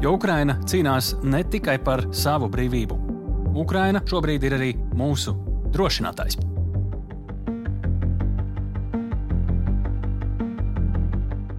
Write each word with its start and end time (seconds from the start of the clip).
Jo 0.00 0.14
Ukraina 0.16 0.54
cīnās 0.64 1.10
ne 1.28 1.42
tikai 1.44 1.74
par 1.84 2.06
savu 2.16 2.46
brīvību. 2.48 2.96
Ukraina 3.60 4.00
šobrīd 4.08 4.46
ir 4.48 4.54
arī 4.56 4.68
mūsu 4.96 5.34
drošinātājs. 5.74 6.38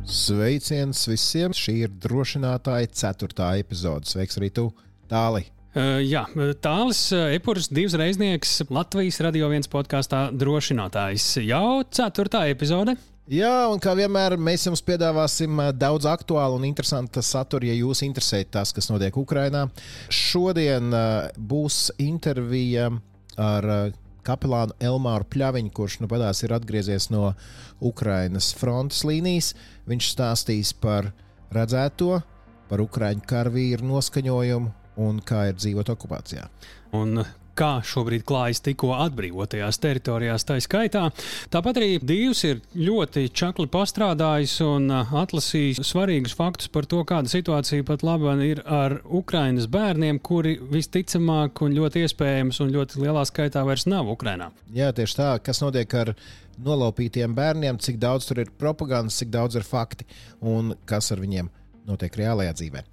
Sveiciens 0.10 1.04
visiem! 1.06 1.54
Šī 1.54 1.76
ir 1.86 1.94
drošinātāja 2.02 2.90
ceturtā 3.04 3.52
epizode. 3.62 4.10
Sveiks 4.10 4.42
arī 4.42 4.50
tu, 4.58 4.72
Tāli! 5.12 5.46
Uh, 5.72 6.02
jā, 6.02 6.26
tālis 6.66 7.06
Epurs, 7.14 7.70
divs 7.72 7.94
reiznieks 7.96 8.58
Latvijas 8.74 9.22
radio 9.22 9.54
viens 9.54 9.70
podkāstā 9.70 10.32
drošinātājs. 10.34 11.38
Jau 11.46 11.84
ceturtā 11.94 12.48
epizode. 12.50 12.98
Jā, 13.30 13.70
un 13.70 13.78
kā 13.78 13.94
vienmēr, 13.94 14.34
mēs 14.42 14.66
jums 14.66 14.82
piedāvāsim 14.82 15.60
daudz 15.78 16.08
aktuālu 16.10 16.58
un 16.58 16.66
interesantu 16.66 17.22
saturu, 17.22 17.68
ja 17.70 17.76
jūs 17.78 18.02
interesē 18.02 18.42
tas, 18.50 18.74
kas 18.74 18.90
notiek 18.90 19.16
Ukrajinā. 19.18 19.68
Šodien 20.10 20.90
būs 21.38 21.92
intervija 22.02 22.90
ar 23.38 23.94
kapelānu 24.26 24.74
Elmāru 24.82 25.28
Pļaviņu, 25.30 25.74
kurš 25.78 26.00
nu 26.02 26.10
padās 26.10 26.42
ir 26.42 26.54
atgriezies 26.58 27.12
no 27.14 27.36
Ukrainas 27.78 28.52
frontes 28.58 29.06
līnijas. 29.08 29.54
Viņš 29.90 30.12
stāstīs 30.16 30.74
par 30.74 31.12
redzēto, 31.54 32.24
par 32.72 32.82
ukraiņu 32.82 33.26
karavīru 33.30 33.86
noskaņojumu 33.86 34.74
un 35.06 35.22
kā 35.26 35.52
ir 35.52 35.62
dzīvot 35.62 35.94
okupācijā. 35.94 36.50
Un 36.98 37.22
kā 37.62 37.72
šobrīd 37.86 38.26
klājas 38.26 38.62
tikko 38.66 38.96
atbrīvotajās 39.06 39.80
teritorijās, 39.82 40.46
tā 40.48 40.58
skaitā. 40.64 41.08
Tāpat 41.54 41.80
arī 41.82 41.92
Dīvs 42.02 42.44
ir 42.50 42.62
ļoti 42.74 43.28
čakli 43.38 43.68
pastrādājis 43.72 44.58
un 44.66 44.90
atlasījis 44.92 45.84
svarīgus 45.86 46.36
faktus 46.38 46.72
par 46.74 46.90
to, 46.90 47.04
kāda 47.08 47.30
situācija 47.32 47.86
pat 47.88 48.06
laba 48.08 48.34
ir 48.46 48.64
ar 48.66 49.00
Ukrainas 49.06 49.70
bērniem, 49.72 50.22
kuri 50.26 50.58
visticamāk 50.72 51.62
un 51.66 51.78
ļoti 51.78 52.06
iespējams 52.08 52.62
un 52.66 52.74
ļoti 52.74 53.06
lielā 53.06 53.26
skaitā 53.30 53.66
vairs 53.68 53.86
nav 53.90 54.10
Ukrainā. 54.10 54.50
Jā, 54.74 54.90
tieši 54.96 55.20
tā, 55.20 55.32
kas 55.46 55.62
notiek 55.62 55.98
ar 56.02 56.16
nolaupītiem 56.62 57.34
bērniem, 57.38 57.80
cik 57.82 58.02
daudz 58.02 58.30
tur 58.30 58.42
ir 58.44 58.54
propagandas, 58.58 59.22
cik 59.22 59.34
daudz 59.34 59.58
ir 59.60 59.68
fakti 59.68 60.08
un 60.42 60.76
kas 60.90 61.14
ar 61.14 61.22
viņiem 61.22 61.50
notiek 61.88 62.16
reālajā 62.22 62.54
dzīvē. 62.60 62.84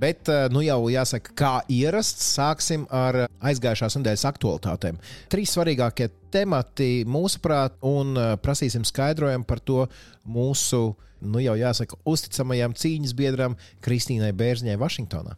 Bet 0.00 0.28
nu 0.52 0.64
jau 0.64 0.80
jāsaka, 0.92 1.34
kā 1.38 1.52
ierasts, 1.72 2.34
sāksim 2.36 2.88
ar 2.94 3.24
aizgājušās 3.44 3.98
nedēļas 4.00 4.26
aktualitātēm. 4.32 4.98
Trīs 5.32 5.54
svarīgākie 5.54 6.10
temati 6.34 6.90
mūsuprāt, 7.08 7.78
un 7.86 8.18
prasīsim 8.42 8.86
skaidrojumu 8.88 9.48
par 9.48 9.62
to 9.64 9.86
mūsu 10.26 10.86
nu 11.24 11.40
jau 11.42 11.54
jāsaka, 11.58 11.96
uzticamajam 12.08 12.74
cīņas 12.76 13.14
biedram 13.16 13.56
Kristīnai 13.84 14.32
Bērzņai 14.36 14.76
Vašingtonā. 14.80 15.36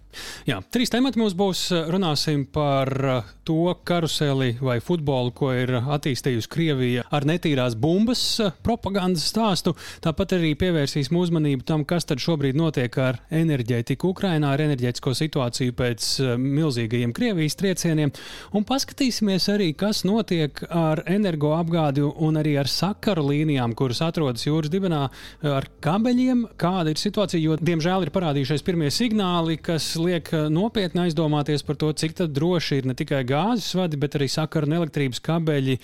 Jā, 0.48 0.58
trīs 0.72 0.92
temati 0.92 1.20
mums 1.20 1.36
būs. 1.38 1.66
Runāsim 1.92 2.46
par 2.52 2.90
uh, 2.96 3.30
to 3.46 3.74
karuseli 3.86 4.56
vai 4.60 4.78
futbolu, 4.84 5.32
ko 5.36 5.52
ir 5.54 5.72
attīstījusi 5.78 6.50
Krievija 6.52 7.06
ar 7.14 7.26
netīrās 7.28 7.76
bumbas 7.78 8.22
uh, 8.42 8.54
propagandas 8.66 9.26
stāstu. 9.30 9.76
Tāpat 10.04 10.36
arī 10.38 10.54
pievērsīsim 10.58 11.16
uzmanību 11.18 11.66
tam, 11.68 11.86
kas 11.88 12.08
tad 12.08 12.22
šobrīd 12.22 12.58
notiek 12.58 12.98
ar 13.02 13.20
enerģētiku 13.34 14.12
Ukrainā, 14.14 14.52
ar 14.54 14.64
enerģētisko 14.66 15.14
situāciju 15.16 15.76
pēc 15.76 16.10
milzīgajiem 16.40 17.14
Krievijas 17.16 17.58
triecieniem. 17.60 18.12
Un 18.56 18.66
paskatīsimies 18.66 19.48
arī, 19.52 19.70
kas 19.78 20.04
notiek 20.08 20.62
ar 20.92 21.02
energoapgādi 21.10 22.04
un 22.04 22.38
arī 22.40 22.56
ar 22.60 22.70
sakaru 22.70 23.26
līnijām, 23.30 23.74
kuras 23.78 24.02
atrodas 24.04 24.46
jūras 24.46 24.72
dibenā 24.72 25.02
ar 25.46 25.68
kabeļiem. 25.84 26.44
Kāda 26.60 26.92
ir 26.92 27.00
situācija? 27.00 27.42
Jo, 27.42 27.58
diemžēl, 27.60 28.06
ir 28.06 28.12
parādījušies 28.14 28.64
pirmie 28.66 28.90
signāli, 28.94 29.58
kas 29.62 29.92
liek 30.00 30.32
eh, 30.34 30.48
nopietni 30.52 31.06
aizdomāties 31.06 31.66
par 31.66 31.80
to, 31.80 31.92
cik 31.92 32.18
droši 32.32 32.80
ir 32.80 32.90
ne 32.90 32.96
tikai 32.98 33.22
gāzes 33.28 33.74
vadi, 33.78 34.00
bet 34.00 34.18
arī 34.18 34.30
sakaru 34.32 34.70
un 34.70 34.78
elektrības 34.80 35.22
kabeļi 35.26 35.78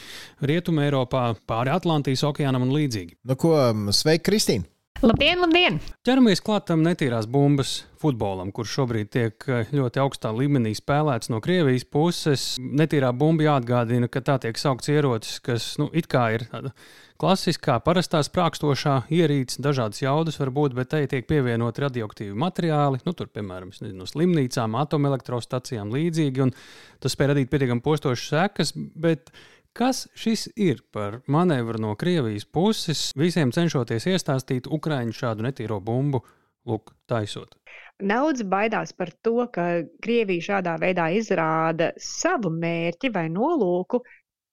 Rietumē, 0.49 0.89
Eiropā, 0.89 1.33
pāri 1.49 1.75
Atlantijas 1.75 2.25
okeānam 2.29 2.67
un 2.67 2.77
līdzīgi. 2.77 3.19
Nu, 3.29 3.39
ko, 3.39 3.57
sveiki, 3.95 4.31
Kristīne! 4.31 4.72
Labdien, 5.03 5.41
labdien! 5.43 5.79
Ķeramies 6.07 6.43
klātam 6.45 6.83
netīrās 6.85 7.25
bumbas 7.31 7.81
futbolam, 8.03 8.53
kurš 8.55 8.75
šobrīd 8.77 9.09
tiek 9.11 9.47
eh, 9.51 9.71
ļoti 9.75 10.03
augstā 10.03 10.31
līmenī 10.37 10.75
spēlēts 10.79 11.31
no 11.33 11.41
Krievijas 11.43 11.87
puses. 11.91 12.45
Netīrā 12.61 13.11
bumba 13.17 13.49
jāatgādina, 13.49 14.11
ka 14.13 14.23
tā 14.23 14.37
tiek 14.45 14.61
saukts 14.61 14.93
ierocis, 14.93 15.41
kas 15.43 15.67
nu, 15.83 15.89
it 15.91 16.07
kā 16.13 16.29
ir 16.37 16.45
tāda 16.53 16.71
klasiskā, 17.23 17.79
parastā 17.83 18.21
sprākstošā 18.27 18.97
ierīce, 19.15 19.59
dažādas 19.63 20.03
jaudas 20.03 20.39
var 20.43 20.53
būt, 20.55 20.75
bet 20.79 20.93
tai 20.95 21.05
tiek 21.11 21.27
pievienoti 21.31 21.85
radioaktīvi 21.85 22.39
materiāli, 22.39 23.03
nu, 23.07 23.15
tur, 23.19 23.31
piemēram, 23.31 23.71
no 23.95 24.07
slimnīcām, 24.11 24.75
atomelektrostacijām 24.83 25.91
līdzīgi, 25.95 26.47
un 26.47 26.55
tas 27.03 27.15
spēj 27.15 27.33
radīt 27.33 27.51
pietiekami 27.51 27.83
postošas 27.83 28.35
sekas, 28.35 28.75
bet 28.75 29.31
Kas 29.73 30.05
šis 30.13 30.51
ir 30.61 30.83
par 30.93 31.23
manevru 31.33 31.81
no 31.81 31.95
Krievijas 31.97 32.45
puses, 32.45 33.07
visiem 33.17 33.53
cenšoties 33.57 34.05
iestāstīt 34.11 34.67
Ukraiņu 34.69 35.17
šādu 35.17 35.47
netīro 35.47 35.79
bumbu, 35.81 36.21
lūk, 36.69 36.93
taisot? 37.09 37.57
Daudz 38.03 38.43
baidās 38.45 38.93
par 38.93 39.13
to, 39.25 39.47
ka 39.55 39.65
Krievija 40.05 40.45
šādā 40.49 40.75
veidā 40.83 41.07
izrāda 41.17 41.93
savu 41.97 42.53
mērķi 42.53 43.13
vai 43.15 43.31
nolūku 43.33 44.03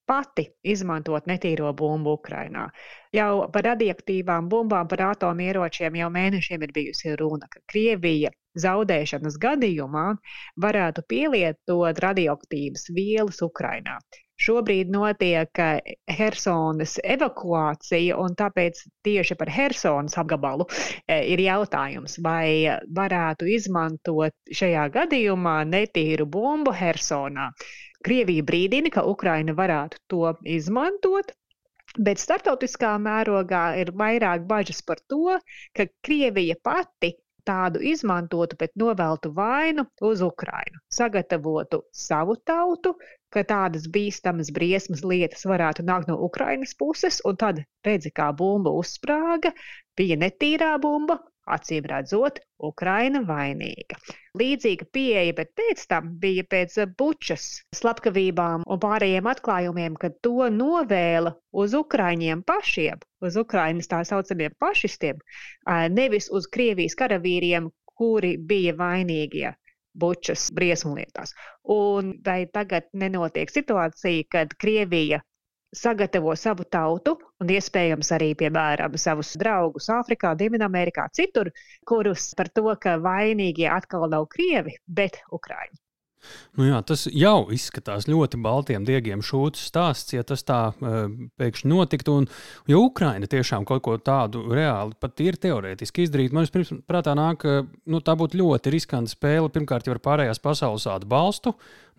pati 0.09 0.45
izmantot 0.63 1.27
netīro 1.29 1.73
bumbu 1.81 2.15
Ukrainā. 2.17 2.69
Jau 3.13 3.49
par 3.53 3.67
radioaktīvām 3.73 4.47
bumbām, 4.49 4.87
par 4.89 5.03
atomieročiem 5.09 5.99
jau 5.99 6.09
mēnešiem 6.15 6.63
ir 6.65 6.73
bijusi 6.79 7.13
runa, 7.19 7.51
ka 7.51 7.59
Krievija 7.69 8.31
zaudēšanas 8.63 9.37
gadījumā 9.43 10.07
varētu 10.63 11.05
pielietot 11.11 12.03
radioaktīvas 12.07 12.89
vielas 12.95 13.43
Ukrainā. 13.45 13.99
Šobrīd 14.39 14.91
notiek 14.93 15.59
eh, 15.59 15.95
Helsonas 16.19 16.95
evakuācija, 17.03 18.15
un 18.23 18.37
tāpēc 18.39 18.85
tieši 19.03 19.35
par 19.39 19.51
Helsonas 19.51 20.15
apgabalu 20.21 20.67
eh, 20.71 21.25
ir 21.33 21.43
jautājums, 21.43 22.19
vai 22.23 22.79
varētu 23.01 23.49
izmantot 23.55 24.35
šajā 24.61 24.87
gadījumā 24.95 25.57
netīru 25.67 26.29
bumbu 26.37 26.75
Helsonā. 26.75 27.49
Krievija 28.05 28.45
brīdina, 28.47 28.93
ka 28.95 29.03
Ukraina 29.03 29.55
varētu 29.57 29.99
to 30.07 30.33
izmantot, 30.47 31.35
Bet 31.97 32.19
starptautiskā 32.21 32.91
mērogā 33.01 33.63
ir 33.81 33.89
vairāk 33.97 34.43
bažas 34.49 34.83
par 34.85 34.99
to, 35.09 35.39
ka 35.73 35.87
Krievija 36.05 36.55
pati 36.63 37.15
tādu 37.49 37.81
izmantotu, 37.91 38.57
bet 38.59 38.75
noveltu 38.77 39.31
vainu 39.33 39.87
uz 40.09 40.21
Ukrainu, 40.21 40.83
sagatavotu 40.93 41.81
savu 42.03 42.35
tautu, 42.51 42.93
ka 43.33 43.43
tādas 43.49 43.87
bīstamas, 43.95 44.51
briesmas 44.55 45.03
lietas 45.05 45.45
varētu 45.49 45.85
nākt 45.89 46.09
no 46.11 46.17
Ukrainas 46.27 46.75
puses, 46.77 47.19
un 47.29 47.37
tad 47.43 47.63
redzi, 47.85 48.11
kā 48.19 48.29
bumba 48.41 48.73
uzsprāga, 48.81 49.51
bija 49.99 50.17
netīrā 50.23 50.71
bumba, 50.81 51.19
acīm 51.55 51.85
redzot, 51.89 52.39
Ukraina 52.69 53.21
vainīga. 53.25 53.97
Līdzīga 54.39 54.87
pieeja, 54.93 55.35
bet 55.37 55.53
pēc 55.57 55.85
tam 55.91 56.11
bija 56.23 56.45
pēc 56.49 56.75
bučas 56.99 57.47
slepkavībām 57.79 58.65
un 58.65 58.81
pārējiem 58.83 59.29
atklājumiem, 59.31 59.97
ka 60.01 60.11
to 60.25 60.49
novēla 60.53 61.33
uz 61.63 61.73
Ukraiņiem 61.79 62.43
pašiem, 62.49 63.01
uz 63.25 63.39
Ukrainas 63.41 63.89
tā 63.91 64.03
saucamiem 64.11 64.53
pašistiem, 64.61 65.21
nevis 65.95 66.29
uz 66.29 66.49
Krievijas 66.57 66.97
karavīriem, 66.99 67.71
kuri 67.99 68.37
bija 68.51 68.77
vainīgie 68.79 69.55
bučas 70.03 70.47
briesmlietās. 70.55 71.33
Un 71.75 72.13
vai 72.25 72.43
tagad 72.57 72.89
nenotiek 72.93 73.51
situācija, 73.53 74.27
kad 74.35 74.55
Krievija 74.63 75.21
sagatavo 75.75 76.35
savu 76.35 76.65
tautu 76.71 77.15
un 77.41 77.51
iespējams 77.53 78.09
arī, 78.17 78.31
piemēram, 78.37 78.95
savus 78.97 79.35
draugus 79.41 79.89
Āfrikā, 79.93 80.33
Dienvidamerikā, 80.39 81.09
citur, 81.13 81.51
kurus 81.91 82.31
par 82.39 82.49
to, 82.49 82.65
ka 82.81 82.97
vainīgie 83.03 83.69
atkal 83.69 84.07
nav 84.09 84.25
krievi, 84.33 84.79
bet 84.87 85.21
ukrāņi. 85.31 85.77
Nu 86.59 86.67
jā, 86.67 86.79
tas 86.83 87.05
jau 87.07 87.47
izskatās 87.55 88.07
ļoti 88.09 88.39
baltiem 88.43 88.85
diegiem 88.87 89.21
šūts 89.25 89.67
stāsts, 89.69 90.13
ja 90.15 90.25
tas 90.27 90.43
tā 90.47 90.59
uh, 90.71 90.99
pēkšņi 91.39 91.71
notiktu. 91.71 92.17
Un, 92.21 92.29
ja 92.69 92.79
Ukraina 92.81 93.29
tiešām 93.29 93.67
kaut 93.69 93.83
ko 93.85 93.97
tādu 93.97 94.43
reāli 94.51 94.97
pat 94.99 95.23
ir 95.23 95.39
teorētiski 95.39 96.07
izdarīt, 96.07 96.35
man 96.35 96.49
pirms 96.51 96.73
prātā 96.89 97.15
nāk, 97.17 97.43
ka 97.43 97.61
nu, 97.89 98.01
tā 98.03 98.17
būtu 98.19 98.41
ļoti 98.41 98.73
riskanta 98.75 99.13
spēle. 99.13 99.51
Pirmkārt, 99.53 99.87
jau 99.87 99.95
ar 99.95 100.03
pārējās 100.03 100.43
pasaules 100.43 100.89
atbalstu. 100.89 101.55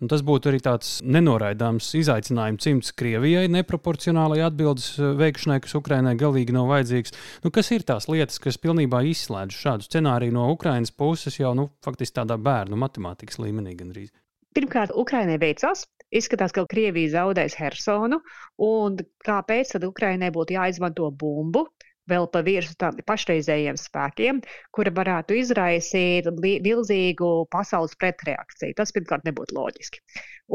Tas 0.09 0.23
būtu 0.25 0.49
arī 0.49 0.57
tāds 0.65 0.95
nenoraidāms 1.05 1.91
izaicinājums 1.99 2.63
cimds 2.65 2.89
Krievijai, 2.97 3.45
neproporcionālai 3.53 4.39
atbildes 4.47 4.95
e, 4.97 5.11
veikšanai, 5.19 5.59
kas 5.61 5.75
Ukrainai 5.77 6.15
galīgi 6.17 6.55
nav 6.55 6.71
vajadzīgs. 6.71 7.13
Nu, 7.43 7.51
kas 7.53 7.69
ir 7.75 7.85
tās 7.85 8.09
lietas, 8.09 8.41
kas 8.41 8.57
pilnībā 8.61 9.03
izslēdz 9.11 9.61
šādu 9.61 9.85
scenāriju 9.85 10.33
no 10.33 10.47
Ukrainas 10.55 10.89
puses 10.89 11.37
jau 11.37 11.53
nu, 11.57 11.69
faktiski 11.85 12.17
tādā 12.17 12.39
bērnu 12.41 12.81
matemātikas 12.81 13.37
līmenī 13.43 13.75
gandrīz? 13.77 14.09
Pirmkārt, 14.57 14.91
Ukrainai 14.99 15.37
veicās. 15.39 15.85
Izskatās, 16.11 16.51
ka 16.51 16.65
Krievija 16.67 17.11
zaudēs 17.13 17.53
Hersonu, 17.55 18.17
un 18.65 18.97
kāpēc 19.23 19.69
tad 19.77 19.85
Ukrainai 19.87 20.27
būtu 20.35 20.57
jāizmanto 20.57 21.07
bumbu? 21.21 21.69
Vēl 22.11 22.27
pa 22.33 22.41
virsmu 22.43 22.75
tam 22.81 22.97
pašreizējiem 23.07 23.77
spēkiem, 23.79 24.41
kura 24.75 24.91
varētu 24.97 25.37
izraisīt 25.39 26.27
milzīgu 26.43 27.29
pasaules 27.55 27.95
pretreakciju. 28.01 28.75
Tas, 28.75 28.91
pirmkārt, 28.91 29.23
nebūtu 29.29 29.55
loģiski. 29.55 30.01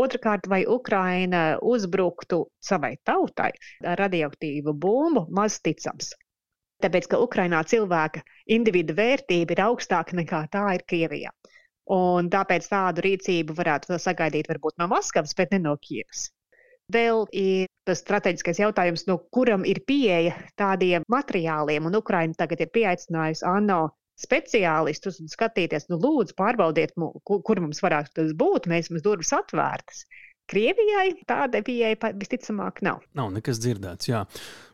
Otrakārt, 0.05 0.51
vai 0.53 0.61
Ukraina 0.69 1.43
uzbruktu 1.75 2.43
savai 2.61 2.97
tautai 3.09 3.53
ar 3.87 4.03
radioaktīvu 4.05 4.77
bumbu, 4.85 5.25
maz 5.41 5.57
ticams. 5.65 6.13
Tāpēc, 6.85 7.09
ka 7.09 7.23
Ukrainā 7.25 7.63
cilvēka 7.65 8.21
individu 8.59 8.99
vērtība 8.99 9.57
ir 9.57 9.69
augstāka 9.71 10.19
nekā 10.21 10.45
tā 10.53 10.67
ir 10.77 10.85
Krievijā. 10.85 11.33
Un 11.93 12.31
tāpēc 12.33 12.67
tādu 12.67 13.05
rīcību 13.05 13.55
varētu 13.55 13.99
sagaidīt 14.03 14.49
varbūt 14.51 14.81
no 14.83 14.89
Maskavas, 14.91 15.37
bet 15.39 15.53
ne 15.55 15.61
no 15.63 15.77
Kievas. 15.79 16.31
Vēl 16.93 17.25
ir 17.35 17.67
tas 17.87 18.03
strateģiskais 18.03 18.61
jautājums, 18.63 19.07
no 19.09 19.19
kuram 19.35 19.65
ir 19.67 19.81
pieeja 19.87 20.35
tādiem 20.59 21.07
materiāliem, 21.11 21.87
un 21.87 21.99
Ukraina 21.99 22.35
tagad 22.39 22.63
ir 22.63 22.71
pieaicinājusi 22.75 23.47
ANO 23.47 23.89
speciālistus 24.17 25.19
un 25.21 25.31
skatīties, 25.31 25.89
nu, 25.91 25.99
lūdzu, 26.01 26.37
pārbaudiet, 26.39 26.95
kur 27.27 27.61
mums 27.63 27.83
varētu 27.85 28.15
tas 28.17 28.31
būt. 28.39 28.71
Mēs 28.71 28.91
mums 28.91 29.05
durvis 29.05 29.35
atvērtas. 29.37 30.07
Krievijai 30.47 31.09
tāda 31.27 31.59
pieeja 31.67 32.13
visticamāk 32.15 32.79
nav. 32.87 33.03
Nav 33.19 33.33
nekas 33.35 33.59
dzirdēts. 33.63 34.07
Jā. 34.07 34.23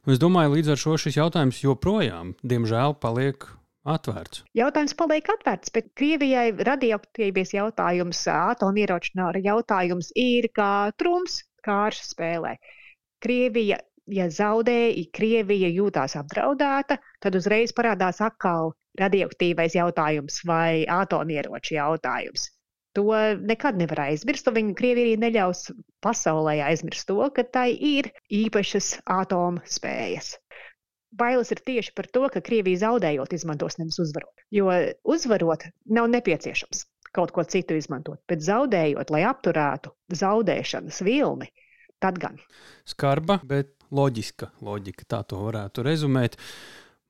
Es 0.05 0.21
domāju, 0.21 0.53
līdz 0.59 0.75
ar 0.75 0.81
šo 0.85 0.99
šis 1.01 1.17
jautājums 1.17 1.63
joprojām, 1.65 2.35
diemžēl, 2.45 2.99
paliek 3.01 3.49
atvērts. 3.89 4.43
Jautājums 4.57 4.95
paliek 4.99 5.29
atvērts, 5.35 5.73
bet 5.75 5.91
Krievijai 5.99 6.53
radioaktīvais 6.69 7.55
jautājums, 7.57 8.25
atomieroču 8.31 9.17
jautājums 9.43 10.13
ir 10.15 10.49
kā 10.55 10.93
trumps 10.99 11.43
kāršu 11.67 12.13
spēlē. 12.13 12.57
Krievija, 13.23 13.79
ja 14.11 14.29
zaudē, 14.31 14.91
ja 14.91 15.05
Krievija 15.15 15.71
jūtās 15.71 16.17
apdraudēta, 16.19 16.99
tad 17.23 17.39
uzreiz 17.39 17.73
parādās 17.73 18.21
atkal 18.21 18.75
radioaktīvais 18.99 19.75
jautājums 19.79 20.43
vai 20.47 20.85
atomieroču 20.87 21.79
jautājums. 21.79 22.51
To 22.93 23.09
nekad 23.41 23.79
nevar 23.81 24.11
aizmirst, 24.11 24.51
un 24.51 24.59
viņa 24.59 24.75
Krievija 24.77 25.17
neļaus 25.17 25.71
pasaulē 26.05 26.59
aizmirst 26.67 27.07
to, 27.09 27.23
ka 27.33 27.47
tai 27.49 27.71
ir 27.73 28.11
īpašas 28.29 28.99
atomu 29.09 29.63
spējas 29.65 30.35
bailes 31.19 31.53
ir 31.55 31.61
tieši 31.65 31.95
par 31.97 32.09
to, 32.13 32.25
ka 32.33 32.43
Krievija 32.45 32.87
zaudējot 32.87 33.35
izmantos 33.37 33.79
nevis 33.81 34.01
uzvarot. 34.03 34.45
Jo 34.55 34.73
uzvarot 35.05 35.69
nav 35.85 36.09
nepieciešams 36.13 36.87
kaut 37.13 37.35
ko 37.37 37.45
citu 37.45 37.77
izmantot, 37.77 38.23
bet 38.29 38.41
zaudējot, 38.41 39.11
lai 39.13 39.27
apturētu 39.29 39.93
zaudēšanas 40.17 41.03
vilni, 41.05 41.51
tad 42.01 42.17
gan. 42.23 42.39
Skarba, 42.89 43.37
bet 43.45 43.75
loģiska 43.93 44.55
loģika, 44.65 45.05
tā 45.05 45.21
to 45.29 45.43
varētu 45.45 45.85
rezumēt. 45.85 46.39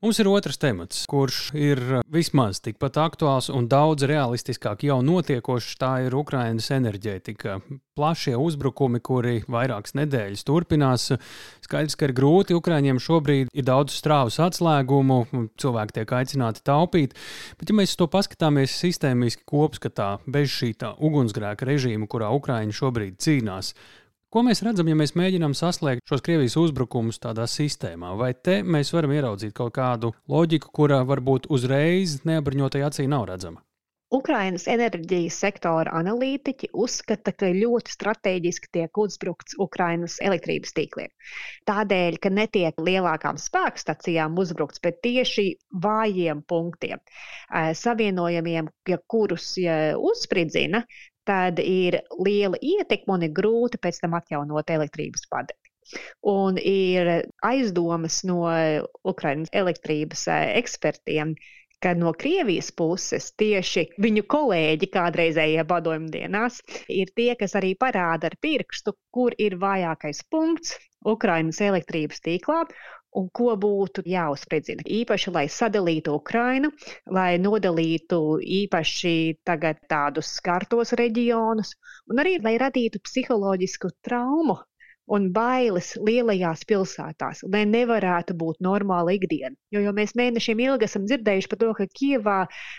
Mums 0.02 0.18
ir 0.18 0.26
otrs 0.26 0.56
temats, 0.58 1.04
kurš 1.06 1.36
ir 1.54 1.78
vismaz 2.10 2.58
tikpat 2.58 2.96
aktuāls 2.98 3.46
un 3.54 3.68
daudz 3.70 4.02
realistiskāk 4.10 4.80
jau 4.82 4.96
notiekošs. 5.06 5.76
Tā 5.78 5.90
ir 6.08 6.16
Ukraiņas 6.18 6.72
enerģētika. 6.74 7.60
Plašie 7.94 8.34
uzbrukumi, 8.34 8.98
kuri 8.98 9.44
vairākas 9.46 9.94
nedēļas 10.00 10.42
turpinās. 10.48 11.06
Skaidrs, 11.62 11.94
ka 11.94 12.08
ir 12.08 12.16
grūti. 12.18 12.58
Ukraiņiem 12.58 12.98
šobrīd 12.98 13.54
ir 13.54 13.68
daudz 13.68 13.94
strāvas 13.94 14.40
atslēgumu, 14.42 15.20
cilvēki 15.62 16.00
tiek 16.00 16.16
aicināti 16.18 16.66
taupīt. 16.66 17.14
Bet, 17.60 17.70
ja 17.70 17.78
mēs 17.78 17.94
to 17.94 18.10
paskatāmies 18.10 18.74
sistēmiski 18.82 19.46
kopskatā, 19.46 20.16
bez 20.26 20.50
šī 20.50 20.74
ugunsgrēka 20.98 21.70
režīma, 21.70 22.10
kurā 22.10 22.34
Ukraiņi 22.34 22.74
šobrīd 22.74 23.22
cīnās, 23.22 23.76
Ko 24.32 24.40
mēs 24.40 24.62
redzam, 24.64 24.88
ja 24.88 24.96
mēs 24.96 25.10
mēģinām 25.12 25.52
saslēgt 25.52 26.08
šos 26.08 26.22
Krievijas 26.24 26.54
uzbrukumus 26.56 27.18
tādā 27.20 27.44
sistēmā? 27.44 28.14
Vai 28.16 28.30
te 28.32 28.62
mēs 28.64 28.88
varam 28.96 29.12
ieraudzīt 29.12 29.52
kaut 29.58 29.74
kādu 29.76 30.14
loģiku, 30.32 30.70
kura 30.72 31.02
varbūt 31.04 31.50
uzreiz 31.52 32.22
neabriņotai 32.24 32.80
acī 32.86 33.04
nav 33.12 33.26
redzama? 33.28 33.60
Ukrainas 34.12 34.64
enerģijas 34.68 35.36
sektora 35.40 35.92
analītiķi 35.96 36.68
uzskata, 36.72 37.32
ka 37.36 37.48
ļoti 37.52 37.92
strateģiski 37.92 38.72
tiek 38.76 38.98
uzbrukts 39.04 39.56
Ukrainas 39.60 40.18
elektrības 40.24 40.72
tīkliem. 40.76 41.12
Tādēļ, 41.68 42.18
ka 42.20 42.32
netiek 42.32 42.80
lielākām 42.88 43.40
spēkstacijām 43.40 44.36
uzbrukts, 44.40 44.80
bet 44.84 45.00
tieši 45.04 45.46
vājiem 45.84 46.44
punktiem, 46.48 47.00
savienojumiem, 47.84 48.68
ja 48.88 49.00
kurus 49.08 49.54
uzspridzina, 49.60 50.84
tad 51.28 51.60
ir 51.62 52.00
liela 52.18 52.58
ietekme 52.60 53.16
un 53.16 53.26
ir 53.26 53.34
grūti 53.36 53.80
pēc 53.82 54.02
tam 54.02 54.16
atjaunot 54.18 54.70
elektrības 54.70 55.28
padevi. 55.30 55.58
Un 56.32 56.58
ir 56.58 57.08
aizdomas 57.44 58.20
no 58.28 58.44
Ukraiņas 59.12 59.50
elektrības 59.62 60.28
eh, 60.30 60.52
ekspertiem, 60.60 61.34
ka 61.82 61.94
no 61.98 62.12
Krievijas 62.14 62.70
puses 62.78 63.32
tieši 63.42 63.88
viņu 64.04 64.22
kolēģi 64.34 64.88
kādreizējie 64.94 65.64
padomju 65.72 66.12
dienās 66.14 66.60
ir 67.00 67.10
tie, 67.16 67.32
kas 67.40 67.56
arī 67.58 67.74
parāda 67.84 68.30
ar 68.30 68.38
pirkstu, 68.46 68.94
kur 69.10 69.34
ir 69.38 69.58
vājākais 69.64 70.22
punkts 70.30 70.76
Ukraiņas 71.14 71.58
elektrības 71.66 72.22
tīklā, 72.22 72.62
un 73.18 73.28
ko 73.38 73.54
būtu 73.60 74.04
jāuzspridzina. 74.08 74.84
Īpaši, 75.00 75.32
lai 75.36 75.44
sadalītu 75.52 76.16
Ukrainu, 76.16 76.72
lai 77.18 77.36
nodalītu 77.42 78.18
īpaši 78.62 79.14
tagad 79.48 79.80
tādus 79.92 80.32
skartos 80.38 80.94
reģionus, 80.98 81.74
un 82.10 82.22
arī, 82.24 82.38
lai 82.44 82.56
radītu 82.62 83.02
psiholoģisku 83.04 83.92
traumu 84.08 84.58
un 85.12 85.28
bailes 85.34 85.92
lielajās 86.08 86.62
pilsētās, 86.68 87.42
lai 87.52 87.64
nevarētu 87.68 88.36
būt 88.38 88.62
normāla 88.64 89.16
ikdiena. 89.18 89.54
Jo, 89.74 89.82
jo 89.86 89.94
mēs 89.96 90.14
mēnešiem 90.18 90.62
ilgi 90.68 90.88
esam 90.88 91.08
dzirdējuši 91.08 91.50
par 91.50 91.60
to, 91.62 91.72
ka 91.78 91.88
Kievā, 92.00 92.38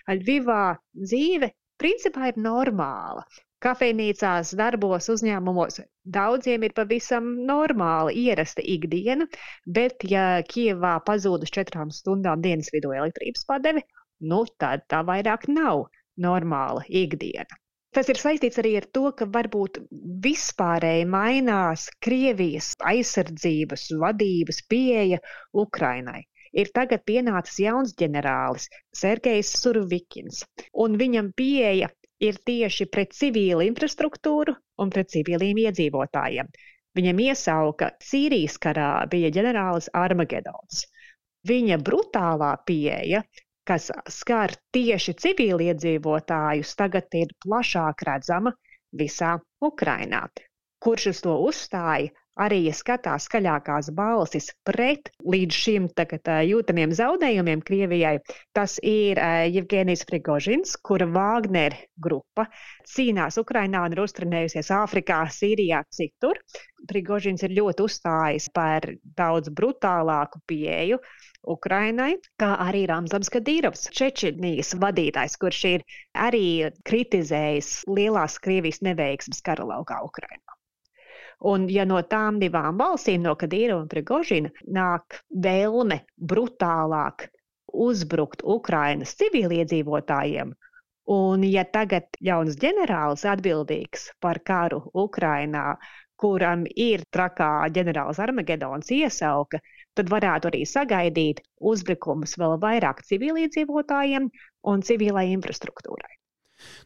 Ļuvivā 0.10 0.64
dzīve 1.04 1.52
principā 1.82 2.32
ir 2.32 2.40
normāla 2.40 3.26
kafejnīcās, 3.64 4.54
darbos, 4.60 5.08
uzņēmumos. 5.14 5.82
Daudziem 6.18 6.66
ir 6.68 6.76
pavisam 6.78 7.30
normāla, 7.48 8.12
ierasta 8.12 8.64
ikdiena, 8.76 9.28
bet, 9.78 10.04
ja 10.10 10.44
Kievā 10.48 10.98
pazūd 11.08 11.48
uz 11.48 11.54
četrām 11.58 11.92
stundām 11.96 12.44
dienas 12.44 12.72
vidū 12.76 12.94
elektrības 12.98 13.46
padeve, 13.50 13.86
nu, 14.32 14.44
tad 14.60 14.88
tā 14.92 15.04
vairāk 15.08 15.48
nav 15.52 15.88
normāla 16.28 16.84
ikdiena. 16.90 17.60
Tas 17.94 18.08
ir 18.10 18.18
saistīts 18.18 18.58
arī 18.58 18.74
ar 18.80 18.86
to, 18.98 19.06
ka 19.18 19.28
varbūt 19.30 19.78
vispārēji 20.26 21.06
mainās 21.06 21.88
Krievijas 22.02 22.72
aizsardzības 22.92 23.92
vadības 24.02 24.64
pieeja 24.70 25.20
Ukrainai 25.66 26.24
ir 26.54 26.70
tagad 26.74 27.04
pienācis 27.10 27.60
jauns 27.66 27.94
ģenerālis, 28.00 28.70
Sergejs 28.94 29.54
Survikins, 29.62 30.44
un 30.86 30.98
viņam 31.02 31.32
pieeja 31.38 31.90
ir 32.28 32.40
tieši 32.50 32.88
pret 32.94 33.14
civīlu 33.18 33.66
infrastruktūru 33.68 34.56
un 34.84 34.92
pret 34.94 35.12
civiliem 35.14 35.60
iedzīvotājiem. 35.66 36.50
Viņam 36.98 37.22
iesauka 37.26 37.90
Sīrijas 38.06 38.60
karā 38.62 38.90
bija 39.10 39.32
ģenerālis 39.34 39.90
Armagedons. 39.98 40.84
Viņa 41.50 41.80
brutālā 41.88 42.52
pieeja, 42.68 43.24
kas 43.68 43.90
skar 44.18 44.54
tieši 44.76 45.16
civiliedzīvotājus, 45.26 46.76
tagad 46.80 47.18
ir 47.20 47.34
plašāk 47.46 48.06
redzama 48.10 48.54
visā 49.02 49.34
Ukrainā. 49.64 50.28
Kurš 50.84 51.10
uz 51.14 51.22
to 51.26 51.36
uzstāja, 51.48 52.12
arī 52.40 52.60
ja 52.68 52.74
skatās 52.76 53.28
skaļākās 53.28 53.92
balsis 53.96 54.50
pret 54.66 55.12
līdz 55.22 55.60
šim 55.64 55.88
tagad, 55.98 56.30
jūtamiem 56.48 56.94
zaudējumiem 56.98 57.62
Krievijai, 57.66 58.18
tas 58.56 58.80
ir 58.82 59.20
Jevgenijs 59.54 60.06
Prigožins, 60.10 60.76
kura 60.82 61.08
Wagner 61.14 61.76
grupa 61.98 62.48
cīnās 62.90 63.38
Ukrainā 63.42 63.84
un 63.86 63.96
ir 63.96 64.04
uztrenējusies 64.06 64.72
Āfrikā, 64.74 65.24
Sīrijā, 65.34 65.84
citur. 65.94 66.40
Prigožins 66.90 67.46
ir 67.46 67.54
ļoti 67.56 67.86
uzstājis 67.86 68.50
par 68.54 68.90
daudz 69.18 69.54
brutālāku 69.56 70.42
pieeju 70.50 71.00
Ukrainai, 71.54 72.18
kā 72.40 72.54
arī 72.66 72.86
Ramzams 72.92 73.32
Kadīrovs, 73.32 73.90
Čečenijas 73.96 74.74
vadītājs, 74.80 75.38
kurš 75.40 75.62
ir 75.72 75.86
arī 76.16 76.72
kritizējis 76.88 77.72
lielās 77.88 78.40
Krievijas 78.44 78.84
neveiksmes 78.84 79.44
kara 79.46 79.68
laukā 79.68 80.02
Ukrainā. 80.08 80.63
Un, 81.40 81.68
ja 81.70 81.86
no 81.86 82.02
tām 82.08 82.40
divām 82.40 82.78
valstīm, 82.80 83.24
no 83.26 83.36
Kadīra 83.40 83.78
un 83.80 83.88
Prigožina, 83.92 84.52
nāk 84.68 85.20
vēlme 85.46 86.04
brutālāk 86.18 87.28
uzbrukt 87.74 88.44
Ukrainas 88.46 89.16
civiliedzīvotājiem, 89.20 90.54
un 91.14 91.44
ja 91.48 91.66
tagad 91.66 92.08
jauns 92.22 92.56
ģenerālis 92.62 93.26
atbildīgs 93.28 94.12
par 94.22 94.40
karu 94.46 94.84
Ukrainā, 94.94 95.74
kuram 96.24 96.64
ir 96.80 97.04
trakā 97.12 97.50
ģenerālis 97.76 98.22
Armagedons 98.24 98.92
iesauka, 98.96 99.60
tad 99.98 100.12
varētu 100.14 100.52
arī 100.52 100.64
sagaidīt 100.70 101.42
uzbrukumus 101.74 102.38
vēl 102.40 102.60
vairāk 102.62 103.04
civiliedzīvotājiem 103.10 104.30
un 104.74 104.86
civilai 104.88 105.32
infrastruktūrai. 105.34 106.14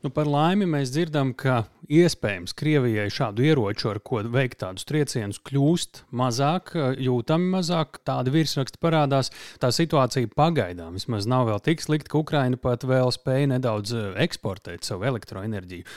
Nu, 0.04 0.12
par 0.14 0.30
laimi 0.30 0.68
mēs 0.70 0.92
dzirdam, 0.94 1.34
ka 1.38 1.64
iespējams 1.88 2.56
Krievijai 2.58 3.08
šādu 3.14 3.46
ieroču, 3.48 3.90
ar 3.92 4.00
ko 4.04 4.22
veikt 4.34 4.60
tādus 4.64 4.88
triecienus, 4.88 5.40
kļūst 5.48 6.04
mazāk, 6.16 6.74
jūtami 7.04 7.52
mazāk. 7.56 8.02
Tādi 8.08 8.34
virsraksti 8.36 8.82
parādās. 8.84 9.32
Tā 9.62 9.72
situācija 9.74 10.32
pagaidām 10.38 10.98
vismaz 11.00 11.28
nav 11.30 11.48
vēl 11.52 11.64
tik 11.66 11.84
slikta, 11.84 12.12
ka 12.14 12.22
Ukraina 12.22 12.60
pat 12.62 12.86
vēl 12.88 13.12
spēja 13.16 13.54
nedaudz 13.56 13.96
eh, 13.96 14.08
eksportēt 14.28 14.88
savu 14.88 15.08
elektroenerģiju. 15.12 15.88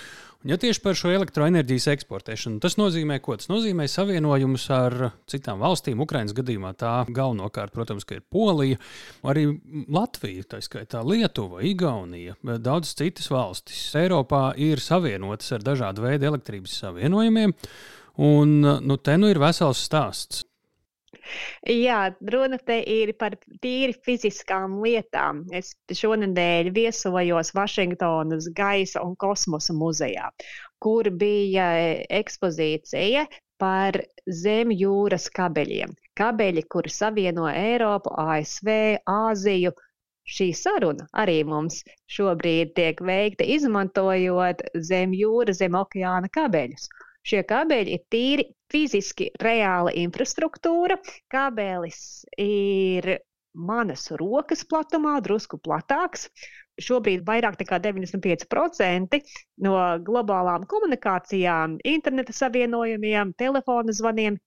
Un, 0.40 0.54
ja 0.54 0.56
tieši 0.56 0.80
par 0.80 0.96
šo 0.96 1.10
elektroenerģijas 1.12 1.86
eksportēšanu, 1.92 2.62
tas 2.64 2.78
nozīmē, 2.80 3.18
ko 3.20 3.34
tas 3.36 3.50
nozīmē 3.50 3.84
savienojumus 3.92 4.64
ar 4.72 4.96
citām 5.28 5.60
valstīm. 5.60 6.00
Ukraiņas 6.00 6.32
gadījumā 6.38 6.72
tā 6.80 6.94
galvenokārt, 7.12 7.74
protams, 7.76 8.06
ir 8.08 8.22
Polija, 8.32 8.80
arī 9.28 9.46
Latvija, 9.92 10.46
tā 10.54 10.62
skaitā 10.64 11.04
Lietuva, 11.04 11.60
Igaunija, 11.68 12.38
daudzas 12.56 12.96
citas 12.96 13.28
valstis 13.28 13.82
Eiropā 14.00 14.54
ir 14.56 14.80
savienotas 14.80 15.52
ar 15.52 15.66
dažādu 15.66 16.08
veidu 16.08 16.30
elektrības 16.32 16.78
savienojumiem. 16.86 17.52
Un 18.20 18.56
nu, 18.64 18.96
te 18.96 19.20
nu 19.20 19.28
ir 19.28 19.40
vesels 19.40 19.84
stāsts. 19.84 20.46
Jā, 21.68 22.00
runa 22.32 22.58
te 22.66 22.78
ir 22.94 23.12
par 23.20 23.36
tīri 23.64 23.94
fiziskām 24.06 24.78
lietām. 24.84 25.44
Es 25.52 25.74
šonadēļ 26.00 26.72
viesojos 26.76 27.52
Vašingtonas 27.56 28.48
gaisa 28.56 29.04
un 29.04 29.14
kosmosa 29.20 29.76
muzejā, 29.76 30.30
kur 30.82 31.10
bija 31.22 31.68
ekspozīcija 32.20 33.26
par 33.60 34.00
zemjūras 34.42 35.28
kabeļiem. 35.36 35.92
Kabeļi, 36.20 36.64
kuri 36.72 36.92
savieno 36.92 37.46
Eiropu, 37.50 38.12
ASV, 38.24 38.72
Āziju. 39.08 39.76
Šī 40.30 40.50
saruna 40.54 41.08
arī 41.20 41.40
mums 41.48 41.80
šobrīd 42.14 42.74
tiek 42.76 43.00
veikta 43.02 43.46
izmantojot 43.56 44.60
zem 44.90 45.14
jūras, 45.16 45.58
zem 45.62 45.78
okeāna 45.80 46.30
kabeļus. 46.36 46.86
Šie 47.26 47.42
kabeļi 47.48 47.96
ir 47.96 48.04
tīri 48.12 48.46
fiziski 48.72 49.28
reāla 49.42 49.92
infrastruktūra. 50.02 50.96
Kabelis 51.32 52.24
ir 52.40 53.18
manas 53.54 54.08
rokas 54.16 54.64
platumā, 54.64 55.18
drusku 55.24 55.58
platāks. 55.60 56.28
Šobrīd 56.80 57.26
vairāk 57.26 57.58
nekā 57.60 57.76
95% 57.84 59.18
no 59.66 59.74
globālām 60.06 60.64
komunikācijām, 60.70 61.76
interneta 61.84 62.32
savienojumiem, 62.32 63.34
telefona 63.36 63.92
zvaniem 63.92 64.38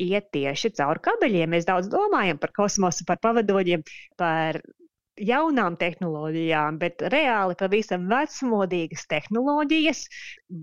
iet 0.00 0.30
tieši 0.32 0.72
caur 0.78 1.02
kabeļiem. 1.04 1.52
Mēs 1.52 1.68
daudz 1.68 1.90
domājam 1.92 2.40
par 2.40 2.54
kosmosu, 2.56 3.04
par 3.08 3.20
pavadoņiem, 3.20 3.84
par 4.16 4.62
jaunām 5.20 5.76
tehnoloģijām, 5.76 6.78
bet 6.80 7.04
reāli 7.12 7.58
pavisam 7.60 8.06
vecmodīgas 8.08 9.04
tehnoloģijas 9.10 10.06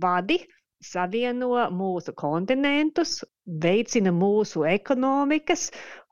vadi 0.01 0.39
savieno 0.83 1.67
mūsu 1.75 2.13
kontinentus, 2.17 3.19
veicina 3.45 4.13
mūsu 4.15 4.65
ekonomikas 4.69 5.69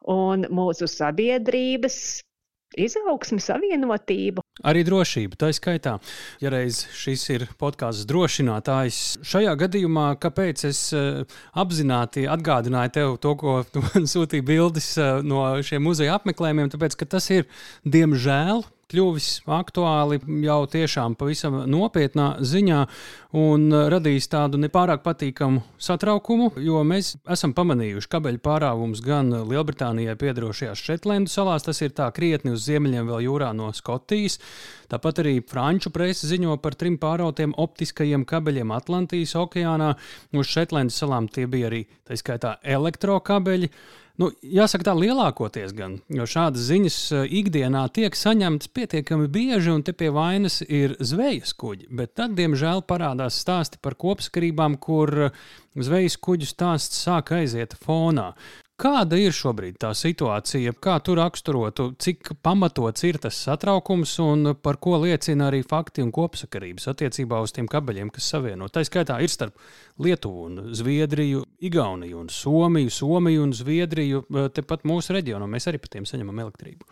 un 0.07 0.47
mūsu 0.51 0.87
sabiedrības 0.91 1.99
izaugsmi, 2.77 3.39
savienotību. 3.41 4.43
Arī 4.67 4.81
drošība, 4.87 5.37
tā 5.39 5.51
skaitā. 5.55 5.97
Ja 6.43 6.51
reiz 6.51 6.81
šis 6.97 7.23
ir 7.33 7.45
podkāsts 7.61 8.07
drošinātājs, 8.09 9.01
šajā 9.27 9.53
gadījumā, 9.63 10.07
kāpēc 10.21 10.65
es 10.67 10.81
uh, 10.97 11.23
apzināti 11.57 12.25
atgādināju 12.29 12.93
tev 12.97 13.17
to, 13.23 13.35
ko 13.39 13.59
tu 13.71 13.85
man 13.85 14.09
sūtīji 14.13 14.45
bildes 14.47 14.89
uh, 14.99 15.21
no 15.23 15.45
šiem 15.63 15.85
muzeja 15.87 16.17
apmeklējumiem, 16.19 16.73
tāpēc, 16.73 16.97
ka 16.99 17.09
tas 17.17 17.29
ir, 17.33 17.47
diemžēl, 17.87 18.65
kļuvis 18.91 19.41
aktuāli 19.51 20.19
jau 20.45 20.61
tiešām 20.71 21.17
pavisam 21.19 21.57
nopietnā 21.67 22.27
ziņā 22.39 22.77
un 23.35 23.65
radījis 23.91 24.29
tādu 24.31 24.59
nepārāk 24.63 25.03
patīkamu 25.03 25.59
satraukumu, 25.83 26.53
jo 26.63 26.79
mēs 26.87 27.17
esam 27.35 27.51
pamanījuši 27.57 28.11
kabeļu 28.13 28.39
pārāvumus 28.45 29.03
gan 29.03 29.33
Lielbritānijai 29.49 30.15
piedarošajās 30.21 30.85
Šetlendu 30.87 31.33
salās, 31.33 31.67
tas 31.67 31.83
ir 31.83 31.91
tā 31.97 32.07
krietni 32.15 32.55
uz 32.55 32.63
ziemeļiem 32.69 33.11
vēl 33.11 33.27
jūrā 33.27 33.51
no 33.57 33.73
Skotijas. 33.75 34.39
Tāpat 34.87 35.19
arī 35.25 35.35
franču 35.43 35.91
presa 35.91 36.31
ziņo 36.31 36.55
par 36.63 36.79
trim 36.79 36.95
pārautiem 37.01 37.57
optiskajiem 37.59 38.23
kabeļiem 38.29 38.71
Atlantijas 38.71 39.35
okeānā. 39.35 39.93
Uz 40.31 40.47
Šetlendu 40.55 40.95
salām 40.95 41.27
tie 41.27 41.43
bija 41.51 41.67
arī 41.73 41.83
tā 42.07 42.15
skaitā 42.15 42.55
elektrokabeļi. 42.63 43.73
Nu, 44.17 44.31
jāsaka, 44.41 44.87
tā 44.87 44.93
lielākoties 44.97 45.75
gan, 45.77 45.99
jo 46.09 46.25
šādas 46.25 46.63
ziņas 46.71 46.95
eh, 47.13 47.25
ikdienā 47.37 47.83
tiek 47.93 48.15
saņemtas 48.17 48.71
pietiekami 48.73 49.27
bieži, 49.29 49.69
un 49.75 49.83
te 49.85 49.93
pie 49.93 50.09
vainas 50.13 50.63
ir 50.65 50.95
zvejas 50.97 51.53
kuģi. 51.53 51.85
Bet 51.99 52.15
tad, 52.17 52.33
diemžēl, 52.39 52.81
parādās 52.89 53.37
stāsti 53.43 53.77
par 53.77 53.93
kopsakarībām, 54.01 54.79
kur 54.81 55.29
zvejas 55.77 56.17
kuģu 56.17 56.49
stāsts 56.49 57.05
sāk 57.05 57.35
aiziet 57.37 57.77
fonā. 57.83 58.31
Kāda 58.77 59.17
ir 59.17 59.33
šobrīd 59.33 59.79
tā 59.81 59.89
situācija? 59.97 60.75
Kā 60.77 60.99
tu 61.01 61.15
raksturotu, 61.17 61.87
cik 61.97 62.35
pamatots 62.45 63.07
ir 63.07 63.17
tas 63.23 63.39
satraukums 63.47 64.11
un 64.21 64.51
par 64.53 64.77
ko 64.77 64.99
liecina 65.01 65.47
arī 65.49 65.63
fakti 65.65 66.05
un 66.05 66.11
kopsakarības 66.13 66.85
attiecībā 66.91 67.39
uz 67.41 67.55
tiem 67.57 67.65
kabeļiem, 67.65 68.11
kas 68.13 68.29
savieno? 68.35 68.69
Tā 68.69 68.83
skaitā 68.85 69.17
ir 69.25 69.33
starp 69.33 69.57
Lietuvu 69.97 70.45
un 70.45 70.61
Zviedriju, 70.77 71.41
Igauniju 71.57 72.21
un 72.21 72.29
Somiju, 72.29 72.93
Somiju 72.93 73.47
un 73.47 73.57
Zviedriju. 73.57 74.21
Tepat 74.53 74.85
mūsu 74.85 75.17
reģionā 75.17 75.49
mēs 75.49 75.65
arī 75.73 75.81
par 75.81 75.95
tiem 75.97 76.05
saņemam 76.05 76.45
elektrību. 76.45 76.85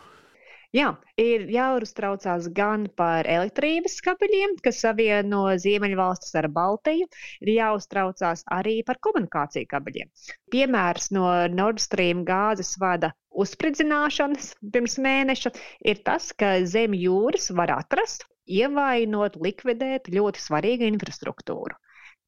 Jā, 0.76 0.90
ir 1.16 1.46
jāuztraucās 1.54 2.50
gan 2.56 2.82
par 3.00 3.28
elektrības 3.32 3.94
kabeļiem, 4.04 4.58
kas 4.66 4.82
savieno 4.84 5.44
Ziemeļvalstis 5.64 6.36
ar 6.42 6.50
Baltiju, 6.58 7.06
ir 7.46 7.52
jāuztraucās 7.54 8.44
arī 8.52 8.74
par 8.90 9.00
komunikāciju 9.08 9.70
kabeļiem. 9.72 10.10
Piemērs 10.52 11.08
no 11.16 11.30
Nord 11.54 11.80
Stream 11.84 12.26
gāzes 12.28 12.74
vada 12.82 13.14
uzspridzināšanas 13.46 14.52
pirms 14.74 14.98
mēneša 15.06 15.54
ir 15.94 16.04
tas, 16.10 16.28
ka 16.36 16.52
zem 16.76 16.98
jūras 17.06 17.48
var 17.62 17.72
atrast, 17.78 18.28
ievainot, 18.60 19.40
likvidēt 19.48 20.12
ļoti 20.12 20.44
svarīgu 20.44 20.90
infrastruktūru. 20.92 21.80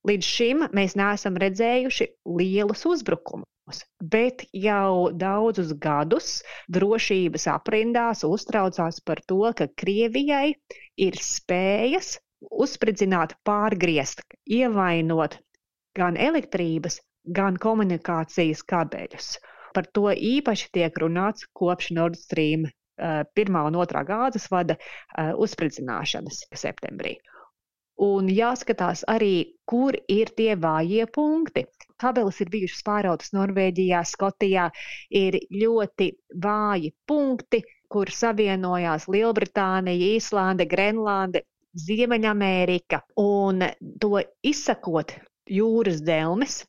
Līdz 0.08 0.32
šim 0.38 0.63
mēs 0.72 0.96
neesam 0.96 1.36
redzējuši 1.44 2.13
lielus 2.39 2.88
uzbrukumus 2.88 3.51
bet 4.14 4.46
jau 4.56 5.10
daudzus 5.12 5.74
gadus 5.84 6.30
drošības 6.72 7.48
aprindās 7.52 8.24
uztraucās 8.28 9.02
par 9.04 9.22
to, 9.28 9.42
ka 9.58 9.68
Krievijai 9.82 10.56
ir 11.08 11.20
spējas 11.22 12.16
uzspridzināt, 12.66 13.36
pārgriezt, 13.48 14.24
ievainot 14.46 15.40
gan 15.98 16.18
elektrības, 16.18 17.02
gan 17.40 17.58
komunikācijas 17.58 18.64
kabeļus. 18.72 19.38
Par 19.76 19.90
to 19.94 20.10
īpaši 20.14 20.70
tiek 20.74 21.00
runāts 21.04 21.48
kopš 21.58 21.92
Nord 21.98 22.18
Stream 22.18 22.68
uh, 22.68 23.24
pirmā 23.38 23.66
un 23.70 23.78
otrā 23.82 24.04
gāzes 24.08 24.48
vada 24.54 24.78
uh, 24.78 25.34
uzspridzināšanas 25.36 26.46
septembrī. 26.54 27.18
Un 28.06 28.27
jāskatās 28.30 29.01
arī, 29.10 29.58
kur 29.66 29.96
ir 30.08 30.30
tie 30.38 30.56
vājie 30.56 31.08
punkti. 31.10 31.63
Kabelis 31.98 32.42
ir 32.44 32.51
bijušas 32.54 32.84
pārautas 32.86 33.34
Norvēģijā, 33.34 34.04
Skotijā, 34.06 34.68
ir 35.10 35.39
ļoti 35.50 36.12
vāji 36.44 36.92
punkti, 37.10 37.63
kur 37.89 38.12
savienojās 38.13 39.08
Lielbritānija, 39.10 40.12
Īslande, 40.18 40.68
Grenlande, 40.70 41.42
Ziemeļamerika. 41.88 43.01
Un 43.24 43.66
to 44.01 44.22
izsakot 44.46 45.16
jūras 45.50 46.04
dēlmes 46.06 46.62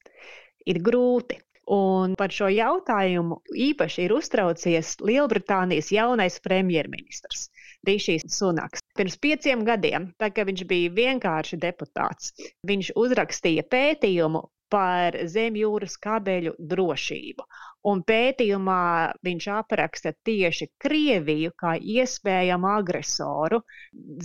ir 0.66 0.80
grūti. 0.88 1.42
Un 1.68 2.14
par 2.16 2.32
šo 2.32 2.46
jautājumu 2.48 3.42
īpaši 3.52 4.06
ir 4.06 4.14
uztraucies 4.16 4.94
Lielbritānijas 5.04 5.90
jaunais 5.92 6.38
premjerministrs. 6.40 7.50
Rīšīs 7.86 8.26
Sunaks. 8.34 8.82
Pirms 8.98 9.16
pieciem 9.22 9.64
gadiem, 9.66 10.10
tā, 10.18 10.30
kad 10.34 10.48
viņš 10.50 10.64
bija 10.70 10.94
vienkārši 10.96 11.58
deputāts, 11.62 12.32
viņš 12.66 12.92
uzrakstīja 12.98 13.64
pētījumu 13.70 14.42
par 14.72 15.16
zemjūras 15.32 15.96
kabeļu 16.04 16.54
drošību. 16.72 17.46
Un 17.88 18.02
pētījumā 18.08 18.82
viņš 19.24 19.46
apraksta 19.54 20.12
tieši 20.26 20.68
Krieviju 20.82 21.54
kā 21.56 21.76
iespējamu 21.78 22.68
agresoru 22.74 23.62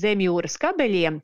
zemjūras 0.04 0.60
kabeļiem. 0.66 1.22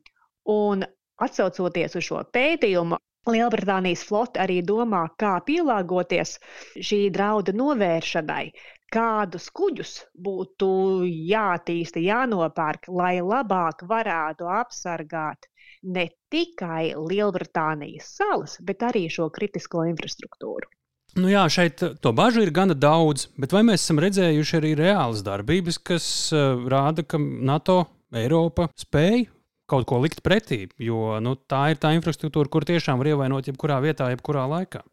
Un 0.54 0.86
atsaucoties 1.20 1.98
uz 2.00 2.06
šo 2.06 2.24
pētījumu, 2.32 2.96
Lielbritānijas 3.28 4.02
flote 4.08 4.40
arī 4.40 4.62
domā, 4.64 5.02
kā 5.20 5.34
pielāgoties 5.44 6.38
šī 6.80 7.00
drauda 7.12 7.52
novēršanai, 7.52 8.46
kādus 8.92 9.48
kuģus 9.54 9.94
būtu 10.18 10.70
jātīsta, 11.06 12.02
jānopērk, 12.02 12.90
lai 12.90 13.18
labāk 13.22 13.84
varētu 13.88 14.50
apsargāt 14.50 15.48
ne 15.82 16.08
tikai 16.32 16.92
Lielbritānijas 16.98 18.10
salas, 18.18 18.58
bet 18.60 18.84
arī 18.84 19.06
šo 19.12 19.30
kritisko 19.32 19.86
infrastruktūru. 19.88 20.68
Nu 21.18 21.30
jā, 21.30 21.42
šeit 21.50 21.82
to 22.02 22.12
bažu 22.14 22.44
ir 22.44 22.52
gana 22.54 22.76
daudz, 22.78 23.26
bet 23.40 23.50
vai 23.54 23.64
mēs 23.66 23.82
esam 23.82 23.98
redzējuši 24.02 24.56
arī 24.60 24.76
reālas 24.78 25.24
darbības, 25.26 25.80
kas 25.82 26.06
uh, 26.36 26.60
rāda, 26.70 27.02
ka 27.02 27.18
NATO, 27.18 27.82
Eiropa 28.14 28.68
spēj 28.78 29.26
kaut 29.70 29.86
ko 29.90 29.98
likt 30.02 30.22
pretī? 30.26 30.64
Jo 30.78 31.18
nu, 31.22 31.34
tā 31.50 31.70
ir 31.72 31.82
tā 31.82 31.92
infrastruktūra, 31.96 32.50
kur 32.50 32.66
tiešām 32.66 33.02
var 33.02 33.10
ievainot 33.10 33.50
jebkurā 33.50 33.80
vietā, 33.82 34.10
jebkurā 34.14 34.46
laikā. 34.50 34.84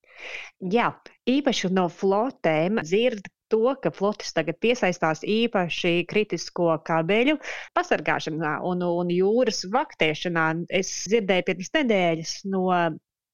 Jā, 0.74 0.90
īpaši 1.30 1.70
no 1.78 1.86
flotēm 1.94 2.82
dzird 2.82 3.30
to, 3.54 3.64
ka 3.84 3.92
flotes 3.96 4.34
tagad 4.36 4.60
piesaistās 4.64 5.24
īpaši 5.24 6.06
kritisko 6.10 6.76
kabeļu 6.88 7.38
pasargāšanā 7.78 8.58
un, 8.68 8.86
un 8.86 9.12
jūras 9.14 9.66
vaktēšanā. 9.74 10.48
Es 10.82 10.94
dzirdēju 11.12 11.50
pirms 11.52 11.74
nedēļas 11.80 12.38
no 12.54 12.70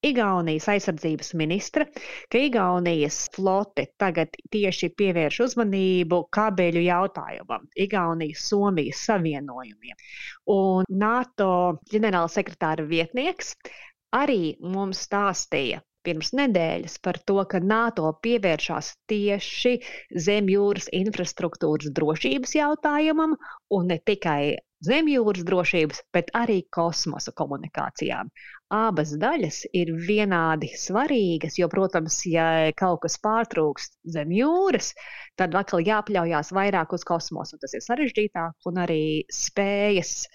Igaunijas 0.03 0.65
aizsardzības 0.67 1.29
ministra, 1.39 1.85
ka 2.27 2.39
Igaunijas 2.43 3.21
flote 3.31 3.85
tagad 4.01 4.35
tieši 4.51 4.89
pievērš 4.99 5.37
uzmanību 5.45 6.19
kabeļu 6.35 6.83
jautājumam, 6.83 7.69
Igaunijas 7.85 8.43
Somijas 8.49 9.05
savienojumiem. 9.07 9.95
Un 10.51 10.89
NATO 11.05 11.49
ģenerālsekretāra 11.93 12.83
vietnieks 12.89 13.55
arī 14.19 14.57
mums 14.59 15.05
stāstīja, 15.07 15.79
pirms 16.05 16.33
nedēļas 16.37 16.99
par 17.05 17.19
to, 17.27 17.39
ka 17.49 17.61
NATO 17.63 18.11
pievēršās 18.25 18.93
tieši 19.11 19.77
zemjūras 20.27 20.91
infrastruktūras 20.99 21.93
drošības 21.95 22.55
jautājumam 22.59 23.37
un 23.77 23.91
ne 23.91 23.99
tikai 24.03 24.55
zemjūras 24.83 25.45
drošības, 25.47 26.01
bet 26.15 26.31
arī 26.35 26.61
kosmosa 26.73 27.31
komunikācijām. 27.35 28.29
Abas 28.73 29.13
daļas 29.21 29.61
ir 29.77 29.93
vienādi 30.07 30.71
svarīgas, 30.79 31.59
jo, 31.61 31.69
protams, 31.71 32.17
ja 32.27 32.47
kaut 32.79 33.03
kas 33.05 33.19
pārtrūkst 33.23 33.99
zem 34.15 34.33
jūras, 34.33 34.93
tad 35.39 35.55
atkal 35.55 35.83
jāpaļaujas 35.85 36.51
vairāk 36.57 36.95
uz 36.97 37.05
kosmosu. 37.07 37.59
Tas 37.61 37.77
ir 37.77 37.85
sarežģītāk 37.85 38.69
un 38.69 38.81
arī 38.83 39.03
spējas 39.31 40.25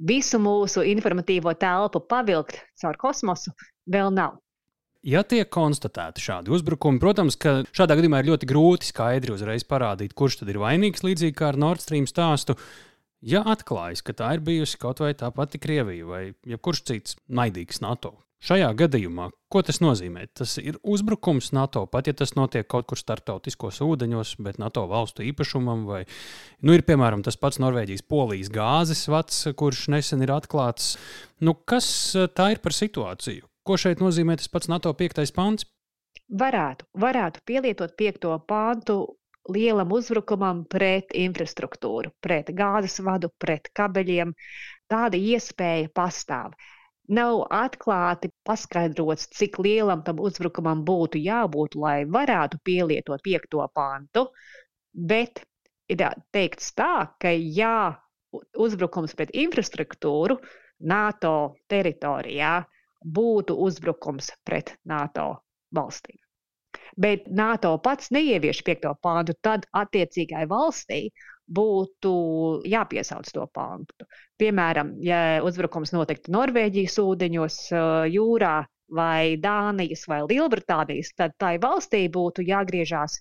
visu 0.00 0.40
mūsu 0.40 0.84
informatīvo 0.92 1.54
telpu 1.60 2.04
pavilkt 2.08 2.60
caur 2.80 3.00
kosmosu 3.00 3.52
vēl 3.90 4.12
nav. 4.14 4.38
Ja 5.00 5.22
tiek 5.24 5.48
konstatēti 5.48 6.20
šādi 6.20 6.52
uzbrukumi, 6.52 7.00
protams, 7.00 7.38
ka 7.40 7.62
šādā 7.72 7.96
gadījumā 7.96 8.18
ir 8.20 8.34
ļoti 8.34 8.48
grūti 8.50 8.90
skaidri 8.90 9.32
uzreiz 9.32 9.64
parādīt, 9.64 10.12
kurš 10.12 10.42
tad 10.42 10.52
ir 10.52 10.60
vainīgs, 10.60 11.00
līdzīgi 11.06 11.38
kā 11.38 11.54
ar 11.54 11.58
Nord 11.60 11.80
Stream 11.80 12.04
stāstu. 12.08 12.58
Ja 13.24 13.40
atklājas, 13.48 14.04
ka 14.04 14.12
tā 14.16 14.34
ir 14.36 14.44
bijusi 14.44 14.76
kaut 14.80 15.00
vai 15.00 15.14
tā 15.16 15.32
pati 15.32 15.60
Krievija 15.60 16.04
vai 16.08 16.20
jebkurš 16.48 16.84
cits 16.90 17.16
naidīgs 17.32 17.80
NATO, 17.80 18.12
šajā 18.44 18.68
gadījumā, 18.76 19.30
ko 19.52 19.64
tas 19.64 19.80
nozīmē? 19.80 20.26
Tas 20.36 20.58
ir 20.60 20.76
uzbrukums 20.84 21.48
NATO, 21.56 21.86
pat 21.88 22.12
ja 22.12 22.16
tas 22.16 22.36
notiek 22.36 22.68
kaut 22.68 22.88
kur 22.92 23.00
starptautiskos 23.00 23.80
ūdeņos, 23.84 24.36
bet 24.44 24.60
NATO 24.60 24.84
valstu 24.88 25.24
īpašumam, 25.32 25.88
vai 25.88 26.02
nu, 26.60 26.76
ir 26.76 26.84
piemēram 26.84 27.24
tas 27.24 27.40
pats 27.40 27.60
Norvēģijas 27.64 28.04
polijas 28.04 28.52
gāzes 28.52 29.06
vats, 29.08 29.46
kurš 29.56 29.86
nesen 29.96 30.28
ir 30.28 30.36
atklāts. 30.36 30.98
Nu, 31.40 31.56
kas 31.56 31.88
tā 32.36 32.52
ir 32.52 32.60
par 32.60 32.76
situāciju? 32.76 33.49
Ko 33.70 33.76
šeit 33.78 34.00
nozīmē 34.02 34.34
tas 34.34 34.48
pats 34.50 34.66
NATO 34.66 34.90
5. 34.98 35.30
pāns? 35.30 35.62
Varētu, 36.40 36.88
varētu 37.02 37.42
pielietot 37.46 37.92
5. 38.00 38.24
pāntu 38.50 38.94
lielam 39.54 39.92
uzbrukumam 39.94 40.64
pret 40.74 41.14
infrastruktūru, 41.14 42.10
pret 42.26 42.50
gāzes 42.60 42.98
vadu, 43.06 43.30
pret 43.38 43.70
kabeļiem. 43.78 44.32
Tāda 44.90 45.20
iespēja 45.34 45.92
pastāv. 45.94 46.56
Nav 47.18 47.44
atklāti 47.60 48.32
paskaidrots, 48.50 49.28
cik 49.38 49.60
lielam 49.62 50.02
tam 50.08 50.18
uzbrukumam 50.26 50.82
būtu 50.90 51.22
jābūt, 51.22 51.78
lai 51.78 51.94
varētu 52.18 52.58
pielietot 52.66 53.22
5. 53.22 53.54
pāntu, 53.78 54.26
bet 55.14 55.44
ir 55.86 56.02
teikts 56.34 56.74
tā, 56.74 57.06
ka 57.22 57.36
jā, 57.38 57.94
uzbrukums 58.66 59.14
pret 59.14 59.30
infrastruktūru 59.46 60.40
NATO 60.90 61.36
teritorijā 61.70 62.58
būtu 63.04 63.56
uzbrukums 63.66 64.32
pret 64.44 64.76
NATO 64.84 65.32
valstīm. 65.74 66.18
Bet 67.00 67.28
NATO 67.30 67.76
pats 67.82 68.10
neievieš 68.14 68.62
piekto 68.66 68.92
pāntu, 69.02 69.34
tad 69.42 69.66
attiecīgai 69.72 70.46
valstī 70.50 71.08
būtu 71.50 72.12
jāpiesauc 72.70 73.30
to 73.34 73.46
pāntu. 73.54 74.06
Piemēram, 74.38 74.94
ja 75.02 75.40
uzbrukums 75.46 75.94
notiktu 75.94 76.32
Norvēģijas 76.34 76.98
ūdeņos, 77.02 77.58
jūrā 78.14 78.54
vai 78.90 79.36
Dānijas 79.40 80.06
vai 80.10 80.20
Lielbritānijas, 80.26 81.12
tad 81.16 81.34
tai 81.38 81.56
valstī 81.62 82.06
būtu 82.12 82.46
jāgriežās 82.46 83.20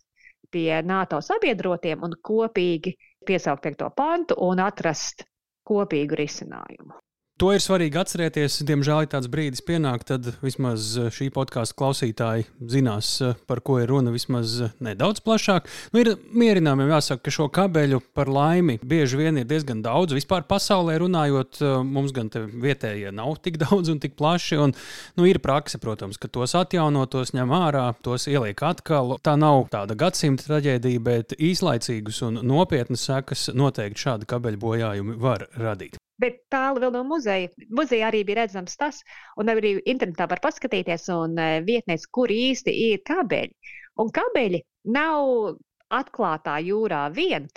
pie 0.51 0.81
NATO 0.85 1.21
sabiedrotiem 1.21 2.05
un 2.05 2.15
kopīgi 2.25 2.95
piesaukt 3.25 3.63
piekto 3.65 3.89
pantu 3.95 4.37
un 4.45 4.61
atrast 4.65 5.25
kopīgu 5.69 6.17
risinājumu. 6.17 6.97
To 7.39 7.54
ir 7.56 7.62
svarīgi 7.63 7.95
atcerēties. 7.95 8.58
Diemžēl, 8.67 9.06
ja 9.06 9.10
tāds 9.13 9.30
brīdis 9.32 9.62
pienāk, 9.63 10.02
tad 10.04 10.25
vismaz 10.43 10.89
eh, 10.99 11.06
šī 11.15 11.30
podkāstu 11.32 11.78
klausītāji 11.80 12.43
zinās, 12.67 13.12
eh, 13.23 13.38
par 13.47 13.62
ko 13.63 13.78
ir 13.80 13.88
runa 13.88 14.12
vismaz 14.12 14.58
eh, 14.65 14.73
nedaudz 14.84 15.21
plašāk. 15.23 15.69
Nu, 15.93 16.02
ir 16.02 16.17
mierināmiem 16.36 16.91
jāsaka, 16.91 17.23
ka 17.23 17.32
šo 17.32 17.47
kabeļu 17.56 18.02
par 18.17 18.28
laimi 18.28 18.75
bieži 18.84 19.21
vien 19.21 19.39
ir 19.39 19.47
diezgan 19.47 19.80
daudz. 19.86 20.17
Vispār 20.17 20.43
pasaulē 20.49 20.97
runājot, 20.99 21.62
mums 21.88 22.12
gan 22.17 22.28
vietējie 22.34 23.15
nav 23.15 23.39
tik 23.45 23.56
daudz 23.63 23.93
un 23.95 24.04
tik 24.04 24.19
plaši. 24.19 24.60
Un, 24.60 24.75
nu, 25.15 25.30
ir 25.32 25.39
prakse, 25.39 25.80
protams, 25.80 26.19
ka 26.19 26.28
tos 26.28 26.58
atjauno, 26.60 27.06
tos 27.08 27.32
ņem 27.38 27.56
ārā, 27.56 27.86
tos 28.04 28.28
ieliek 28.28 28.65
atkal. 28.67 29.15
Tā 29.23 29.38
nav 29.39 29.69
tāda 29.71 29.95
gadsimta 29.95 30.43
traģēdija, 30.49 31.06
bet 31.08 31.39
īslaicīgas 31.39 32.19
un 32.28 32.43
nopietnas 32.52 33.08
sekas 33.08 33.47
noteikti 33.56 34.10
šādi 34.10 34.28
kabeļu 34.36 34.63
bojājumi 34.67 35.19
var 35.23 35.47
radīt 35.56 35.95
bet 36.19 36.41
tālu 36.53 36.84
vēl 36.84 36.93
no 36.95 37.03
muzeja. 37.08 37.49
Muzejā 37.79 38.10
arī 38.10 38.23
bija 38.27 38.41
redzams 38.43 38.77
tas, 38.79 39.01
un 39.39 39.51
arī 39.53 39.77
internetā 39.93 40.27
var 40.32 40.41
paskatīties, 40.43 41.08
un 41.15 41.38
e, 41.39 41.49
vietnēs, 41.67 42.08
kur 42.17 42.32
īsti 42.34 42.75
ir 42.89 43.03
kabeļi. 43.08 43.73
Un 43.99 44.12
kabeļi 44.15 44.62
nav 44.95 45.58
atklātā 45.99 46.60
jūrā 46.63 47.05
vien, 47.15 47.47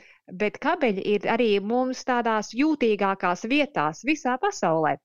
bet 0.41 0.59
kabeļi 0.63 1.03
ir 1.15 1.27
arī 1.35 1.49
mums 1.73 2.05
tādās 2.09 2.53
jūtīgākās 2.57 3.45
vietās 3.53 4.03
visā 4.09 4.39
pasaulē. 4.41 4.97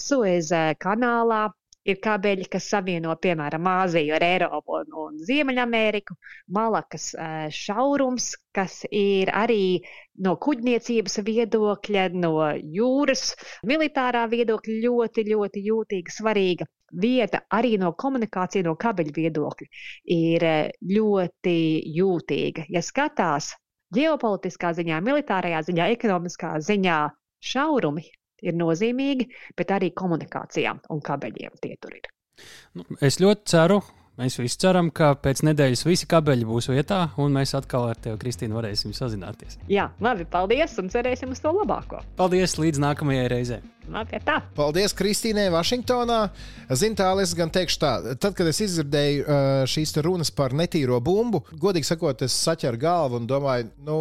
Sueza 0.00 0.62
kanālā, 0.80 1.44
ir 1.88 1.98
kabeļi, 2.02 2.46
kas 2.52 2.68
savieno, 2.72 3.14
piemēram, 3.22 3.66
Āziju 3.72 4.14
ar 4.16 4.24
Eiropu 4.26 4.76
un, 4.78 4.92
un 5.04 5.16
Ziemeļameriku, 5.26 6.16
Malakas 6.54 7.08
šaurums, 7.56 8.32
kas 8.54 8.82
ir 8.90 9.32
arī 9.34 9.80
no 10.22 10.36
kuģniecības 10.42 11.18
viedokļa, 11.26 12.06
no 12.22 12.34
jūras 12.76 13.32
militārā 13.68 14.26
viedokļa 14.30 14.78
ļoti, 14.86 15.26
ļoti 15.32 15.64
jūtīga, 15.66 16.16
svarīga 16.18 16.68
vieta, 17.02 17.42
arī 17.56 17.78
no 17.80 17.92
komunikācija, 17.98 18.66
no 18.66 18.76
kabeļu 18.76 19.16
viedokļa, 19.16 19.68
ir 20.12 20.48
ļoti 20.92 21.58
jūtīga. 21.98 22.68
Ja 22.68 22.84
skatās 22.84 23.54
ģeopolitiskā 23.96 24.72
ziņā, 24.76 25.00
militārajā 25.04 25.64
ziņā, 25.68 25.88
ekonomiskā 25.96 26.58
ziņā, 26.64 26.98
šaurumi 27.42 28.04
ir 28.42 28.58
nozīmīgi, 28.58 29.28
bet 29.58 29.74
arī 29.74 29.92
komunikācijām 29.96 30.84
un 30.92 31.02
kabeļiem 31.04 31.58
tie 31.62 31.74
tur 31.80 31.96
ir. 31.98 32.12
Nu, 32.76 32.86
es 33.04 33.20
ļoti 33.22 33.52
ceru, 33.52 33.82
Mēs 34.20 34.34
visi 34.36 34.58
ceram, 34.60 34.90
ka 34.92 35.14
pēc 35.16 35.40
nedēļas 35.48 35.86
visi 35.86 36.04
kabeļi 36.04 36.44
būs 36.44 36.66
vietā, 36.68 36.98
un 37.22 37.32
mēs 37.32 37.54
atkal 37.56 37.86
ar 37.88 37.96
tevi, 37.96 38.18
Kristīna, 38.20 38.58
varēsim 38.58 38.92
sazināties. 38.92 39.56
Jā, 39.72 39.86
labi, 40.04 40.26
paldies, 40.28 40.74
un 40.82 40.90
cerēsim 40.92 41.30
uz 41.32 41.40
to 41.40 41.48
labāko. 41.56 42.02
Paldies, 42.18 42.58
līdz 42.60 42.82
nākamajai 42.84 43.30
reizei. 43.32 43.62
Paldies 44.58 44.92
Kristīnai 44.98 45.46
Vašingtonā. 45.54 46.18
Zinu, 46.76 46.98
tā 47.00 47.08
es 47.24 47.32
gan 47.38 47.54
teikšu 47.56 47.80
tā, 47.80 47.94
tad, 48.20 48.36
kad 48.36 48.50
es 48.52 48.60
izdzirdēju 48.66 49.24
uh, 49.24 49.54
šīs 49.72 49.96
runas 50.04 50.28
par 50.36 50.52
netīro 50.60 51.00
bumbu, 51.00 51.40
godīgi 51.64 51.88
sakot, 51.88 52.26
es 52.28 52.36
saķeru 52.44 52.82
galvu 52.84 53.22
un 53.22 53.30
domāju, 53.32 53.72
nu, 53.88 53.98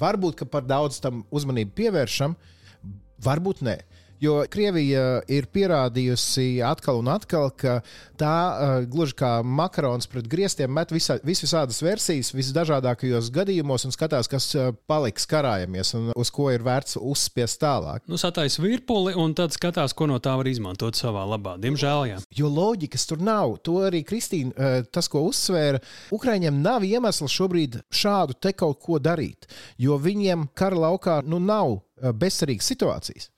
varbūt, 0.00 0.40
ka 0.40 0.48
par 0.48 0.64
daudz 0.64 0.96
tam 1.04 1.26
uzmanību 1.28 1.76
pievēršam. 1.76 2.38
Varbūt 3.24 3.64
nē. 3.66 3.78
Jo 4.20 4.42
Krievija 4.52 5.22
ir 5.32 5.46
pierādījusi 5.48 6.60
atkal 6.64 6.98
un 7.00 7.08
atkal, 7.08 7.48
ka 7.56 7.78
tā 8.20 8.34
uh, 8.36 8.72
gluži 8.84 9.16
kā 9.16 9.30
makarons 9.40 10.10
pret 10.12 10.28
griestiem 10.28 10.68
met 10.76 10.92
visā, 10.92 11.16
vis 11.24 11.40
visādas 11.40 11.80
versijas, 11.80 12.34
visdažādākajos 12.36 13.30
gadījumos 13.32 13.88
un 13.88 13.96
skatās, 13.96 14.28
kas 14.28 14.50
uh, 14.58 14.74
paliks 14.90 15.24
karājamies 15.30 15.94
un 15.96 16.12
uz 16.12 16.32
ko 16.36 16.50
ir 16.52 16.60
vērts 16.66 17.00
uzspiest 17.00 17.62
tālāk. 17.64 18.04
Nu, 18.12 18.20
satais 18.20 18.60
virpuli 18.60 19.16
un 19.16 19.32
tad 19.38 19.56
skatās, 19.56 19.96
ko 19.96 20.10
no 20.12 20.20
tā 20.20 20.36
var 20.36 20.52
izmantot 20.52 21.00
savā 21.00 21.24
labā. 21.24 21.56
Diemžēl, 21.64 22.04
jā. 22.12 22.20
Jo 22.36 22.52
loģikas 22.52 23.08
tur 23.08 23.24
nav. 23.24 23.56
To 23.64 23.80
arī 23.88 24.04
Kristīna, 24.04 24.52
uh, 24.52 24.88
tas, 24.92 25.08
ko 25.08 25.24
uzsvēra, 25.30 25.80
Ukraiņiem 26.12 26.60
nav 26.60 26.84
iemesls 26.84 27.40
šobrīd 27.40 27.80
šādu 27.88 28.36
te 28.36 28.52
kaut 28.52 28.84
ko 28.84 29.00
darīt, 29.00 29.48
jo 29.80 29.96
viņiem 29.96 30.50
kara 30.52 30.90
laukā 30.90 31.22
nu, 31.24 31.40
nav 31.40 31.78
bezcerīgas 32.00 32.72
situācijas. 32.72 33.30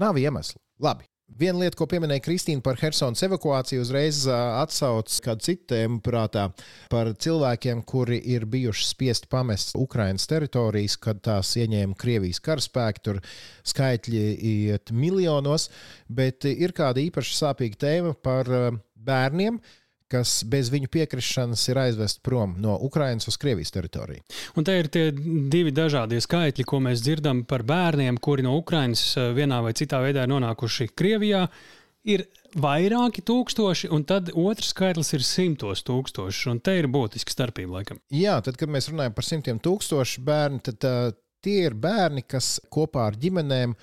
Nav 0.00 0.18
iemesla. 0.20 0.60
Labi. 0.82 1.06
Viena 1.38 1.62
lieta, 1.62 1.78
ko 1.78 1.86
pieminēja 1.88 2.20
Kristīna 2.26 2.60
par 2.64 2.76
Helsinas 2.76 3.22
evakuāciju, 3.24 3.80
uzreiz 3.86 4.18
atsaucas 4.28 5.16
kādu 5.24 5.46
citu 5.46 5.70
tēmu 5.72 6.02
prātā 6.04 6.50
par 6.92 7.08
cilvēkiem, 7.24 7.80
kuri 7.88 8.18
ir 8.34 8.44
bijuši 8.52 8.84
spiesti 8.84 9.30
pamest 9.32 9.72
Ukraiņas 9.78 10.28
teritorijas, 10.28 10.98
kad 11.00 11.22
tās 11.24 11.54
ieņēma 11.56 11.96
Krievijas 11.96 12.42
karaspēki. 12.44 13.04
Tur 13.08 13.22
skaitļi 13.72 14.24
iet 14.50 14.92
miljonos, 14.92 15.70
bet 16.12 16.44
ir 16.50 16.76
kāda 16.76 17.00
īpaši 17.00 17.38
sāpīga 17.38 17.80
tēma 17.86 18.12
par 18.20 18.52
bērniem, 18.92 19.56
kas 20.12 20.42
bez 20.48 20.70
viņu 20.72 20.90
piekrišanas 20.92 21.64
ir 21.72 21.80
aizvest 21.86 22.22
prom 22.26 22.54
no 22.60 22.76
Ukrainas 22.84 23.28
uz 23.30 23.38
Krievijas 23.40 23.72
teritoriju. 23.74 24.22
Un 24.56 24.66
te 24.68 24.76
ir 24.78 24.90
tie 24.92 25.08
divi 25.12 25.72
dažādie 25.74 26.20
skaitļi, 26.22 26.66
ko 26.68 26.82
mēs 26.84 27.04
dzirdam 27.04 27.44
par 27.48 27.64
bērniem, 27.68 28.20
kuri 28.22 28.44
no 28.46 28.56
Ukrainas 28.60 29.04
eh, 29.16 29.32
vienā 29.36 29.62
vai 29.64 29.74
citā 29.78 30.02
veidā 30.04 30.26
ir 30.26 30.34
nonākuši 30.34 30.92
Krievijā. 30.96 31.46
Ir 32.02 32.24
vairāki 32.58 33.22
tūkstoši, 33.22 33.88
un 33.94 34.02
tad 34.02 34.32
otrs 34.34 34.72
skaitlis 34.72 35.12
ir 35.14 35.22
simtos 35.22 35.84
tūkstoši. 35.86 36.48
Un 36.50 36.58
te 36.58 36.74
ir 36.80 36.88
būtiska 36.90 37.30
starpība, 37.30 37.78
laikam. 37.78 38.00
Jā, 38.10 38.40
tad, 38.42 38.58
kad 38.58 38.72
mēs 38.74 38.90
runājam 38.90 39.14
par 39.14 39.28
simtiem 39.28 39.60
tūkstošu 39.62 40.24
bērnu, 40.26 40.58
tad 40.66 40.88
uh, 40.88 41.12
tie 41.42 41.68
ir 41.68 41.78
bērni, 41.78 42.24
kas 42.26 42.56
kopā 42.74 43.06
ar 43.10 43.18
ģimenēm 43.22 43.76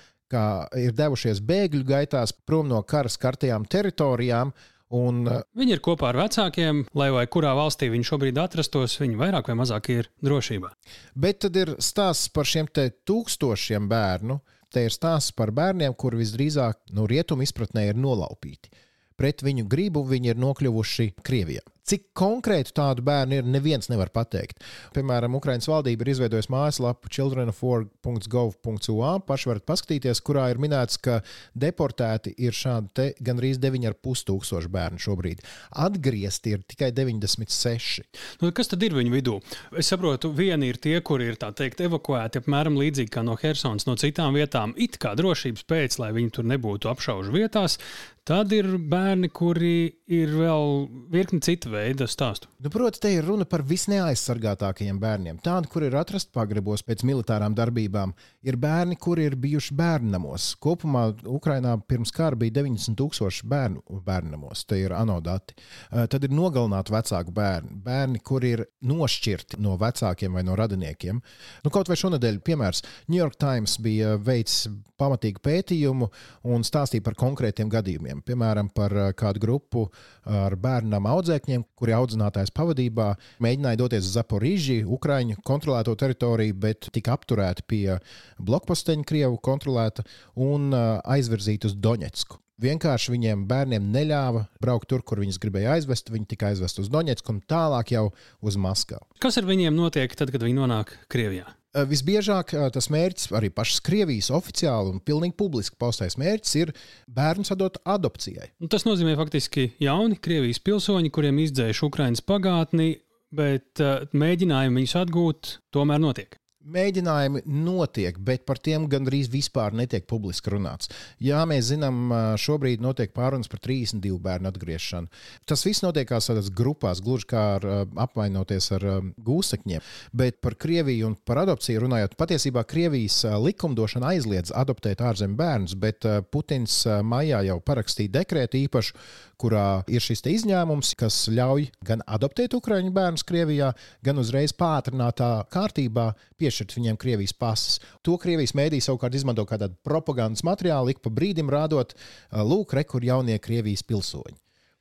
ir 0.78 0.92
devušies 0.94 1.40
bēgļu 1.42 1.84
gaitās 1.88 2.32
prom 2.46 2.68
no 2.70 2.82
kara 2.86 3.10
skartajām 3.10 3.64
teritorijām 3.66 4.52
Un, 4.90 5.22
uh, 5.30 5.42
viņi 5.54 5.76
ir 5.76 5.82
kopā 5.86 6.08
ar 6.10 6.18
vecākiem, 6.24 6.82
lai 6.98 7.10
vai 7.14 7.22
kurā 7.30 7.52
valstī 7.54 7.86
viņi 7.92 8.08
šobrīd 8.08 8.40
atrastos, 8.42 8.96
viņi 8.98 9.18
vairāk 9.20 9.52
vai 9.52 9.58
mazāk 9.60 9.90
ir 9.94 10.08
drošībā. 10.26 10.72
Bet 11.14 11.44
tad 11.44 11.58
ir 11.60 11.76
stāsts 11.78 12.32
par 12.34 12.48
šiem 12.50 12.66
tūkstošiem 12.74 13.86
bērnu. 13.90 14.40
Te 14.70 14.84
ir 14.86 14.94
stāsts 14.94 15.34
par 15.34 15.50
bērniem, 15.54 15.94
kuri 15.98 16.20
visdrīzāk 16.22 16.92
no 16.94 17.02
nu, 17.02 17.08
rietumu 17.10 17.42
izpratnē 17.42 17.88
ir 17.90 17.98
nolaupīti. 17.98 18.70
Pret 19.18 19.42
viņu 19.42 19.66
gribu 19.68 20.02
viņi 20.06 20.32
ir 20.32 20.38
nokļuvuši 20.40 21.10
Krievijā. 21.26 21.62
Cik 21.90 22.12
konkrēti 22.14 22.70
tādu 22.76 23.02
bērnu 23.02 23.40
ir, 23.40 23.46
neviens 23.50 23.88
nevar 23.90 24.12
pateikt. 24.14 24.60
Piemēram, 24.94 25.34
Ukraiņas 25.40 25.66
valdība 25.66 26.04
ir 26.04 26.12
izveidojusi 26.12 26.52
mājaslapu 26.54 27.10
childrenofor.gov.ua. 27.10 29.14
Paši 29.26 29.48
varat 29.50 29.64
paskatīties, 29.66 30.20
kurā 30.22 30.44
ir 30.52 30.60
minēts, 30.62 31.00
ka 31.02 31.18
deportēti 31.58 32.30
ir 32.38 32.54
šādi 32.54 33.18
gandrīz 33.26 33.58
9,5 33.58 34.22
tūkstoši 34.28 34.70
bērnu 34.70 35.02
šobrīd. 35.02 35.42
Atgriezti 35.82 36.54
ir 36.54 36.62
tikai 36.70 36.92
96. 36.94 38.06
Nu, 38.38 38.54
kas 38.54 38.70
tad 38.70 38.86
ir 38.86 38.94
viņu 38.94 39.10
vidū? 39.16 39.42
Es 39.74 39.90
saprotu, 39.90 40.30
vieni 40.36 40.70
ir 40.70 40.78
tie, 40.78 41.00
kuri 41.02 41.26
ir 41.32 41.40
teikt, 41.42 41.82
evakuēti 41.88 42.38
apmēram 42.44 42.78
līdzīgi 42.78 43.10
kā 43.16 43.26
no 43.26 43.34
Helsinas, 43.40 43.88
no 43.90 43.98
citām 43.98 44.38
vietām, 44.38 44.78
it 44.78 44.94
kā 45.02 45.18
drošības 45.18 45.66
pēc, 45.66 45.98
lai 46.04 46.14
viņi 46.14 46.30
tur 46.38 46.46
nebūtu 46.54 46.94
apšaužu 46.94 47.34
vietās. 47.34 47.80
Tad 48.30 48.52
ir 48.54 48.76
bērni, 48.78 49.26
kuri 49.34 49.90
ir 50.06 50.30
vēl 50.38 50.84
virkni 51.10 51.40
citu 51.42 51.72
veida 51.72 52.06
stāstu. 52.06 52.46
Nu, 52.62 52.70
Protams, 52.70 53.00
te 53.02 53.10
ir 53.10 53.24
runa 53.26 53.42
par 53.42 53.64
visneaizsargātākajiem 53.66 55.00
bērniem. 55.02 55.40
Tādi, 55.42 55.66
kur 55.72 55.82
ir 55.82 55.96
atrasti 55.98 56.30
pagrabos 56.36 56.84
pēc 56.86 57.02
militārām 57.08 57.56
darbībām, 57.58 58.12
ir 58.46 58.58
bērni, 58.62 58.94
kuri 59.02 59.24
ir 59.26 59.34
bijuši 59.34 59.74
bērnamos. 59.74 60.46
Kopumā 60.62 61.08
Ukrainā 61.26 61.72
pirms 61.90 62.14
kara 62.14 62.38
bija 62.38 62.60
90 62.60 62.94
tūkstoši 63.00 63.48
bērnu 63.50 63.98
bērnamos. 64.06 64.62
Tie 64.70 64.78
ir 64.84 64.94
anodati. 64.94 65.56
Eh, 65.90 66.06
tad 66.06 66.22
ir 66.22 66.30
nogalināti 66.30 66.94
vecāku 66.94 67.34
bērni, 67.34 67.80
bērni, 67.82 68.22
kuri 68.22 68.54
ir 68.54 68.64
nošķirti 68.86 69.58
no 69.58 69.74
vecākiem 69.80 70.38
vai 70.38 70.46
no 70.46 70.54
radiniekiem. 70.54 71.18
Nu, 71.66 71.74
kaut 71.74 71.90
vai 71.90 71.98
šonadēļ, 71.98 72.38
piemērs, 72.46 72.86
New 73.10 73.18
York 73.18 73.42
Times 73.42 73.74
bija 73.82 74.14
veicis 74.22 74.70
pamatīgu 75.00 75.42
pētījumu 75.44 76.10
un 76.52 76.66
stāstīja 76.66 77.04
par 77.06 77.16
konkrētiem 77.18 77.70
gadījumiem. 77.72 78.19
Piemēram, 78.26 78.70
par 78.74 78.94
eh, 78.96 79.12
kādu 79.16 79.42
grupu 79.42 79.86
ar 80.30 80.54
bērnam 80.60 81.08
audzēkņiem, 81.10 81.64
kuri 81.78 81.94
audzinātājs 81.96 82.52
pavadībā 82.54 83.08
mēģināja 83.42 83.80
doties 83.80 84.04
uz 84.04 84.12
Zaporīžu, 84.18 84.82
Ukraiņu 84.98 85.40
kontrolēto 85.46 85.96
teritoriju, 85.98 86.58
bet 86.60 86.90
tika 86.94 87.16
apturēti 87.16 87.66
pie 87.66 87.96
blokposteņa, 88.38 89.08
Krievu 89.08 89.40
kontrolēta 89.42 90.04
un 90.38 90.70
aizvirzīti 90.74 91.70
uz 91.70 91.74
Doņetsku. 91.80 92.38
Vienkārši 92.60 93.14
viņiem 93.14 93.46
bērniem 93.48 93.86
neļāva 93.94 94.44
braukt 94.60 94.90
tur, 94.90 95.00
kur 95.06 95.22
viņus 95.22 95.40
gribēja 95.40 95.78
aizvest. 95.78 96.12
Viņi 96.12 96.28
tika 96.34 96.50
aizvest 96.50 96.82
uz 96.82 96.90
Doņetsku 96.92 97.32
un 97.32 97.40
tālāk 97.48 97.94
jau 97.94 98.10
uz 98.44 98.60
Maskavu. 98.60 99.08
Kas 99.22 99.40
ar 99.40 99.48
viņiem 99.48 99.72
notiek 99.76 100.12
tad, 100.12 100.32
kad 100.34 100.44
viņi 100.44 100.60
nonāk 100.60 100.92
Krievijā? 101.12 101.48
Eh, 101.70 101.84
visbiežāk 101.86 102.50
eh, 102.56 102.64
tas 102.74 102.88
mērķis, 102.90 103.28
arī 103.38 103.52
pašas 103.54 103.78
Krievijas 103.86 104.32
oficiāli 104.34 104.90
un 104.90 105.02
pilnīgi 105.06 105.36
publiski 105.38 105.78
paustais 105.78 106.16
mērķis, 106.18 106.54
ir 106.58 106.72
bērnu 107.06 107.46
sadot 107.46 107.78
adopcijai. 107.86 108.48
Un 108.58 108.66
nu, 108.66 108.70
tas 108.72 108.86
nozīmē 108.88 109.14
faktiski 109.20 109.68
jauni 109.78 110.18
Krievijas 110.18 110.58
pilsoņi, 110.66 111.12
kuriem 111.14 111.38
izdzēš 111.44 111.84
Ukraiņas 111.86 112.26
pagātni, 112.26 112.96
bet 113.30 113.78
uh, 113.78 114.02
mēģinājumi 114.10 114.80
viņus 114.80 114.96
atgūt 115.04 115.52
tomēr 115.70 116.02
notiek. 116.02 116.34
Mēģinājumi 116.60 117.40
notiek, 117.48 118.18
bet 118.20 118.42
par 118.44 118.58
tiem 118.60 118.82
gandrīz 118.92 119.30
vispār 119.32 119.72
netiek 119.72 120.04
publiski 120.04 120.52
runāts. 120.52 120.90
Jā, 121.16 121.38
mēs 121.48 121.70
zinām, 121.70 122.12
šobrīd 122.36 122.82
notiek 122.84 123.14
pārunas 123.16 123.48
par 123.48 123.62
32 123.64 124.18
bērnu 124.20 124.50
atgriešanu. 124.50 125.08
Tas 125.48 125.64
viss 125.64 125.80
notiek 125.80 126.12
tādās 126.12 126.50
grupās, 126.52 127.00
gluži 127.00 127.30
kā 127.32 127.44
ar, 127.54 127.64
apvainoties 128.04 128.68
ar 128.76 128.84
gūstekņiem. 129.24 129.88
Bet 130.12 130.42
par 130.44 130.58
Krieviju 130.60 131.08
un 131.08 131.16
par 131.24 131.40
adopciju 131.46 131.80
runājot, 131.86 132.18
patiesībā 132.20 132.66
Krievijas 132.68 133.22
likumdošana 133.40 134.12
aizliedz 134.12 134.52
adoptēt 134.52 135.00
ārzemju 135.00 135.40
bērnus, 135.40 135.78
bet 135.80 136.04
Putins 136.28 136.82
maijā 136.84 137.40
jau 137.48 137.56
parakstīja 137.64 138.18
dekrētu 138.20 138.60
īpašu, 138.66 139.00
kurā 139.40 139.80
ir 139.88 140.04
šis 140.04 140.20
izņēmums, 140.28 140.92
kas 141.00 141.22
ļauj 141.32 141.70
gan 141.88 142.04
adoptēt 142.04 142.52
ukraiņu 142.58 142.92
bērnus 142.92 143.24
Krievijā, 143.24 143.72
gan 144.04 144.20
uzreiz 144.20 144.52
pātrinātā 144.52 145.30
kārtībā 145.52 146.10
piešķirt 146.50 146.76
viņiem 146.76 146.98
Krievijas 147.00 147.34
pases. 147.38 147.78
To 148.02 148.18
Krievijas 148.20 148.56
mēdī 148.58 148.82
savukārt 148.82 149.14
izmanto 149.14 149.46
kā 149.46 149.58
tādu 149.60 149.78
propagandas 149.86 150.42
materiālu, 150.46 150.90
ik 150.90 151.02
pa 151.04 151.12
brīdim 151.14 151.50
rādot, 151.52 151.94
lūk, 152.34 152.74
re, 152.74 152.84
kur 152.84 153.06
jaunie 153.06 153.38
Krievijas 153.38 153.86
pilsoņi. 153.86 154.38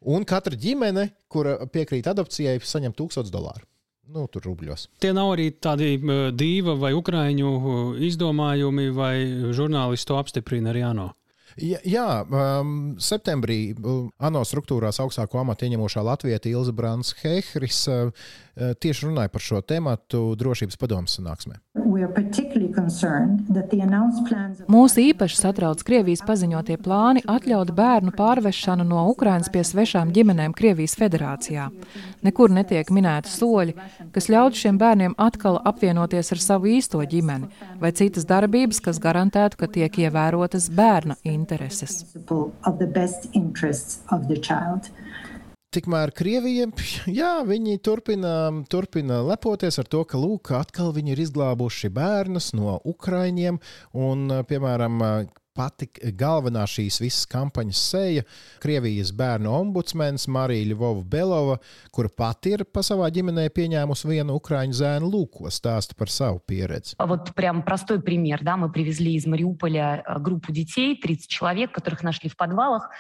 Un 0.10 0.24
katra 0.24 0.56
ģimene, 0.56 1.10
kura 1.28 1.58
piekrīt 1.68 2.08
adopcijai, 2.08 2.60
saņem 2.64 2.96
1000 2.96 3.30
dolāru. 3.34 3.68
Nu, 4.10 4.26
tur 4.32 4.48
rubļos. 4.48 4.88
Tie 5.04 5.12
nav 5.14 5.36
arī 5.36 5.52
tādi 5.62 6.00
dīva 6.34 6.74
vai 6.82 6.96
ukrāņu 6.98 7.52
izdomājumi, 8.08 8.88
vai 8.96 9.14
žurnālisti 9.54 10.10
to 10.10 10.18
apstiprina 10.18 10.72
arī 10.74 10.82
ANO. 10.88 11.12
Jā, 11.60 11.80
jā 11.84 12.06
um, 12.24 12.74
septembrī 13.02 13.74
ANO 14.22 14.42
struktūrās 14.48 15.00
augstāko 15.04 15.42
amatu 15.42 15.66
ieņemošā 15.68 16.04
Latvijas 16.06 16.46
Ilza 16.50 16.74
Brāns 16.76 17.12
Hehris 17.22 17.82
uh, 17.90 18.12
tieši 18.56 19.08
runāja 19.08 19.32
par 19.34 19.44
šo 19.44 19.62
tēmatu 19.66 20.36
drošības 20.40 20.80
padomus 20.80 21.18
sanāksmē. 21.20 21.60
Mūs 24.70 24.96
īpaši 25.02 25.38
satrauc 25.40 25.82
Krievijas 25.86 26.22
paziņotie 26.28 26.78
plāni 26.84 27.24
atļaut 27.30 27.72
bērnu 27.76 28.14
pārvešanu 28.18 28.86
no 28.88 29.06
Ukrainas 29.12 29.50
pie 29.54 29.64
svešām 29.66 30.14
ģimenēm 30.16 30.54
Krievijas 30.58 30.96
federācijā. 31.00 31.70
Nekur 32.26 32.54
netiek 32.54 32.92
minēti 32.94 33.32
soļi, 33.34 33.76
kas 34.16 34.30
ļautu 34.32 34.62
šiem 34.64 34.80
bērniem 34.82 35.18
atkal 35.18 35.60
apvienoties 35.72 36.34
ar 36.36 36.44
savu 36.44 36.72
īsto 36.78 37.02
ģimeni, 37.04 37.50
vai 37.82 37.92
citas 37.96 38.28
darbības, 38.30 38.82
kas 38.86 39.02
garantētu, 39.04 39.60
ka 39.60 39.72
tiek 39.80 40.02
ievērotas 40.06 40.70
bērna 40.76 41.18
intereses. 41.24 42.04
Tikmēr 45.75 46.13
Krievija, 46.15 46.69
jā, 47.11 47.33
viņi 47.43 47.81
turpina, 47.83 48.35
turpina 48.71 49.19
lepoties 49.27 49.81
ar 49.83 49.89
to, 49.91 50.05
ka, 50.07 50.21
lūk, 50.23 50.53
atkal 50.55 50.93
viņi 50.95 51.17
ir 51.17 51.25
izglābuši 51.25 51.91
bērnus 51.91 52.53
no 52.55 52.77
Ukraiņiem. 52.87 53.59
Un, 53.99 54.29
piemēram, 54.47 55.03
pati 55.55 55.87
galvenā 56.19 56.65
šīs 56.67 56.99
visas 57.03 57.27
kampaņas 57.31 57.81
seja - 57.91 58.63
Krievijas 58.63 59.13
bērnu 59.15 59.51
ombudsmenis 59.55 60.27
Marija 60.29 60.67
Ļuvova 60.73 61.05
Belova, 61.05 61.59
kura 61.95 62.09
pati 62.09 62.55
ir 62.57 62.65
pa 62.65 62.83
savā 62.83 63.11
ģimenē 63.11 63.49
pieņēmusi 63.55 64.11
vienu 64.11 64.35
ukraiņu 64.41 64.75
zēnu 64.81 65.11
lūko 65.11 65.51
stāstu 65.51 65.95
par 65.97 66.09
savu 66.09 66.41
pieredzi. 66.41 66.97
Вот 66.99 67.35
прям 67.35 67.63
простой 67.63 68.01
пример, 68.01 68.43
да, 68.43 68.57
мы 68.57 68.71
привезли 68.71 69.15
из 69.15 69.27
Мариуполя 69.27 70.03
э, 70.07 70.19
группу 70.19 70.53
детей, 70.53 70.97
30 71.01 71.29
человек, 71.29 71.73
которых 71.73 72.03
нашли 72.03 72.29
в 72.29 72.37
подвалах, 72.37 72.91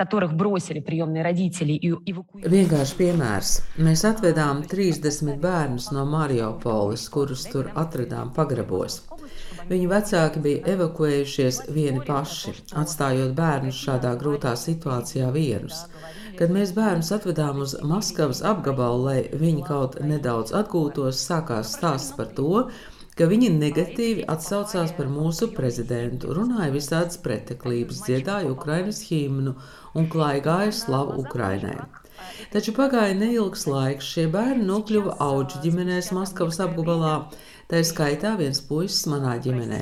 которых 0.00 0.32
бросили 0.32 0.80
приемные 0.80 1.22
родители 1.22 1.72
и 1.72 1.90
эвакуировали. 1.92 2.48
Vienkārši 2.54 2.94
piemērs. 2.96 3.50
Mēs 3.76 4.04
atvedām 4.08 4.62
30 4.64 5.36
bērnus 5.42 5.90
no 5.92 6.06
Mariupoles, 6.08 7.04
kurus 7.12 7.44
tur 7.52 7.68
atradām 7.76 8.30
pagrabos. 8.32 9.02
Viņu 9.68 9.90
vecāki 9.90 10.40
bija 10.46 10.62
evakuējušies 10.72 11.58
vieni 11.76 12.00
paši, 12.06 12.54
atstājot 12.80 13.34
bērnus 13.36 13.82
šādā 13.84 14.14
grūtā 14.22 14.54
situācijā 14.56 15.28
vienus. 15.36 15.84
Kad 16.38 16.54
mēs 16.54 16.72
bērnus 16.72 17.12
atvedām 17.12 17.60
uz 17.60 17.76
Maskavas 17.84 18.40
apgabalu, 18.40 19.04
lai 19.04 19.18
viņi 19.42 19.66
kaut 19.68 20.00
nedaudz 20.00 20.56
atgūtos, 20.56 21.20
sākās 21.28 21.74
stāsts 21.76 22.16
par 22.16 22.32
to, 22.38 22.70
ka 23.20 23.26
viņi 23.28 23.50
negatīvi 23.52 24.22
atsaucās 24.32 24.94
par 24.96 25.10
mūsu 25.12 25.50
prezidentu, 25.52 26.32
runāja 26.32 26.70
visādas 26.72 27.20
preteklības, 27.20 28.00
dziedāja 28.06 28.48
Ukrainas 28.48 29.02
himnu 29.10 29.52
un 29.95 30.09
klaigāja 30.11 30.73
slavu 30.75 31.19
Ukrainai. 31.23 31.77
Taču 32.53 32.71
pagāja 32.75 33.15
neilgs 33.17 33.65
laiks, 33.67 34.07
šie 34.15 34.25
bērni 34.31 34.63
nokļuva 34.69 35.17
auģu 35.25 35.61
ģimenēs 35.65 36.13
Maskavas 36.15 36.61
apgabalā, 36.63 37.15
Tā 37.65 37.79
ir 37.81 37.85
skaitā 37.89 38.35
viens 38.37 38.59
puisis 38.61 39.07
manā 39.09 39.31
ģimenē. 39.41 39.79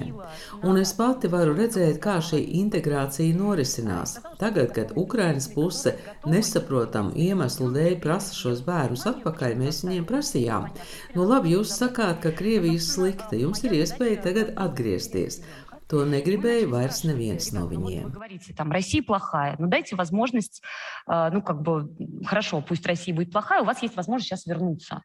Un 0.64 0.78
es 0.80 0.94
pati 0.96 1.28
varu 1.32 1.52
redzēt, 1.58 1.98
kā 2.04 2.14
šī 2.24 2.40
integrācija 2.62 3.36
norisinās. 3.36 4.14
Tagad, 4.40 4.72
kad 4.78 4.94
Ukrainas 5.00 5.50
puse 5.52 5.92
nesaprotamu 6.24 7.12
iemeslu 7.26 7.68
dēļ 7.76 7.98
prasa 8.06 8.38
šos 8.38 8.62
bērnus 8.64 9.04
atpakaļ, 9.12 9.58
mēs 9.60 9.82
viņiem 9.84 10.08
prasījām, 10.08 10.70
nu 11.18 11.28
labi, 11.28 11.58
jūs 11.58 11.76
sakāt, 11.82 12.22
ka 12.24 12.32
Krievija 12.32 12.80
ir 12.80 12.86
slikta, 12.88 13.36
jums 13.42 13.66
ir 13.68 13.76
iespēja 13.82 14.22
tagad 14.30 14.56
atgriezties. 14.64 15.42
То 15.89 16.05
неgribēja 16.05 16.67
vairs 16.69 17.01
neviens 17.09 17.49
no 17.57 17.65
viņiem. 17.69 18.11
Говорите, 18.13 18.53
там 18.53 18.71
Россия 18.71 19.03
плохая, 19.03 19.57
ну 19.59 19.69
дайте 19.69 19.97
возможность, 19.97 20.63
э, 21.09 21.31
ну 21.33 21.41
как 21.41 21.63
бы 21.63 21.89
хорошо, 22.27 22.61
пусть 22.61 22.85
Россия 22.87 23.15
будет 23.15 23.33
плохая, 23.33 23.63
у 23.63 23.65
вас 23.65 23.83
есть 23.83 23.97
возможность 23.97 24.29
сейчас 24.29 24.47
вернуться. 24.47 25.03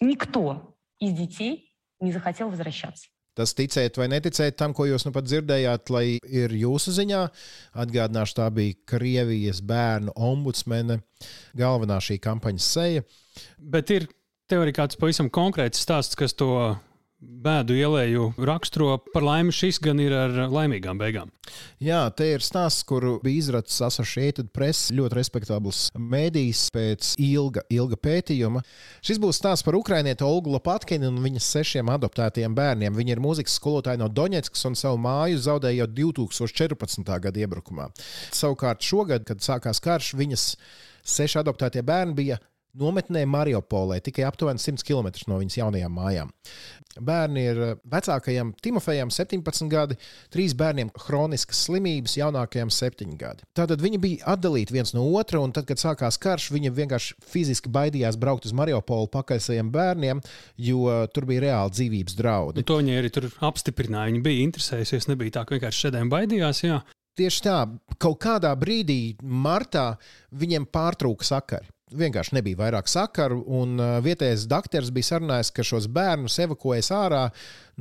Никто 0.00 0.76
из 1.00 1.12
детей 1.12 1.74
не 2.00 2.12
захотел 2.12 2.50
возвращаться. 2.50 3.08
Tas 3.36 3.52
ticēt 3.52 3.98
vai 4.00 4.06
neticēt 4.08 4.56
tam, 4.56 4.72
ko 4.72 4.86
jūs 4.88 5.04
nu 5.04 5.12
pat 5.12 5.26
dzirdējāt, 5.28 5.90
lai 5.92 6.16
ir 6.24 6.54
jūsu 6.56 6.94
ziņā. 6.96 7.26
Atgādināšu, 7.76 8.36
tā 8.38 8.46
bija 8.48 8.78
Krievijas 8.88 9.60
bērnu 9.60 10.14
ombudsmene, 10.16 11.02
galvenā 11.52 11.98
šī 12.00 12.16
kampaņas 12.24 12.68
seja. 12.78 13.04
Bet 13.60 13.92
ir 13.92 14.08
tev 14.48 14.64
arī 14.64 14.72
kāds 14.72 14.96
pavisam 14.96 15.28
konkrēts 15.28 15.84
stāsts, 15.84 16.16
kas 16.16 16.32
to 16.32 16.48
bēdu 17.21 17.75
ielēju 17.77 18.25
raksturo. 18.41 18.95
Par 19.13 19.23
laimi 19.25 19.53
šis 19.53 19.79
gan 19.83 19.99
ir 20.01 20.13
ar 20.15 20.33
laimīgām 20.51 20.99
beigām. 20.99 21.29
Jā, 21.83 22.03
te 22.17 22.27
ir 22.33 22.43
stāsts, 22.45 22.85
kuru 22.87 23.17
bija 23.23 23.41
izracis 23.43 23.81
Associated 23.85 24.51
Press, 24.55 24.89
ļoti 24.95 25.17
respektabls 25.17 25.81
mēdījis 25.97 26.63
pēc 26.73 27.13
ilga, 27.21 27.63
ilga 27.73 27.97
pētījuma. 28.01 28.63
Šis 29.05 29.21
būs 29.21 29.41
stāsts 29.41 29.65
par 29.67 29.77
ukrainieti 29.77 30.25
Olgu 30.25 30.53
Lopatkinu 30.55 31.11
un 31.11 31.21
viņas 31.23 31.49
sešiem 31.57 31.91
adoptētiem 31.93 32.55
bērniem. 32.57 32.97
Viņa 32.97 33.15
ir 33.15 33.23
mūzikas 33.23 33.57
skolotāja 33.61 34.01
no 34.01 34.09
Doņetskas 34.09 34.69
un 34.71 34.77
savu 34.79 35.01
māju 35.01 35.41
zaudēja 35.45 35.85
jau 35.85 35.91
2014. 36.13 37.17
gada 37.25 37.45
iebrukumā. 37.45 37.91
Savukārt 38.33 38.85
šogad, 38.85 39.27
kad 39.27 39.45
sākās 39.45 39.83
karš, 39.83 40.15
viņas 40.17 40.47
seši 41.07 41.41
adoptētie 41.41 41.81
bērni 41.85 42.17
bija 42.17 42.41
nometnē 42.77 43.23
Mariupolē, 43.29 43.99
tikai 44.03 44.25
aptuveni 44.27 44.61
100 44.61 44.85
km 44.87 45.09
no 45.29 45.39
viņas 45.41 45.57
jaunajām 45.59 45.95
mājām. 45.95 46.31
Bērni 46.99 47.43
ir 47.47 47.59
eh, 47.63 47.73
vecākajam 47.87 48.51
Timofejam 48.63 49.11
17 49.13 49.69
gadi, 49.71 49.95
trīs 50.33 50.55
bērniem 50.57 50.91
chroniskas 51.05 51.63
slimības, 51.67 52.17
jaunākajam 52.19 52.71
7 52.73 53.15
gadi. 53.19 53.45
Tātad 53.57 53.83
viņi 53.83 54.01
bija 54.01 54.33
atdalīti 54.33 54.75
viens 54.75 54.93
no 54.97 55.05
otra, 55.19 55.39
un 55.43 55.55
tad, 55.55 55.67
kad 55.69 55.79
sākās 55.79 56.19
karš, 56.21 56.49
viņi 56.55 56.73
vienkārši 56.75 57.17
fiziski 57.31 57.71
baidījās 57.71 58.19
braukt 58.19 58.47
uz 58.49 58.55
Mariupolu 58.57 59.07
pakaļ 59.13 59.43
saviem 59.43 59.71
bērniem, 59.71 60.23
jo 60.59 60.87
tur 61.15 61.27
bija 61.29 61.45
reāli 61.47 61.77
dzīvības 61.77 62.17
draudi. 62.19 62.63
Un 62.65 62.71
to 62.71 62.79
viņi 62.81 62.97
arī 62.99 63.11
tur 63.13 63.29
apstiprināja. 63.39 64.11
Viņi 64.11 64.25
bija 64.25 64.47
interesējušies, 64.47 65.07
nebija 65.11 65.39
tā, 65.39 65.45
ka 65.47 65.55
vienkārši 65.55 65.87
šodien 65.87 66.11
baidījās. 66.11 66.65
Jā. 66.65 66.81
Tieši 67.19 67.43
tā, 67.43 67.57
kaut 67.99 68.19
kādā 68.23 68.51
brīdī, 68.59 69.17
martā, 69.21 69.93
viņiem 70.35 70.67
pārtrūka 70.71 71.27
sakari 71.27 71.71
vienkārši 71.97 72.37
nebija 72.37 72.59
vairāk 72.59 72.89
sakaru. 72.91 73.41
Un 73.61 73.81
vietējais 74.03 74.47
doktors 74.49 74.91
bija 74.93 75.13
sarunājis, 75.13 75.51
ka 75.55 75.65
šos 75.67 75.89
bērnus 75.91 76.39
evakuēs 76.45 76.91
ārā 76.95 77.25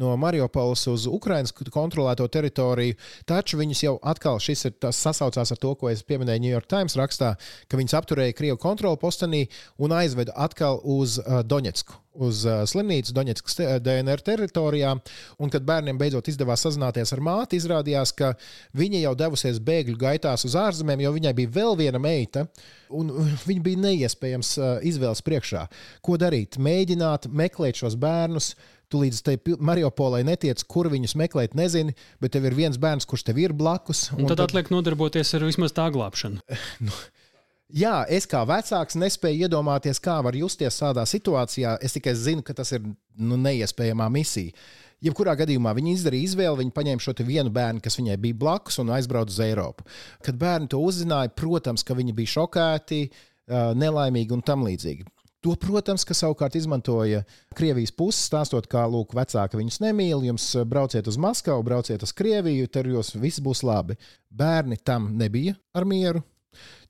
no 0.00 0.14
Mariupoles 0.20 0.86
uz 0.90 1.06
Ukraiņas 1.10 1.54
kontrolēto 1.72 2.26
teritoriju. 2.32 2.96
Taču 3.28 3.60
viņus 3.60 3.84
jau 3.84 3.94
atkal 4.02 4.40
šis 4.42 4.66
ir 4.68 4.76
tas 4.80 4.98
sasaucās 5.00 5.52
ar 5.52 5.60
to, 5.60 5.74
ko 5.78 5.90
es 5.92 6.04
pieminēju 6.06 6.44
New 6.44 6.52
York 6.54 6.68
Times 6.70 6.96
rakstā, 6.98 7.34
ka 7.68 7.80
viņus 7.80 7.96
apturēja 8.00 8.36
Krievijas 8.36 8.62
kontrolu 8.62 8.98
postenī 9.00 9.46
un 9.78 9.94
aizveda 9.96 10.34
atkal 10.36 10.80
uz 10.84 11.18
uh, 11.20 11.42
Doņetsku. 11.46 11.98
Uz 12.20 12.42
uh, 12.48 12.64
slimnīcu 12.66 13.14
Doņetskas 13.14 13.60
DNR 13.84 14.22
teritorijā. 14.26 14.96
Un, 15.38 15.52
kad 15.52 15.64
bērniem 15.66 16.00
beidzot 16.00 16.28
izdevās 16.32 16.64
sazināties 16.66 17.14
ar 17.14 17.22
māti, 17.24 17.60
izrādījās, 17.60 18.12
ka 18.16 18.32
viņa 18.76 19.04
jau 19.04 19.14
devusies 19.18 19.60
bēgļu 19.62 19.96
gaitās 20.00 20.44
uz 20.48 20.56
ārzemēm, 20.58 21.04
jo 21.04 21.14
viņai 21.14 21.36
bija 21.38 21.54
vēl 21.60 21.78
viena 21.78 22.02
meita, 22.02 22.48
un 22.90 23.12
viņa 23.48 23.64
bija 23.68 23.84
neiespējams 23.86 24.56
uh, 24.58 24.74
izvēles 24.90 25.24
priekšā. 25.26 25.64
Ko 26.04 26.18
darīt? 26.20 26.58
Mēģināt 26.60 27.30
meklēt 27.30 27.84
šos 27.84 27.96
bērnus, 28.00 28.54
Tu 28.90 28.98
līdz 28.98 29.22
tai 29.22 29.36
Mariupolai 29.62 30.24
netiec, 30.26 30.64
kur 30.66 30.88
viņus 30.90 31.14
meklēt, 31.20 31.54
nezini, 31.58 31.94
bet 32.22 32.34
tev 32.34 32.48
ir 32.48 32.56
viens 32.58 32.78
bērns, 32.80 33.06
kurš 33.06 33.28
tev 33.28 33.38
ir 33.38 33.54
blakus. 33.54 34.08
Un, 34.16 34.24
un 34.24 34.30
tad, 34.32 34.40
tad 34.40 34.48
atliek 34.48 34.72
nodarboties 34.74 35.30
ar 35.38 35.46
vismaz 35.46 35.74
tā 35.76 35.86
glābšanu. 35.94 36.42
nu, 36.86 36.96
Jā, 37.70 38.00
es 38.10 38.26
kā 38.26 38.40
vecāks 38.48 38.96
nespēju 38.98 39.46
iedomāties, 39.46 40.00
kā 40.02 40.16
var 40.26 40.34
justies 40.34 40.80
tādā 40.80 41.04
situācijā. 41.06 41.76
Es 41.84 41.94
tikai 41.94 42.16
zinu, 42.18 42.42
ka 42.42 42.54
tas 42.56 42.72
ir 42.74 42.82
nu, 42.82 43.38
neiespējama 43.38 44.08
misija. 44.10 44.56
Jebkurā 45.00 45.36
gadījumā 45.38 45.72
viņi 45.78 45.94
izdarīja 45.94 46.28
izvēli, 46.28 46.58
viņi 46.64 46.74
paņēma 46.76 47.04
šo 47.04 47.14
vienu 47.24 47.52
bērnu, 47.54 47.80
kas 47.84 47.96
viņai 48.00 48.18
bija 48.20 48.36
blakus, 48.42 48.80
un 48.82 48.90
aizbrauca 48.92 49.32
uz 49.32 49.38
Eiropu. 49.44 49.86
Kad 50.26 50.36
bērni 50.40 50.68
to 50.72 50.82
uzzināja, 50.82 51.32
protams, 51.32 51.86
ka 51.86 51.96
viņi 51.96 52.16
bija 52.18 52.34
šokēti, 52.34 53.00
nelaimīgi 53.80 54.34
un 54.36 54.44
tam 54.44 54.66
līdzīgi. 54.66 55.06
To, 55.40 55.54
protams, 55.56 56.04
ka 56.04 56.12
savukārt 56.12 56.56
izmantoja 56.58 57.22
Krievijas 57.56 57.94
puses, 57.96 58.26
stāstot, 58.28 58.66
kā 58.68 58.82
lūk, 58.84 59.14
vecāki 59.16 59.56
viņus 59.56 59.80
nemīl, 59.80 60.26
jums 60.28 60.44
brauciet 60.68 61.08
uz 61.08 61.16
Maskavu, 61.20 61.64
brauciet 61.64 62.04
uz 62.04 62.12
Krieviju, 62.12 62.68
tur 62.68 62.90
jūs 62.92 63.14
viss 63.16 63.40
būs 63.40 63.64
labi. 63.64 63.96
Bērni 64.28 64.76
tam 64.84 65.08
nebija 65.16 65.56
ar 65.72 65.88
mieru. 65.88 66.20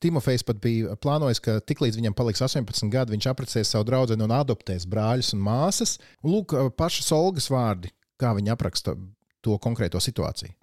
Timofejs 0.02 0.42
pat 0.48 0.58
bija 0.58 0.96
plānojis, 0.98 1.38
ka 1.44 1.58
tiklīdz 1.62 2.00
viņam 2.00 2.16
paliks 2.16 2.42
18 2.42 2.90
gadi, 2.90 3.14
viņš 3.14 3.28
apprecēs 3.30 3.70
savu 3.70 3.86
draugu 3.86 4.16
un 4.16 4.34
adoptēs 4.34 4.88
brāļus 4.90 5.34
un 5.36 5.44
māsas. 5.46 5.98
Lūk, 6.26 6.56
pašas 6.74 7.12
Olgas 7.14 7.50
vārdi, 7.52 7.92
kā 8.18 8.32
viņa 8.34 8.56
apraksta 8.56 8.96
to 9.44 9.58
konkrēto 9.62 10.00
situāciju. 10.02 10.56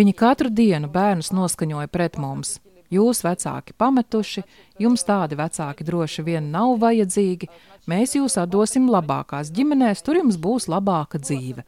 Viņi 0.00 0.14
katru 0.16 0.48
dienu 0.48 0.88
bērnus 0.90 1.28
noskaņoja 1.36 1.92
pret 1.92 2.16
mums. 2.18 2.56
Jūs, 2.88 3.20
vecāki, 3.20 3.74
pametuši, 3.76 4.42
jums 4.80 5.02
tādi 5.04 5.36
vecāki 5.36 5.84
droši 5.84 6.24
vien 6.24 6.46
nav 6.54 6.78
vajadzīgi. 6.80 7.50
Mēs 7.88 8.14
jūs 8.16 8.36
atdosim 8.40 8.88
labākās 8.92 9.50
ģimenēs, 9.52 10.02
tur 10.04 10.18
jums 10.20 10.36
būs 10.40 10.66
labāka 10.68 11.20
dzīve. 11.20 11.64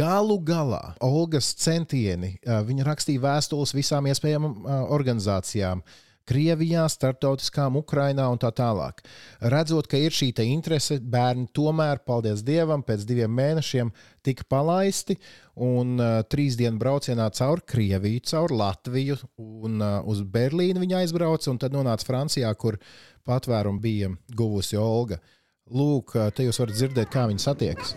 Galu 0.00 0.38
galā 0.42 0.82
Olgas 1.02 1.52
centieni, 1.58 2.36
viņa 2.42 2.86
rakstīja 2.86 3.22
vēstules 3.26 3.74
visām 3.74 4.10
iespējamām 4.10 4.66
organizācijām. 4.94 5.82
Krievijā, 6.26 6.84
starptautiskām, 6.90 7.78
Ukrainā 7.78 8.26
un 8.32 8.40
tā 8.42 8.50
tālāk. 8.54 9.02
Redzot, 9.40 9.86
ka 9.90 10.00
ir 10.00 10.14
šī 10.14 10.32
interese, 10.44 10.98
bērni 11.00 11.46
tomēr, 11.54 12.02
paldies 12.06 12.42
Dievam, 12.42 12.82
pēc 12.82 13.06
diviem 13.06 13.30
mēnešiem 13.30 13.92
tika 14.26 14.44
palaisti 14.48 15.18
un 15.54 15.96
uh, 16.00 16.22
trīs 16.26 16.56
dienu 16.56 16.78
braucienā 16.78 17.30
caur 17.30 17.62
Krieviju, 17.62 18.20
caur 18.26 18.50
Latviju 18.52 19.16
un 19.38 19.80
uh, 19.80 20.02
uz 20.04 20.22
Berlīnu 20.22 20.82
viņa 20.82 21.02
aizbrauca 21.04 21.50
un 21.50 21.58
tad 21.62 21.72
nonāca 21.72 22.06
Francijā, 22.06 22.52
kur 22.54 22.80
patvērumu 23.26 23.80
bija 23.80 24.12
guvusi 24.34 24.76
Olga. 24.76 25.20
Lūk, 25.66 26.14
te 26.34 26.46
jūs 26.46 26.62
varat 26.62 26.78
dzirdēt, 26.78 27.10
kā 27.10 27.26
viņi 27.26 27.42
satiekas. 27.42 27.96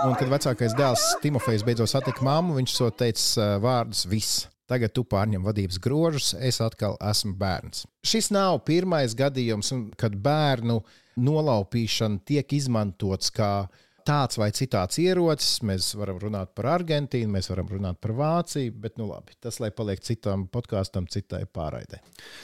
Un, 0.00 0.14
kad 0.16 0.30
vecākais 0.32 0.72
dēls 0.78 1.02
Timofejs 1.20 1.60
beidzot 1.66 1.90
satika 1.92 2.24
māmu, 2.24 2.54
viņš 2.56 2.76
to 2.78 2.86
teica 3.02 3.50
vārdus 3.60 4.06
viss. 4.08 4.46
tagad 4.70 4.92
tu 4.94 5.02
pārņem 5.02 5.42
vadības 5.42 5.80
grožus, 5.82 6.28
es 6.38 6.60
atkal 6.62 6.94
esmu 7.02 7.34
bērns. 7.34 7.88
Šis 8.06 8.30
nav 8.30 8.60
pirmais 8.62 9.16
gadījums, 9.18 9.72
kad 9.98 10.14
bērnu 10.14 10.76
nolaupīšana 11.18 12.22
tiek 12.24 12.54
izmantots 12.54 13.32
kā 13.34 13.66
tāds 14.06 14.38
vai 14.40 14.50
citāds 14.56 14.98
ierocis. 15.02 15.60
Mēs 15.66 15.92
varam 15.98 16.18
runāt 16.22 16.54
par 16.56 16.70
Argentīnu, 16.74 17.30
mēs 17.34 17.50
varam 17.52 17.68
runāt 17.70 18.00
par 18.02 18.14
Vāciju, 18.16 18.72
bet 18.80 18.96
nu 19.00 19.08
labi, 19.10 19.36
tas 19.42 19.60
lai 19.62 19.70
paliek 19.74 20.00
citam 20.04 20.46
podkāstam, 20.50 21.06
citai 21.10 21.42
pārraidē. 21.44 22.00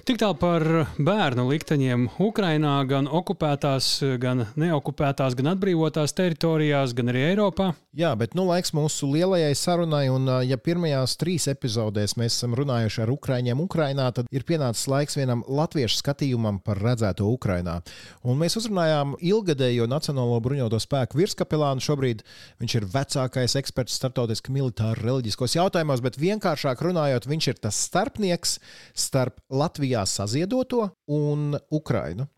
Tik 0.07 0.21
tālu 0.21 0.37
par 0.41 0.67
bērnu 0.99 1.47
likteņiem 1.49 2.09
Ukrajinā, 2.23 2.75
gan 2.91 3.09
okupētās, 3.09 3.89
gan 4.23 4.47
neokupētās, 4.61 5.37
gan 5.39 5.53
atbrīvotās 5.55 6.15
teritorijās, 6.17 6.95
gan 6.97 7.13
arī 7.13 7.25
Eiropā. 7.33 7.73
Jā, 7.97 8.13
bet 8.19 8.37
nu 8.37 8.45
laiks 8.51 8.75
mūsu 8.77 9.09
lielajai 9.15 9.55
sarunai, 9.57 10.05
un 10.13 10.29
ja 10.45 10.61
pirmajās 10.61 11.17
trīs 11.21 11.49
epizodēs 11.49 12.19
mēs 12.21 12.37
esam 12.37 12.53
runājuši 12.59 13.03
ar 13.07 13.15
Ukraiņiem 13.15 13.65
Ukrajinā, 13.65 14.11
tad 14.13 14.29
ir 14.31 14.45
pienācis 14.45 14.85
laiks 14.93 15.17
vienam 15.17 15.43
latviešu 15.49 16.03
skatījumam 16.03 16.61
par 16.65 16.83
redzēto 16.83 17.29
Ukrajinā. 17.33 17.79
Un 18.27 18.37
mēs 18.41 18.59
uzrunājām 18.61 19.17
ilgadējo 19.25 19.89
Nacionālo 19.89 20.37
bruņoto 20.45 20.81
spēku 20.83 21.17
virskapelu 21.23 21.46
kapelānu. 21.47 21.83
Šobrīd 21.85 22.25
viņš 22.61 22.77
ir 22.81 22.89
vecākais 22.93 23.57
eksperts 23.61 23.97
starptautiski 24.01 24.55
militāri 24.55 25.07
reliģiskos 25.07 25.57
jautājumos, 25.57 26.03
bet 26.05 26.19
vienkāršāk 26.21 26.83
runājot, 26.83 27.29
viņš 27.31 27.51
ir 27.53 27.61
tas 27.63 27.79
starpnieks 27.89 28.59
starp 28.99 29.39
Latvijā 29.51 30.05
saziedoto 30.11 30.91
un 31.07 31.57
Ukrainu. 31.71 32.29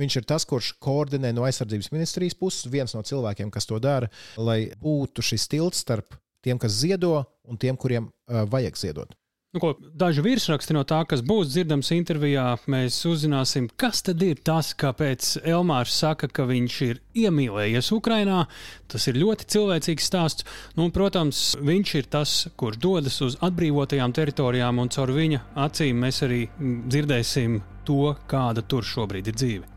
Viņš 0.00 0.18
ir 0.18 0.26
tas, 0.28 0.44
kurš 0.48 0.74
koordinē 0.82 1.30
no 1.34 1.46
aizsardzības 1.46 1.92
ministrijas 1.94 2.36
puses, 2.38 2.70
viens 2.70 2.94
no 2.96 3.02
cilvēkiem, 3.06 3.50
kas 3.52 3.68
to 3.68 3.78
dara, 3.82 4.10
lai 4.36 4.72
būtu 4.82 5.24
šis 5.24 5.48
tilts 5.52 5.84
starp 5.84 6.18
tiem, 6.42 6.58
kas 6.58 6.74
ziedo, 6.82 7.22
un 7.46 7.58
tiem, 7.58 7.78
kuriem 7.78 8.10
uh, 8.10 8.42
vajag 8.50 8.78
ziedot. 8.78 9.14
Nu, 9.52 9.60
ko, 9.60 9.74
daži 10.00 10.22
virsraksti 10.24 10.72
no 10.72 10.80
tā, 10.88 11.02
kas 11.04 11.20
būs 11.28 11.50
dzirdams 11.52 11.90
intervijā, 11.92 12.44
mēs 12.72 12.96
uzzināsim, 13.04 13.66
kas 13.76 14.00
tad 14.06 14.22
ir 14.24 14.38
tas, 14.40 14.70
kāpēc 14.80 15.26
Elmārs 15.44 15.92
saka, 15.92 16.30
ka 16.32 16.46
viņš 16.48 16.76
ir 16.86 17.02
iemīlējies 17.26 17.90
Ukrajinā. 17.92 18.46
Tas 18.88 19.04
ir 19.12 19.20
ļoti 19.20 19.50
cilvēcīgs 19.52 20.08
stāsts. 20.08 20.46
Nu, 20.72 20.86
un, 20.86 20.94
protams, 20.96 21.42
viņš 21.60 21.92
ir 22.00 22.08
tas, 22.16 22.32
kurš 22.56 22.80
dodas 22.80 23.20
uz 23.28 23.36
atbrīvotajām 23.44 24.16
teritorijām, 24.16 24.80
un 24.80 24.88
caur 24.96 25.12
viņa 25.18 25.42
acīm 25.68 26.00
mēs 26.00 26.22
arī 26.24 26.46
dzirdēsim 26.56 27.60
to, 27.84 28.16
kāda 28.32 28.64
tur 28.64 28.88
šobrīd 28.88 29.28
ir 29.28 29.36
dzīve. 29.36 29.71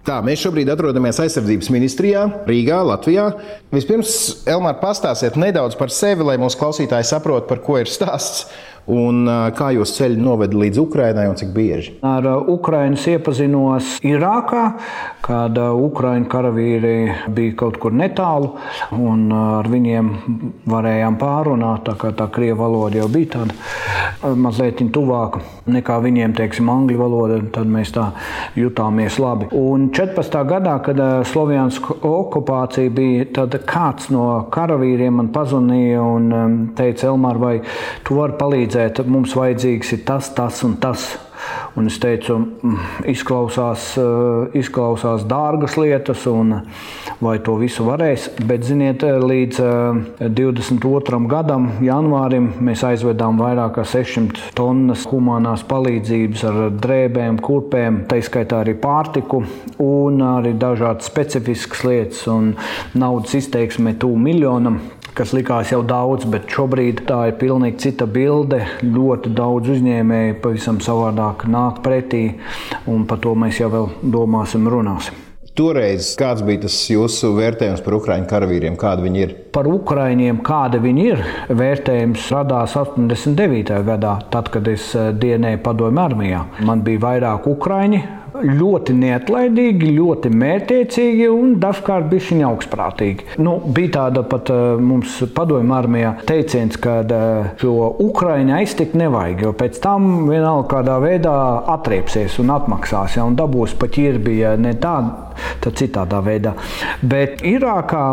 Tā, 0.00 0.16
mēs 0.24 0.40
šobrīd 0.40 0.70
atrodamies 0.72 1.18
aizsardzības 1.20 1.68
ministrijā, 1.74 2.22
Rīgā, 2.48 2.78
Latvijā. 2.88 3.26
Vispirms, 3.68 4.14
Elmār, 4.48 4.78
pastāstiet 4.80 5.36
nedaudz 5.36 5.76
par 5.76 5.92
sevi, 5.92 6.24
lai 6.24 6.38
mūsu 6.40 6.56
klausītāji 6.56 7.04
saprotu, 7.10 7.44
par 7.50 7.60
ko 7.66 7.76
ir 7.82 7.90
stāsts 7.90 8.46
Un 8.90 9.28
kā 9.54 9.70
jūs 9.76 9.92
ceļu 9.98 10.18
noveda 10.24 10.56
līdz 10.56 10.80
Ukrainai 10.82 11.26
un 11.30 11.36
cik 11.38 11.52
bieži? 11.54 11.92
Ar 12.06 12.26
Ukraiņas 12.50 13.04
iepazinos 13.12 13.90
Irākā, 14.06 14.64
kad 15.22 15.58
Ukraiņu 15.60 16.26
karavīri 16.30 16.94
bija 17.30 17.56
kaut 17.60 17.78
kur 17.82 17.94
netālu, 17.94 18.54
un 18.96 19.28
ar 19.36 19.68
viņiem 19.70 20.10
varējām 20.70 21.18
pārunāt. 21.20 21.84
Tā 21.86 21.94
kā 22.00 22.10
tā 22.16 22.26
krievu 22.32 22.62
valoda 22.64 23.02
jau 23.02 23.08
bija 23.12 23.36
tāda 23.36 24.34
mazliet 24.34 24.82
tuvāka 24.94 25.44
nekā 25.70 26.00
viņiem, 26.02 26.34
teiksim, 26.34 26.70
angļu 26.72 26.98
valoda, 26.98 27.38
tad 27.54 27.68
mēs 27.70 27.92
tā 27.94 28.08
jutāmies 28.58 29.20
labi. 29.22 29.50
Un 29.54 29.90
14. 29.94 30.40
gadā, 30.48 30.78
kad 30.82 30.98
Slovijas 31.30 31.78
okupācija 31.78 32.90
bija, 32.94 33.28
tad 33.36 33.54
kāds 33.68 34.10
no 34.14 34.26
karavīriem 34.50 35.20
man 35.20 35.30
pazvanīja 35.34 36.02
un 36.02 36.66
teica, 36.78 37.10
Elmār, 37.12 37.38
vai 37.38 37.54
tu 38.06 38.18
vari 38.18 38.38
palīdzēt? 38.40 38.69
Palīdzēt, 38.70 39.02
mums 39.06 39.34
vajadzīgs 39.34 39.96
ir 39.96 40.04
tas, 40.06 40.30
tas 40.34 40.62
un 40.64 40.76
tas. 40.80 41.18
Un 41.74 41.86
es 41.86 41.96
teicu, 41.98 42.36
mm, 42.36 43.06
izklausās, 43.08 43.96
eh, 43.96 44.58
izklausās 44.58 45.24
dārgas 45.24 45.76
lietas, 45.76 46.26
un 46.26 46.62
vai 47.20 47.38
to 47.38 47.56
visu 47.56 47.82
varēs. 47.82 48.28
Bet, 48.46 48.60
ziniet, 48.60 49.00
līdz 49.00 49.56
22. 50.20 51.24
Eh, 51.24 51.28
gadam, 51.28 51.70
janvārim, 51.80 52.52
mēs 52.60 52.84
aizvedām 52.84 53.38
vairāk 53.38 53.76
kā 53.76 53.84
600 53.84 54.52
tonnas 54.54 55.06
humanās 55.06 55.64
palīdzības 55.64 56.44
ar 56.44 56.70
drēbēm, 56.70 57.40
kurpēm, 57.40 58.06
tā 58.06 58.20
izskaitā 58.20 58.62
arī 58.62 58.74
pārtiku, 58.74 59.44
un 59.78 60.18
arī 60.18 60.52
dažādas 60.58 61.08
specifiskas 61.08 61.84
lietas, 61.84 62.26
un 62.28 62.54
naudas 62.94 63.34
izteiksme 63.34 63.98
tuvu 63.98 64.18
miljonam 64.18 64.80
kas 65.20 65.34
likās 65.36 65.68
jau 65.74 65.82
daudz, 65.84 66.24
bet 66.32 66.48
šobrīd 66.48 67.04
tā 67.08 67.26
ir 67.28 67.38
pilnīgi 67.40 67.82
cita 67.84 68.06
bilde. 68.08 68.62
Ļoti 68.80 69.34
daudz 69.36 69.74
uzņēmēju 69.76 70.38
pavisam 70.40 70.80
savādāk 70.80 71.44
nāk 71.50 71.82
pretī, 71.84 72.24
un 72.88 73.04
par 73.08 73.20
to 73.20 73.34
mēs 73.36 73.60
jau 73.60 73.68
vēl 73.72 73.90
domāsim, 74.16 74.70
runāsim. 74.70 75.26
Toreiz 75.60 76.12
kāds 76.16 76.40
bija 76.46 76.62
tas 76.62 76.76
jūsu 76.88 77.34
vērtējums 77.36 77.82
par 77.84 77.96
ukrāņu 77.98 78.28
karavīriem? 78.30 78.78
Kādi 78.80 79.04
viņi 79.04 79.20
ir? 79.20 79.32
Par 79.52 79.66
ukrāņiem, 79.68 80.38
kāda 80.46 80.78
viņi 80.80 81.04
ir, 81.10 81.24
vērtējums 81.58 82.28
radās 82.32 82.76
89. 82.80 83.74
gadā, 83.84 84.14
tad, 84.32 84.48
kad 84.54 84.70
es 84.72 84.86
eh, 84.96 85.10
dienēju 85.12 85.60
padomju 85.66 86.00
armijā. 86.00 86.44
Man 86.64 86.86
bija 86.86 87.02
vairāk 87.02 87.50
ukrāņi, 87.50 88.00
ļoti 88.44 88.94
neatlaidīgi, 88.96 89.92
ļoti 89.96 90.30
mērķiecīgi 90.40 91.28
un 91.32 91.54
dažkārt 91.62 92.08
bija 92.10 92.26
viņa 92.30 92.46
augstprātīgi. 92.48 93.36
Nu, 93.42 93.56
bija 93.64 93.94
tāda 93.98 94.24
pat 94.28 94.50
uh, 94.52 94.80
mums 94.80 95.18
padomju 95.36 95.74
armijā 95.76 96.14
teiciens, 96.28 96.78
ka 96.80 97.00
uh, 97.04 97.50
šo 97.60 97.90
Ukraiņu 98.04 98.56
aiztikt 98.60 98.96
nevajag, 98.98 99.44
jo 99.46 99.54
pēc 99.56 99.80
tam 99.82 100.28
vienalga 100.28 100.68
kādā 100.76 100.98
veidā 101.02 101.34
atriepsies 101.76 102.38
un 102.42 102.54
atmaksās, 102.54 103.18
ja, 103.18 103.26
un 103.28 103.38
dabūs 103.38 103.76
pa 103.80 103.90
ķirbi, 103.90 104.38
ja 104.40 104.54
ne 104.60 104.74
tāda, 104.80 105.30
tad 105.64 105.78
citādā 105.80 106.20
veidā. 106.24 106.54
Bet 107.00 107.44
Irākā 107.46 108.04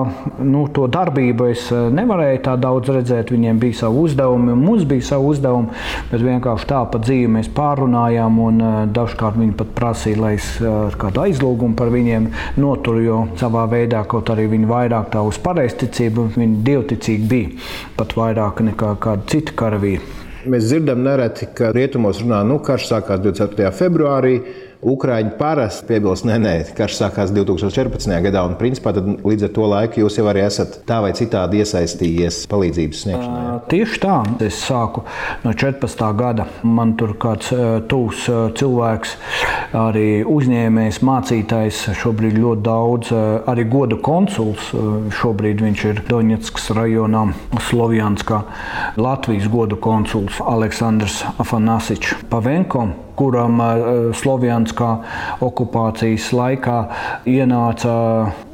nu, 0.45 0.67
to 0.73 0.87
darbību 0.91 1.49
es 1.51 1.67
uh, 1.73 1.87
nevarēju 1.93 2.43
tā 2.47 2.57
daudz 2.61 2.91
redzēt, 2.95 3.33
viņiem 3.35 3.61
bija 3.61 3.81
savi 3.83 4.03
uzdevumi, 4.07 4.53
un 4.55 4.63
mums 4.63 4.87
bija 4.87 5.09
savi 5.13 5.31
uzdevumi, 5.33 5.73
bet 6.11 6.23
vienkārši 6.23 6.69
tā 6.69 6.83
pa 6.91 7.01
dzīvi 7.03 7.31
mēs 7.37 7.51
pārunājām, 7.57 8.39
un 8.47 8.63
dažkārt 8.95 9.39
viņi 9.39 9.55
pat 9.57 9.73
prasīja 9.77 10.16
lai 10.21 10.33
es 10.37 10.49
ar 10.61 10.97
kādu 10.99 11.23
aizlūgumu 11.25 11.77
par 11.77 11.91
viņiem 11.93 12.29
noturu, 12.61 13.01
jo 13.05 13.17
savā 13.39 13.65
veidā, 13.71 14.03
kaut 14.09 14.29
arī 14.33 14.47
viņi 14.51 14.69
vairāk 14.69 15.11
tā 15.13 15.23
uz 15.25 15.39
pareizticību, 15.43 16.29
viņi 16.37 16.61
dievticīgi 16.67 17.27
bija 17.31 17.67
pat 17.97 18.15
vairāk 18.17 18.63
nekā 18.71 18.93
kādi 19.03 19.29
citi 19.33 19.57
karavīri. 19.57 20.15
Mēs 20.47 20.69
dzirdam 20.69 21.01
nereti, 21.03 21.49
ka 21.57 21.73
rietumos 21.75 22.21
runā, 22.23 22.39
nu, 22.47 22.61
karš 22.63 22.87
sākās 22.91 23.19
24. 23.23 23.71
februārī. 23.75 24.37
Ukrāņi 24.77 25.31
parasti 25.39 25.87
piebilst, 25.89 26.25
nē, 26.29 26.35
nē, 26.37 26.53
karš 26.77 26.99
sākās 26.99 27.31
2014. 27.33 28.11
gadā, 28.27 28.43
un 28.45 28.53
principā 28.59 28.91
līdz 28.93 29.47
ar 29.47 29.51
to 29.55 29.69
laiku 29.71 30.03
jūs 30.03 30.19
jau 30.19 30.27
arī 30.29 30.43
esat 30.45 30.75
tā 30.85 30.99
vai 31.01 31.09
citādi 31.17 31.63
iesaistījies 31.63 32.43
palīdzības 32.51 33.01
sniegšanā. 33.07 33.39
Uh, 33.41 33.63
tieši 33.71 34.01
tā, 34.03 34.17
es 34.45 34.59
sāku 34.61 35.01
no 35.41 35.53
14. 35.57 36.03
gada. 36.19 36.45
Man 36.61 36.93
tur 36.99 37.15
kāds 37.17 37.49
uh, 37.55 37.79
cilvēks, 37.89 39.15
arī 39.77 40.21
uzņēmējs, 40.29 41.01
mācītājs, 41.09 41.81
šobrīd 41.97 42.37
ļoti 42.37 42.65
daudz, 42.67 43.11
arī 43.49 43.65
goda 43.71 43.97
konsuls. 43.97 44.69
Šobrīd 45.17 45.65
viņš 45.65 45.83
ir 45.89 46.03
Doņetskas 46.05 46.69
rajonā, 46.77 47.25
Slovjanskā, 47.71 48.43
Latvijas 49.01 49.49
goda 49.51 49.81
konsuls 49.81 50.37
Aleksandrs 50.45 51.23
Afanasičs 51.41 52.27
Pavenko 52.29 52.87
kuram 53.17 53.61
eh, 53.61 53.85
Slovjanskā 54.17 54.89
okupācijas 55.43 56.29
laikā 56.37 56.77
ienāca 57.29 57.93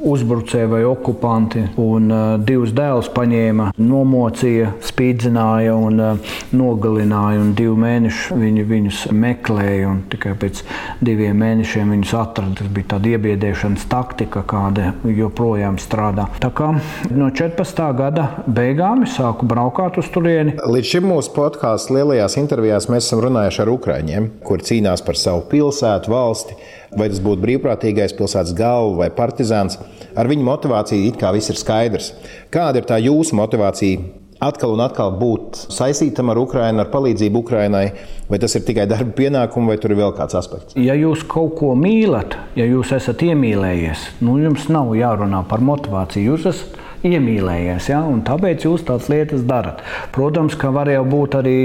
uzbrucēji 0.04 0.70
vai 0.72 0.82
okupanti 0.88 1.64
un 1.80 2.08
eh, 2.10 2.24
divus 2.44 2.72
dēlus 2.76 3.10
paņēma, 3.14 3.70
nomocīja, 3.80 4.74
spīdzināja 4.84 5.76
un 5.76 6.00
eh, 6.00 6.34
nogalināja. 6.56 7.42
Un 7.44 7.52
divu 7.58 7.76
mēnešu 7.80 8.38
viņi 8.40 8.64
viņus 8.68 9.00
meklēja 9.14 9.90
un 9.90 10.02
tikai 10.12 10.34
pēc 10.40 10.62
diviem 11.04 11.38
mēnešiem 11.42 11.94
viņus 11.94 12.14
atrada. 12.18 12.56
Tas 12.60 12.70
bija 12.72 12.94
tāda 12.94 13.14
iebiedēšanas 13.14 13.86
taktika, 13.90 14.44
kāda 14.48 14.92
joprojām 15.08 15.78
strādā. 15.82 16.28
Tā 16.40 16.50
kā 16.54 16.70
no 17.12 17.30
14. 17.34 17.84
gada 17.98 18.28
beigām 18.46 19.04
es 19.04 19.16
sāku 19.18 19.48
braukāt 19.50 19.98
uz 20.00 20.08
turieni. 20.14 20.56
Līdz 20.64 20.94
šim 20.94 21.08
mūsu 21.10 21.34
podkāstu 21.36 21.98
lielajās 21.98 22.38
intervijās 22.40 22.88
mēs 22.92 23.08
esam 23.08 23.24
runājuši 23.24 23.64
ar 23.64 23.72
Ukraiņiem, 23.74 24.30
kur 24.54 24.62
cīnās 24.62 25.02
par 25.02 25.18
savu 25.18 25.48
pilsētu, 25.50 26.12
valsti, 26.14 26.54
vai 26.94 27.10
tas 27.10 27.22
būtu 27.22 27.42
brīvprātīgais 27.42 28.14
pilsētas 28.14 28.54
galva 28.54 29.02
vai 29.02 29.10
partizāns. 29.14 29.80
Ar 30.14 30.30
viņu 30.30 30.46
motivāciju 30.46 31.08
it 31.10 31.18
kā 31.18 31.32
viss 31.34 31.50
ir 31.50 31.58
skaidrs. 31.58 32.12
Kāda 32.54 32.78
ir 32.78 32.86
tā 32.86 33.00
jūsu 33.02 33.34
motivācija? 33.34 34.20
Atkal 34.44 34.74
un 34.74 34.82
atkal 34.84 35.14
būt 35.16 35.56
saistītam 35.72 36.28
ar 36.30 36.38
Ukrajinu, 36.42 36.82
ar 36.82 36.90
palīdzību 36.92 37.40
Ukrajinai, 37.40 37.84
vai 38.28 38.38
tas 38.42 38.54
ir 38.58 38.64
tikai 38.66 38.84
darba 38.90 39.14
pienākums, 39.16 39.70
vai 39.70 39.78
tur 39.80 39.94
ir 39.94 40.00
vēl 40.02 40.12
kāds 40.18 40.36
aspekts? 40.36 40.76
Ja 40.76 40.94
jūs 40.98 41.22
kaut 41.30 41.54
ko 41.58 41.72
mīlat, 41.78 42.36
ja 42.58 42.66
jūs 42.68 42.92
esat 42.98 43.24
iemīlējies, 43.24 44.08
nu 44.26 44.36
jums 44.42 44.66
nav 44.74 44.92
jārunā 44.98 45.44
par 45.48 45.64
motivāciju. 45.64 46.34
Jūs 46.34 46.50
esat 46.50 46.83
iemīlējies. 47.04 47.88
Ja? 47.92 48.00
Tāpēc 48.26 48.66
jūs 48.66 48.84
tādas 48.88 49.10
lietas 49.12 49.44
darat. 49.48 49.82
Protams, 50.14 50.56
ka 50.58 50.72
var 50.74 50.90
jau 50.92 51.04
būt 51.08 51.38
arī 51.40 51.56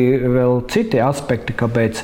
citi 0.71 1.01
aspekti, 1.03 1.55
kāpēc, 1.57 2.03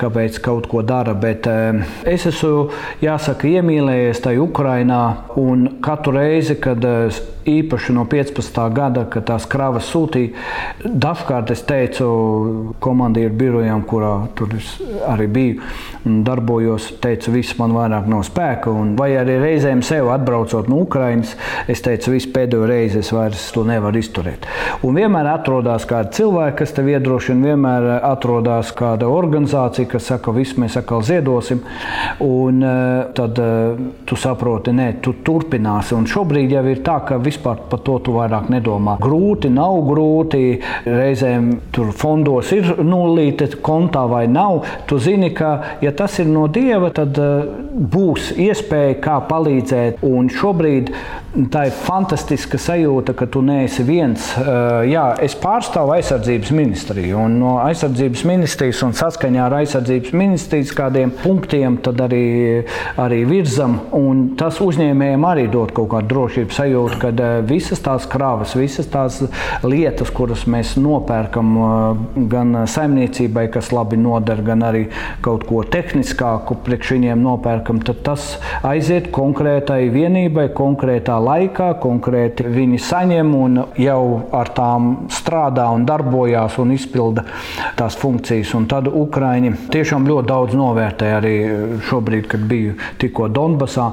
kāpēc 0.00 0.40
kaut 0.44 0.68
ko 0.70 0.84
dara. 0.86 1.16
Bet 1.18 1.48
eh, 1.50 1.84
es 2.08 2.26
esmu, 2.30 2.68
jāsaka, 3.04 3.48
iemīlējies 3.58 4.24
tajā 4.24 4.42
Ukrainā 4.44 5.04
un 5.40 5.68
katru 5.84 6.18
reizi, 6.18 6.58
kad 6.60 6.84
īpaši 7.44 7.92
no 7.92 8.04
15. 8.08 8.60
gada, 8.72 9.04
kad 9.12 9.26
tās 9.28 9.46
kravas 9.50 9.88
sūtīja, 9.92 10.32
dažkārt 10.84 11.52
es 11.52 11.64
teicu 11.68 12.06
komandieru 12.84 13.36
birojām, 13.36 13.84
kurā 13.88 14.14
tur 14.38 14.54
arī 15.10 15.28
biju 15.28 15.68
un 16.08 16.22
darbojos, 16.24 16.90
teicu, 17.04 17.32
viss 17.32 17.56
man 17.60 17.74
vairāk 17.76 18.08
nav 18.10 18.24
spēka. 18.28 18.72
Un, 18.72 18.92
vai 18.98 19.10
arī 19.20 19.38
reizēm 19.40 19.82
sev 19.84 20.10
atbraucot 20.12 20.68
no 20.72 20.82
Ukrainas, 20.84 21.34
es 21.70 21.84
teicu, 21.84 22.12
visu 22.16 22.32
pēdējo 22.34 22.68
reizi 22.68 22.73
es 23.00 23.10
vairs 23.14 23.44
to 23.54 23.64
nevaru 23.66 24.00
izturēt. 24.00 24.46
Un 24.84 24.98
vienmēr 24.98 25.28
atrodas 25.32 25.86
kādi 25.88 26.14
cilvēki, 26.18 26.56
kas 26.60 26.74
tev 26.76 26.90
iedrošina, 26.92 27.50
vienmēr 27.50 27.88
atrodas 28.04 28.72
kāda 28.76 29.08
organizācija, 29.10 29.88
kas 29.90 30.08
saka, 30.10 30.34
viss 30.34 30.58
mēs 30.60 30.78
atkal 30.80 31.04
ziedosim. 31.06 31.62
Un 32.24 32.62
eh, 32.64 33.12
tad 33.16 33.40
eh, 33.42 33.82
tu 34.08 34.18
saproti, 34.20 34.74
nē, 34.76 34.88
tu 35.04 35.16
turpināsi. 35.26 35.96
Un 35.96 36.08
šobrīd 36.10 36.54
jau 36.56 36.64
ir 36.70 36.82
tā, 36.86 36.98
ka 37.08 37.18
vispār 37.22 37.64
par 37.70 37.82
to 37.86 37.98
tu 38.04 38.16
vairāk 38.16 38.50
nedomā. 38.52 38.98
Grūti, 39.02 39.52
nav 39.52 39.80
grūti. 39.88 40.44
Reizēm 40.88 41.50
tur 41.74 41.92
fondos 41.96 42.52
ir 42.56 42.74
nulīte 42.82 43.50
kontā 43.64 44.04
vai 44.10 44.26
nav. 44.30 44.64
Tu 44.90 44.98
zini, 45.02 45.32
ka 45.36 45.78
ja 45.84 45.94
tas 45.96 46.18
ir 46.22 46.30
no 46.30 46.46
dieva, 46.52 46.90
tad 46.94 47.18
būs 47.74 48.32
iespēja 48.38 48.98
kā 49.02 49.18
palīdzēt. 49.28 50.02
Un 50.06 50.30
šobrīd 50.32 50.92
tā 51.50 51.64
ir 51.68 51.74
fantastiska 51.74 52.58
sajūta, 52.60 53.14
ka 53.18 53.26
tu 53.30 53.42
neesi 53.42 53.82
viens. 53.86 54.26
Uh, 54.38 54.84
jā, 54.86 55.06
es 55.24 55.34
pārstāvu 55.38 55.96
aizsardzības 55.96 56.52
ministriju, 56.54 57.18
un 57.26 57.38
no 57.40 57.56
aizsardzības 57.64 58.22
ministrijas 58.28 58.82
un 58.86 58.94
saskaņā 58.94 59.42
ar 59.48 59.56
aizsardzības 59.60 60.14
ministrijas 60.14 60.74
kādiem 60.76 61.10
punktiem 61.22 61.80
arī, 62.04 62.24
arī 63.00 63.22
virzam. 63.28 63.80
Tas 64.38 64.60
uzņēmējiem 64.62 65.26
arī 65.26 65.48
dod 65.50 65.74
kaut 65.74 65.90
kādu 65.96 66.12
drošības 66.12 66.60
sajūtu, 66.60 67.00
ka 67.02 67.10
uh, 67.14 67.34
visas 67.48 67.82
tās 67.82 68.06
krāvas, 68.10 68.54
visas 68.58 68.88
tās 68.90 69.20
lietas, 69.66 70.12
kuras 70.14 70.46
mēs 70.50 70.76
nopērkam 70.78 71.52
gan 72.30 72.62
saimniecībai, 72.70 73.48
kas 73.54 73.72
labi 73.74 73.98
noder, 73.98 74.42
gan 74.46 74.62
arī 74.66 74.86
kaut 75.24 75.46
ko 75.48 75.64
tehniskāku 75.66 76.60
priekš 76.64 76.94
viņiem 76.94 77.22
nopērkam, 77.24 77.63
tad 77.84 78.00
tas 78.06 78.24
aiziet 78.66 79.10
konkrētai 79.14 79.88
vienībai, 79.92 80.48
konkrētā 80.56 81.16
laikā, 81.22 81.70
konkrēti 81.82 82.46
viņi 82.50 82.80
saņem 82.82 83.32
un 83.38 83.60
jau 83.80 84.00
ar 84.34 84.50
tām 84.56 84.90
strādā 85.12 85.66
un 85.74 85.86
darbojās 85.88 86.58
un 86.62 86.74
izpilda 86.74 87.24
tās 87.78 87.96
funkcijas. 88.00 88.54
Un 88.58 88.68
tad 88.70 88.88
Ukraiņi 88.88 89.54
tiešām 89.74 90.08
ļoti 90.08 90.30
daudz 90.30 90.56
novērtē 90.58 91.10
arī 91.18 91.34
šobrīd, 91.88 92.28
kad 92.30 92.44
biju 92.50 92.76
tikko 93.02 93.28
Donbasā. 93.32 93.90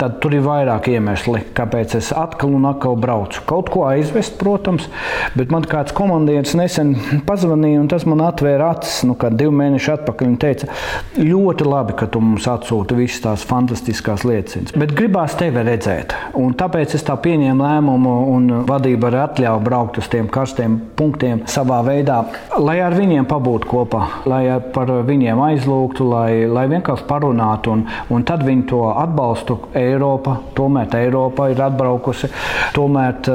Tad 0.00 0.18
tur 0.22 0.34
ir 0.36 0.44
vairāk 0.46 0.90
iemesli, 0.92 1.44
kāpēc 1.56 1.96
es 2.00 2.12
atkal 2.16 2.54
un 2.56 2.68
atkal 2.70 2.98
braucu. 3.00 3.44
Kaut 3.48 3.70
ko 3.72 3.84
aizvest, 3.88 4.38
protams, 4.40 4.88
bet 5.36 5.52
man 5.52 5.66
kāds 5.68 5.94
komandieris 5.96 6.56
nesen 6.58 6.94
pazvanīja 7.28 7.82
un 7.82 7.90
tas 7.90 8.06
man 8.08 8.24
atvēra 8.26 8.72
acis. 8.74 9.02
Nu, 9.08 9.16
kad 9.20 9.36
divi 9.38 9.52
mēneši 9.56 9.94
atpakaļ 9.96 10.30
viņa 10.30 10.40
teica, 10.40 10.70
ļoti 11.18 11.66
labi, 11.66 11.96
ka 11.98 12.08
tu 12.10 12.22
mums 12.24 12.46
atsūti 12.50 12.98
visas 13.10 13.24
tās 13.24 13.44
fantastiskās 13.48 14.24
liecības. 14.24 14.74
Bet 14.78 14.94
gribās 14.96 15.34
tevi 15.38 15.64
redzēt. 15.66 16.14
Un 16.38 16.54
tāpēc 16.58 16.94
es 16.96 17.04
tā 17.06 17.16
pieņēmu 17.20 17.64
lēmumu, 17.64 18.14
un 18.34 18.48
vadība 18.68 19.10
arī 19.10 19.20
atļāva 19.24 19.62
braukt 19.64 19.98
uz 20.00 20.08
tiem 20.10 20.28
karstiem 20.30 20.78
punktiem 20.96 21.42
savā 21.50 21.80
veidā, 21.86 22.22
lai 22.58 22.78
ar 22.84 22.94
viņiem 22.96 23.26
pabūtu 23.30 23.70
kopā, 23.70 24.02
lai 24.30 24.44
par 24.74 24.92
viņiem 25.06 25.40
aizlūgtu, 25.50 26.06
lai, 26.10 26.46
lai 26.50 26.66
vienkārši 26.70 27.06
parunātu. 27.08 27.74
Un, 27.74 27.86
un 28.10 28.26
tad 28.26 28.44
viņi 28.46 28.66
to 28.70 28.82
atbalstu. 28.90 29.58
Eiropa, 29.80 30.38
tomēr 30.56 30.98
Eiropa 31.00 31.50
ir 31.50 31.60
atbraukusi. 31.64 32.30
Tomēr 32.76 33.30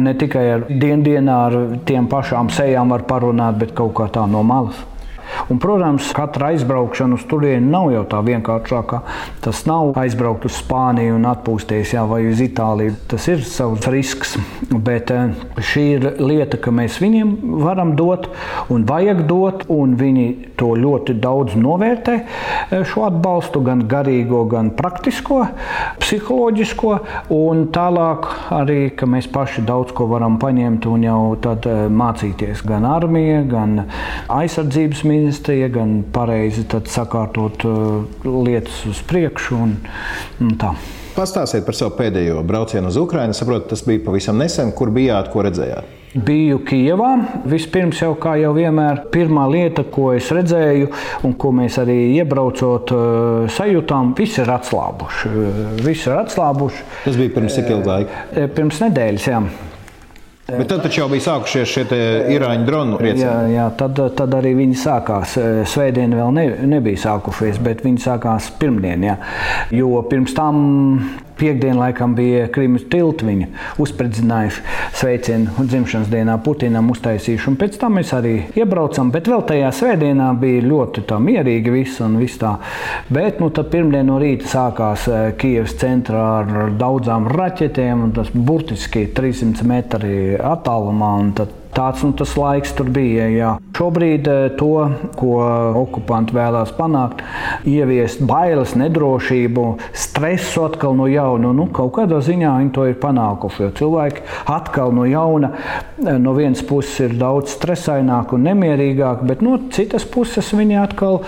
ne 0.00 0.16
tikai 0.20 0.46
ar 0.56 0.66
diendienā 0.68 1.38
ar 1.48 1.60
tiem 1.88 2.08
pašām 2.10 2.50
sejām 2.52 2.92
var 2.94 3.06
parunāt, 3.08 3.60
bet 3.60 3.76
kaut 3.76 3.94
kā 3.98 4.10
tā 4.12 4.26
no 4.30 4.42
malas. 4.46 4.82
Un, 5.48 5.58
protams, 5.58 6.08
katra 6.16 6.52
aizbraukšana 6.52 7.18
uz 7.18 7.24
turieni 7.28 7.68
nav 7.70 7.90
jau 7.92 8.04
tā 8.08 8.20
vienkāršākā. 8.24 9.00
Tas 9.44 9.64
nav 9.68 9.92
aizbraukt 10.00 10.46
uz 10.48 10.56
Spāniju 10.60 11.18
un 11.18 11.26
atpūsties, 11.28 11.94
jā, 11.96 12.04
vai 12.08 12.22
uz 12.30 12.40
Itāliju. 12.44 12.94
Tas 13.10 13.26
ir 13.28 13.44
savs 13.44 13.88
risks. 13.92 14.36
Bet 14.70 15.12
eh, 15.12 15.34
šī 15.58 15.84
ir 15.96 16.06
lieta, 16.22 16.58
ka 16.60 16.72
mēs 16.74 16.98
viņiem 17.02 17.34
varam 17.64 17.94
dot 17.98 18.30
un 18.72 18.86
vajag 18.88 19.24
dot, 19.28 19.66
un 19.72 19.96
viņi 20.00 20.26
to 20.60 20.72
ļoti 20.80 21.18
daudz 21.20 21.58
novērtē. 21.60 22.16
Eh, 22.24 22.84
šo 22.88 23.06
atbalstu 23.08 23.62
gan 23.66 23.84
garīgo, 23.90 24.44
gan 24.50 24.72
praktisko, 24.78 25.42
psiholoģisko, 26.00 26.94
un 27.34 27.66
tālāk 27.74 28.30
arī, 28.54 28.80
ka 28.96 29.08
mēs 29.10 29.28
paši 29.32 29.66
daudz 29.66 29.92
ko 29.96 30.08
varam 30.10 30.38
paņemt 30.42 30.88
un 30.90 31.06
jau 31.06 31.20
tad 31.44 31.68
eh, 31.68 31.84
mācīties 31.92 32.64
gan 32.66 32.88
armija, 32.88 33.42
gan 33.50 33.84
aizsardzības 34.32 35.04
ministrija 35.04 35.23
ministrija, 35.24 35.70
gan 35.72 36.02
pareizi 36.12 36.66
sakārtot 36.68 37.64
uh, 37.64 38.04
lietas 38.28 38.84
uz 38.90 39.00
priekšu. 39.08 39.56
Un, 39.64 39.74
un 40.44 40.54
tā. 40.60 40.74
Pastāstiet 41.14 41.64
par 41.64 41.76
savu 41.78 41.94
pēdējo 41.96 42.42
braucienu 42.46 42.90
uz 42.90 42.98
Ukrajinu. 43.00 43.36
Saprotu, 43.36 43.70
tas 43.72 43.84
bija 43.86 44.02
pavisam 44.04 44.38
nesen. 44.40 44.72
Kur 44.76 44.92
bijāt, 44.94 45.30
ko 45.32 45.44
redzējāt? 45.46 45.92
Biju 46.14 46.60
Kijavā. 46.66 47.10
Vispirms, 47.50 48.02
jau 48.02 48.12
kā 48.20 48.36
jau 48.38 48.52
vienmēr, 48.54 49.04
pirmā 49.14 49.48
lieta, 49.50 49.82
ko 49.90 50.12
es 50.14 50.28
redzēju, 50.34 50.90
un 51.26 51.34
ko 51.38 51.50
mēs 51.56 51.80
arī 51.82 51.98
iebraucot, 52.20 52.94
uh, 52.94 53.52
sajūtām, 53.56 54.14
visi 54.18 54.42
ir 54.44 54.52
atslābuši. 54.54 55.36
Visi 55.82 56.10
ir 56.10 56.18
atslābuši. 56.20 56.90
Tas 57.06 57.18
bija 57.18 57.34
pirms 57.38 57.58
cik 57.58 57.72
ilga 57.78 57.96
laika? 57.96 58.50
Pirms 58.58 58.82
nedēļas, 58.84 59.30
jā. 59.32 59.46
Bet 60.44 60.68
tad 60.68 60.84
jau 60.92 61.06
bija 61.08 61.24
sākušies 61.24 61.70
šie 61.72 61.84
īrāņu 62.34 62.66
dronu 62.68 62.98
riecēni. 63.00 63.24
Jā, 63.24 63.36
jā 63.54 63.68
tad, 63.80 64.00
tad 64.18 64.34
arī 64.36 64.52
viņi 64.58 64.76
sākās. 64.76 65.38
Svētdien 65.72 66.12
vēl 66.12 66.34
ne, 66.36 66.44
nebija 66.68 67.00
sākušies, 67.06 67.62
bet 67.64 67.80
viņi 67.86 68.02
sākās 68.04 68.50
pirmdien. 68.60 69.06
Jā. 69.08 69.16
Jo 69.72 70.02
pirms 70.10 70.36
tam 70.36 70.58
Piektdienā 71.38 71.80
laikam 71.80 72.14
bija 72.14 72.46
Krimas 72.54 72.84
tilta. 72.90 73.26
Viņa 73.26 73.48
uzspridzinājuši 73.82 74.62
sveicienu 74.94 75.66
dzimšanas 75.66 76.10
dienā 76.12 76.36
Putinam, 76.44 76.90
uztaisījuši. 76.94 77.48
Un 77.50 77.58
pēc 77.60 77.78
tam 77.80 77.98
mēs 77.98 78.12
arī 78.16 78.34
iebraucam. 78.58 79.10
Bet 79.14 79.30
vēl 79.30 79.42
tajā 79.48 79.72
svētdienā 79.74 80.30
bija 80.40 80.64
ļoti 80.68 81.04
mierīgi 81.24 81.74
viss 81.74 82.02
un 82.04 82.18
viss 82.22 82.38
tā. 82.40 82.56
Bet 83.12 83.42
nu, 83.42 83.50
pirmdien 83.50 84.06
no 84.10 84.20
rīta 84.22 84.48
sākās 84.50 85.08
eh, 85.08 85.26
Kievas 85.40 85.76
centrā 85.80 86.24
ar 86.42 86.72
daudzām 86.78 87.28
raķetēm. 87.32 88.08
Tas 88.14 88.30
burtiski 88.34 89.08
300 89.16 89.68
metri 89.68 90.16
attālumā. 90.38 91.14
Tāds 91.74 92.04
nu, 92.06 92.12
tas 92.14 92.36
laiks 92.38 92.74
tur 92.78 92.86
bija. 92.94 93.26
Jā. 93.34 93.52
Šobrīd 93.74 94.28
eh, 94.30 94.44
to, 94.54 94.70
ko 95.18 95.32
okupanti 95.80 96.36
vēlās 96.36 96.70
panākt, 96.76 97.24
ieviest 97.66 98.22
bailes, 98.26 98.76
nedrošību, 98.78 99.64
stresu 99.98 100.68
atkal 100.68 100.94
no 100.94 101.08
jauna. 101.10 101.50
Nu, 101.56 101.66
kaut 101.74 101.96
kādā 101.96 102.20
ziņā 102.22 102.52
viņi 102.60 102.72
to 102.76 102.86
ir 102.86 102.94
panākuši. 103.02 103.64
Jo 103.64 103.70
cilvēki 103.80 104.22
atkal 104.54 104.94
no 104.94 105.08
jauna, 105.10 105.50
eh, 106.04 106.14
no 106.22 106.36
vienas 106.38 106.62
puses 106.66 107.08
ir 107.08 107.16
daudz 107.18 107.56
stresaināki 107.56 108.38
un 108.38 108.46
nemierīgāki, 108.46 109.26
bet 109.32 109.42
no 109.42 109.56
citas 109.74 110.06
puses 110.06 110.52
viņi 110.54 110.78
atkal 110.84 111.20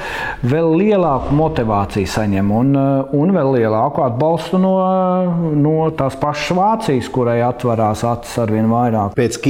vēl 0.46 0.70
lielāku 0.78 1.34
motivāciju 1.34 2.12
saņem 2.14 2.54
un, 2.60 2.72
eh, 2.76 3.16
un 3.18 3.34
vēl 3.34 3.52
lielāku 3.58 4.06
atbalstu 4.06 4.62
no, 4.62 4.76
no 5.58 5.90
tās 5.98 6.14
pašas 6.22 6.54
Vācijas, 6.56 7.10
kurai 7.10 7.40
atverās 7.42 8.06
acis 8.06 8.38
ar 8.38 8.54
vien 8.54 8.70
vairāk. 8.70 9.18
Pēc 9.18 9.42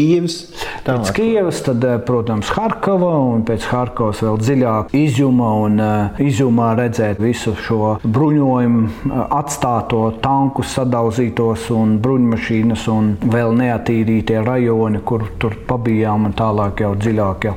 Kijavas? 0.86 1.08
Pēc 1.08 1.14
Kievas, 1.16 1.62
tad, 1.66 1.84
eh, 1.84 1.98
protams, 1.98 2.50
Harkava 2.54 3.18
un 3.18 3.42
pēc 3.44 3.66
Harkavas 3.72 4.22
vēl 4.22 4.38
dziļāk 4.38 4.94
izjuma 4.94 5.48
un 5.64 5.80
uh, 5.82 6.20
izjumā 6.22 6.68
redzēt 6.78 7.18
visu 7.18 7.56
šo 7.58 7.96
bruņojumu, 8.04 8.86
uh, 8.86 9.24
atstāto 9.34 10.02
tanku 10.22 10.62
sadauzītos 10.62 11.68
un 11.74 11.98
bruņmašīnas 12.02 12.86
un 12.94 13.16
vēl 13.34 13.56
neatīrītie 13.58 14.42
rajoni, 14.46 15.02
kur 15.02 15.26
tur 15.42 15.58
pabijām 15.66 16.30
un 16.30 16.36
tālāk 16.38 16.84
jau 16.86 16.94
dziļāk 16.94 17.48
jau 17.50 17.56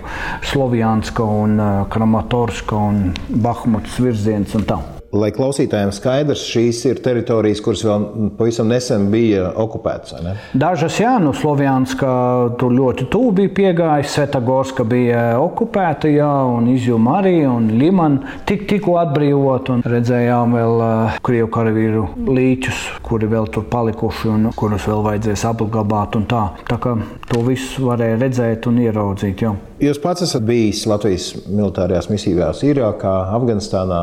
Slovjanska 0.50 1.24
un 1.24 1.60
Kramatorska 1.90 2.86
un 2.90 3.04
Bahmutas 3.30 4.00
virziens 4.02 4.58
un 4.58 4.66
tā. 4.66 4.82
Lai 5.16 5.32
klausītājiem 5.34 5.92
skaidrs, 5.96 6.44
šīs 6.52 6.82
ir 6.90 7.00
teritorijas, 7.04 7.62
kuras 7.66 7.82
vēl 7.86 8.06
pavisam 8.38 8.70
nesen 8.70 9.08
bija 9.14 9.50
okupētas. 9.58 10.20
Dažas, 10.54 11.00
jā, 11.02 11.16
nu, 11.22 11.34
Slovānska 11.38 12.10
tur 12.60 12.74
ļoti 12.76 13.08
tuvu 13.12 13.32
bija 13.40 13.54
piegājis, 13.60 14.14
Svetagorska 14.16 14.86
bija 14.90 15.24
okupēta, 15.42 16.12
jā, 16.14 16.30
un 16.54 16.70
Izjuma 16.74 17.20
arī, 17.24 17.38
un 17.50 17.72
Limana 17.80 18.38
tik, 18.50 18.68
tikko 18.70 19.00
atbrīvot, 19.02 19.74
un 19.74 19.86
redzējām 19.86 20.58
vēl 20.60 20.84
uh, 20.86 21.18
Krievu 21.26 21.50
karavīru 21.54 22.06
līķus, 22.30 22.84
kuri 23.06 23.30
vēl 23.32 23.50
tur 23.54 23.66
palikuši 23.72 24.34
un 24.34 24.52
kurus 24.58 24.86
vēl 24.90 25.06
vajadzēs 25.08 25.48
apglabāt 25.50 26.20
un 26.20 26.30
tā. 26.30 26.46
Tā 26.70 26.78
kā 26.82 26.96
to 27.30 27.44
visu 27.48 27.90
varēja 27.90 28.22
redzēt 28.22 28.70
un 28.70 28.82
ieraudzīt. 28.86 29.46
Jā. 29.48 29.56
Jūs 29.80 29.96
pats 30.04 30.26
esat 30.26 30.44
bijis 30.44 30.82
Latvijas 30.90 31.30
militārajās 31.48 32.10
misijās 32.12 32.66
Irākā, 32.68 33.14
Afganistānā. 33.38 34.00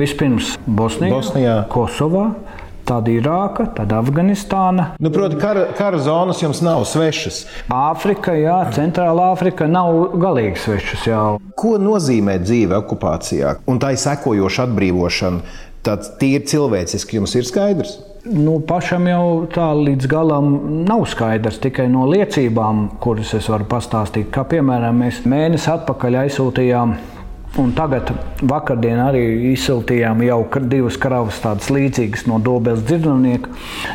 Vispirms 0.00 0.54
Bosnijā, 0.64 1.10
Bosnijā. 1.12 1.56
Kosovā. 1.68 2.30
Tad 2.88 3.10
Irāka, 3.12 3.66
tad 3.76 3.92
Afganistāna. 3.92 4.94
Nu, 4.96 5.12
proti, 5.12 5.36
kara, 5.36 5.66
kara 5.76 6.00
zonas 6.00 6.40
jums 6.40 6.62
nav 6.64 6.86
svešas. 6.88 7.42
Āfrika, 7.68 8.32
jā, 8.40 8.56
Centrālā 8.72 9.28
Āfrika 9.34 9.68
nav 9.68 10.16
galīgi 10.16 10.62
svešas. 10.64 11.04
Jā. 11.10 11.22
Ko 11.60 11.76
nozīmē 11.76 12.38
dzīve 12.40 12.80
okupācijā 12.80 13.58
un 13.68 13.84
tā 13.84 13.92
izsekojoša 13.98 14.70
atbrīvošana? 14.70 15.56
Tāds 15.84 16.14
tīri 16.16 16.48
cilvēciski 16.48 17.20
jums 17.20 17.36
ir 17.36 17.44
skaidrs 17.48 17.98
nu, 18.24 18.58
pašam 18.66 19.06
jau 19.08 19.26
tā 19.52 19.68
līdz 19.76 20.08
galam 20.10 20.48
nav 20.88 21.04
skaidrs. 21.10 21.60
Tikai 21.62 21.88
no 21.92 22.06
liecībām, 22.10 22.88
kuras 23.02 23.34
es 23.38 23.48
varu 23.50 23.68
pastāstīt, 23.68 24.32
kā 24.34 24.46
piemēram 24.48 25.04
mēs 25.04 25.22
mēnesi 25.28 25.70
atpakaļ 25.74 26.24
aizsūtījām. 26.24 26.98
Un 27.58 27.70
tagad, 27.72 28.10
vakardien, 28.44 28.98
arī 29.00 29.22
izsūtījām 29.54 30.20
jau 30.26 30.42
divas 30.68 30.98
kravas, 31.00 31.38
tādas 31.42 31.70
līdzīgas 31.72 32.26
no 32.28 32.36
Dobels 32.44 32.82
dzirdamnieka, 32.86 33.50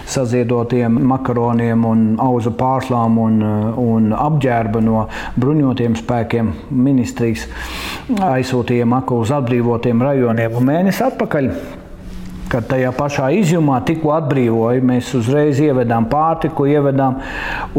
saziedotiem 0.10 0.98
makaroniem, 1.12 1.86
un 1.86 2.02
auzu 2.20 2.52
pārslām 2.58 3.20
un, 3.22 3.38
un 3.78 4.10
apģērba 4.18 4.82
no 4.84 5.06
bruņotiem 5.38 5.96
spēkiem 6.02 6.50
ministrijas. 6.74 7.46
Aizsūtījām 8.34 8.98
uz 9.20 9.32
atbrīvotiem 9.38 10.02
rajoniem. 10.02 10.58
Un 10.58 10.70
mēnesi 10.74 11.06
atpakaļ 11.06 11.54
kad 12.54 12.68
tajā 12.70 12.91
pašā 12.93 13.30
izjumā 13.39 13.80
tikko 13.88 14.14
atbrīvoja, 14.14 14.84
mēs 14.86 15.10
uzreiz 15.18 15.62
ievedām 15.64 16.06
pārtiku, 16.12 16.68
ievedām, 16.70 17.18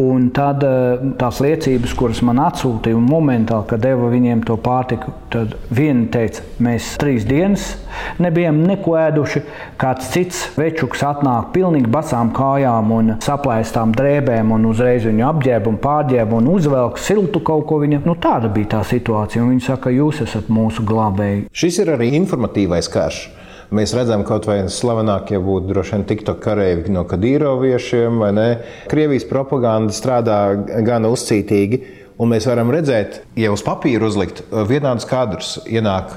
un 0.00 0.28
tad 0.34 0.64
eh, 0.66 1.04
tās 1.20 1.38
liecības, 1.44 1.94
kuras 1.98 2.22
man 2.26 2.42
atsūtīja, 2.42 2.98
un 2.98 3.06
momentāli, 3.06 3.68
kad 3.70 3.84
deva 3.84 4.10
viņiem 4.10 4.42
to 4.48 4.58
pārtiku, 4.60 5.14
tad 5.32 5.54
viena 5.74 6.08
teica, 6.12 6.42
mēs 6.62 6.94
trīs 7.00 7.26
dienas 7.28 7.74
nebijām 8.22 8.60
neko 8.66 8.96
ēduši, 8.98 9.44
kāds 9.80 10.10
cits 10.14 10.42
večuks 10.58 11.04
atnāk 11.06 11.52
pilnīgi 11.54 11.90
basām 11.90 12.32
kājām 12.34 12.90
un 12.94 13.14
saplēstām 13.24 13.94
drēbēm, 13.96 14.52
un 14.56 14.66
uzreiz 14.70 15.06
viņu 15.06 15.28
apģērba 15.28 15.70
un 15.70 15.78
pārģērba 15.84 16.40
un 16.40 16.50
uzvelk 16.54 16.98
siltu 17.02 17.42
kaut 17.46 17.66
ko 17.70 17.80
viņa. 17.84 18.02
Nu, 18.08 18.16
tāda 18.20 18.50
bija 18.52 18.74
tā 18.78 18.82
situācija, 18.88 19.44
un 19.44 19.54
viņi 19.54 19.66
saka, 19.68 19.94
jūs 19.94 20.24
esat 20.26 20.50
mūsu 20.52 20.84
glābēji. 20.86 21.46
Šis 21.54 21.82
ir 21.84 21.94
arī 21.94 22.12
informatīvais 22.18 22.90
karš. 22.92 23.24
Mēs 23.74 23.94
redzam, 23.96 24.22
kaut 24.26 24.46
vai 24.46 24.60
slavenākie 24.70 25.40
būtu 25.42 25.72
droši 25.72 25.96
vien 25.96 26.06
TikTok 26.06 26.40
kareivi 26.44 26.92
no 26.94 27.02
kadīroviešiem, 27.10 28.20
vai 28.22 28.30
ne? 28.36 28.48
Krievijas 28.90 29.26
propaganda 29.26 29.94
strādā 29.96 30.38
gan 30.86 31.08
uzcītīgi. 31.10 31.82
Un 32.22 32.30
mēs 32.30 32.46
varam 32.46 32.70
redzēt, 32.70 33.24
ja 33.34 33.50
uz 33.50 33.64
papīra 33.66 34.06
uzlikt 34.06 34.44
vienādus 34.70 35.08
kadrus, 35.10 35.56
ienāk 35.66 36.12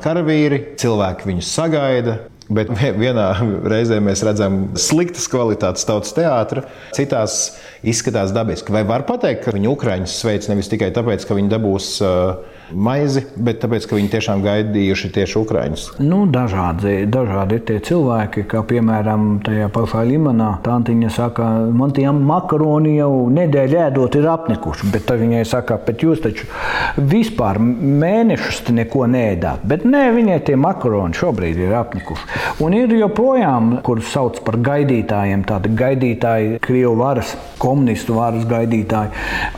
karavīri, 0.00 0.62
cilvēki 0.80 1.28
viņus 1.28 1.50
sagaida, 1.58 2.16
Bet 2.52 2.70
vienā 3.02 3.26
reizē 3.70 3.98
mēs 4.02 4.22
redzam 4.26 4.64
sliktas 4.80 5.28
kvalitātes 5.30 5.86
tautas 5.88 6.14
teātru, 6.16 6.64
citās 6.96 7.56
izskatās 7.86 8.34
dabiski. 8.34 8.74
Vai 8.74 8.84
var 8.88 9.06
pateikt, 9.08 9.44
ka 9.46 9.54
viņi 9.54 9.70
Ukrāņus 9.72 10.18
sveic 10.22 10.48
nevis 10.50 10.70
tikai 10.72 10.90
tāpēc, 10.94 11.26
ka 11.28 11.36
viņi 11.38 11.52
dabūs 11.52 11.92
uh, 12.04 12.51
maizi, 12.74 13.24
bet 13.36 13.60
tāpēc, 13.62 13.86
ka 13.88 13.98
viņi 13.98 14.10
tiešām 14.12 14.42
gaidījuši 14.44 15.10
tieši 15.16 15.38
ukrāņus? 15.42 15.86
Nu, 16.02 16.24
dažādi, 16.30 17.02
dažādi 17.10 17.58
ir 17.58 17.64
tie 17.68 17.78
cilvēki, 17.84 18.46
kā 18.50 18.62
piemēram 18.68 19.38
tajā 19.46 19.68
pašā 19.72 20.04
Limanā. 20.08 20.50
Tantiņa 20.64 21.12
saka, 21.12 21.48
man 21.72 21.94
tie 21.96 22.08
makaroni 22.12 22.96
jau 22.96 23.28
nedēļu 23.32 23.80
ēdot 23.86 24.18
ir 24.18 24.28
apnikuši, 24.32 24.90
bet 24.94 25.06
tad 25.08 25.22
viņai 25.22 25.44
saka, 25.48 25.78
bet 25.86 26.04
jūs 26.04 26.22
taču 26.24 26.48
vispār 26.96 27.60
mēnešus 27.62 28.72
neko 28.72 29.06
nēdāt. 29.10 29.64
Bet 29.68 29.86
nē, 29.88 30.04
viņai 30.16 30.40
tie 30.46 30.58
makaroni 30.60 31.16
šobrīd 31.18 31.60
ir 31.62 31.76
apnikuši. 31.78 32.28
Un 32.64 32.76
ir 32.76 32.92
joprojām, 32.96 33.78
kurus 33.86 34.10
sauc 34.12 34.40
par 34.46 34.58
gaidītājiem, 34.62 35.44
tādi 35.48 35.72
gaidītāji, 35.78 36.58
Krievu 36.62 36.94
varas, 37.00 37.34
komunistu 37.62 38.16
varas 38.18 38.44
gaidītāji. 38.48 39.12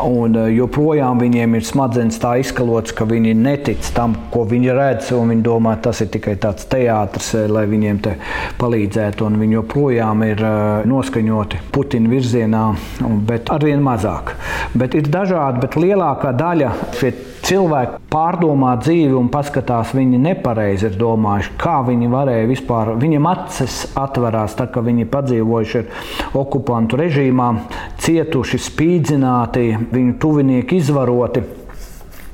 Un 0.04 0.38
eh, 0.38 0.50
joprojām 0.58 1.20
viņiem 1.22 1.58
ir 1.58 1.66
smadzenes 1.66 2.20
tā 2.22 2.36
izkalots, 2.42 2.94
ka 2.96 3.03
ka 3.04 3.10
viņi 3.12 3.34
netic 3.36 3.84
tam, 3.94 4.14
ko 4.32 4.44
viņi 4.48 4.72
redz, 4.72 5.10
un 5.12 5.34
viņi 5.34 5.44
domā, 5.44 5.74
tas 5.82 6.00
ir 6.00 6.08
tikai 6.14 6.36
tāds 6.40 6.64
teātris, 6.70 7.34
eh, 7.36 7.48
lai 7.52 7.66
viņiem 7.68 8.00
te 8.00 8.14
palīdzētu. 8.60 9.28
Viņi 9.44 9.58
joprojām 9.58 10.24
ir 10.24 10.40
eh, 10.40 10.88
noskaņoti 10.88 11.60
Putina 11.74 12.08
virzienā, 12.08 12.64
bet 13.28 13.52
arvien 13.52 13.82
mazāk. 13.84 14.34
Bet 14.74 14.94
ir 14.94 15.10
dažādi, 15.12 15.60
bet 15.60 15.76
lielākā 15.76 16.32
daļa 16.32 16.72
šie 16.96 17.12
cilvēki 17.44 17.98
pārdomā 18.08 18.72
dzīvi 18.80 19.12
un 19.18 19.28
paskatās, 19.28 19.92
viņi 19.96 20.20
nepareizi 20.22 20.88
ir 20.88 20.96
domājuši, 20.96 21.52
kā 21.60 21.82
viņi 21.84 22.08
varēja 22.12 22.46
vispār. 22.48 22.94
Viņiem 23.00 23.28
acis 23.28 23.82
atverās, 24.00 24.56
tā, 24.56 24.70
ka 24.72 24.80
viņi 24.80 25.10
padzīvojuši 25.12 25.84
okupantu 26.40 27.02
režīmā, 27.02 27.50
cietuši, 28.00 28.62
spīdzināti, 28.70 29.66
viņu 29.92 30.16
tuvinieki 30.24 30.80
izvaroti. 30.80 31.44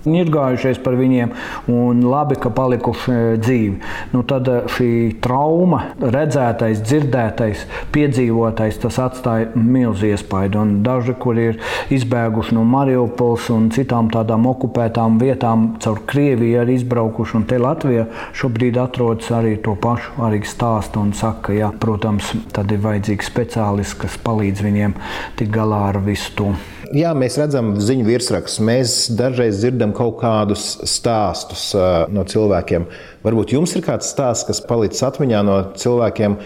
Ir 0.09 0.31
gājušies 0.33 0.79
par 0.81 0.95
viņiem, 0.97 1.35
un 1.69 1.99
labi, 2.09 2.39
ka 2.41 2.49
palikuši 2.57 3.13
e, 3.13 3.25
dzīvi. 3.37 3.75
Nu, 4.15 4.23
tad 4.25 4.49
e, 4.49 4.55
šī 4.73 4.89
trauma, 5.21 5.83
redzētais, 6.01 6.81
dzirdētais, 6.81 7.67
piedzīvotais, 7.93 8.79
tas 8.81 8.97
atstāja 9.05 9.51
milzu 9.61 10.09
iespaidu. 10.09 10.63
Un 10.65 10.73
daži, 10.87 11.13
kuri 11.21 11.51
ir 11.51 11.61
izbēguši 11.93 12.57
no 12.57 12.65
Mariupols 12.65 13.51
un 13.53 13.69
citām 13.77 14.09
tādām 14.15 14.49
okupētām 14.49 15.21
vietām, 15.21 15.75
caur 15.85 16.01
Krieviju 16.09 16.63
arī 16.63 16.81
izbraukuši, 16.81 17.37
un 17.37 17.47
te 17.51 17.61
Latvijā 17.61 18.09
šobrīd 18.41 18.81
atrodas 18.81 19.29
arī 19.37 19.59
to 19.61 19.77
pašu 19.77 20.17
arī 20.25 20.41
stāstu 20.49 21.05
un 21.05 21.13
saka, 21.13 21.53
ka, 21.53 21.73
protams, 21.81 22.33
tad 22.57 22.73
ir 22.73 22.81
vajadzīgs 22.89 23.29
speciālists, 23.29 24.01
kas 24.01 24.17
palīdz 24.25 24.65
viņiem 24.65 24.97
tikt 25.37 25.53
galā 25.61 25.91
ar 25.93 26.01
visu 26.09 26.33
to 26.41 26.55
jā, 26.97 27.13
mēs 27.17 27.39
redzam 27.41 27.75
ziņu 27.83 28.07
virsrakstus, 28.07 28.63
mēs 28.65 28.95
dažreiz 29.17 29.61
dzirdam 29.61 29.93
kaut 29.97 30.19
kādus 30.23 30.73
stāstus 30.89 31.71
no 32.13 32.25
cilvēkiem. 32.29 32.87
Varbūt 33.25 33.55
jums 33.57 33.75
ir 33.77 33.85
kāds 33.87 34.11
stāsts, 34.13 34.47
kas 34.49 34.63
palicis 34.67 35.05
atmiņā 35.07 35.43
no 35.47 35.61
cilvēkiem, 35.79 36.37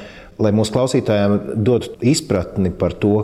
lai 0.45 0.53
mūsu 0.57 0.75
klausītājiem 0.75 1.39
dotu 1.67 1.95
izpratni 2.05 2.73
par 2.75 2.97
to, 3.01 3.17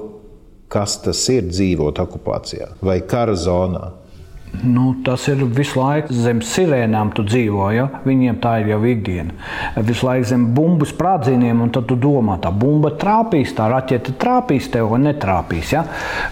kas 0.70 1.00
tas 1.02 1.22
ir 1.32 1.48
dzīvot 1.50 1.98
okupācijā 1.98 2.74
vai 2.86 3.00
kara 3.02 3.34
zonā. 3.38 3.90
Nu, 4.62 4.96
tas 5.04 5.24
ir 5.30 5.40
visu 5.56 5.78
laiku 5.78 6.12
zem 6.12 6.40
sirēnām, 6.44 7.12
tu 7.16 7.22
dzīvo. 7.24 7.68
Ja? 7.72 7.86
Viņiem 8.04 8.40
tā 8.42 8.56
ir 8.60 8.72
jau 8.74 8.80
ikdiena. 8.90 9.32
Visu 9.86 10.04
laiku 10.08 10.26
zem 10.28 10.48
bumbu 10.56 10.88
sprādzieniem, 10.88 11.62
un 11.64 11.70
tad 11.72 11.86
tu 11.88 11.96
domā, 12.00 12.36
tā 12.42 12.50
bumba 12.52 12.90
trāpīs, 13.00 13.54
tā 13.56 13.70
raķete 13.72 14.16
trāpīs 14.20 14.68
tev 14.74 14.90
vai 14.92 15.00
netrāpīs. 15.06 15.72
Ja? 15.72 15.84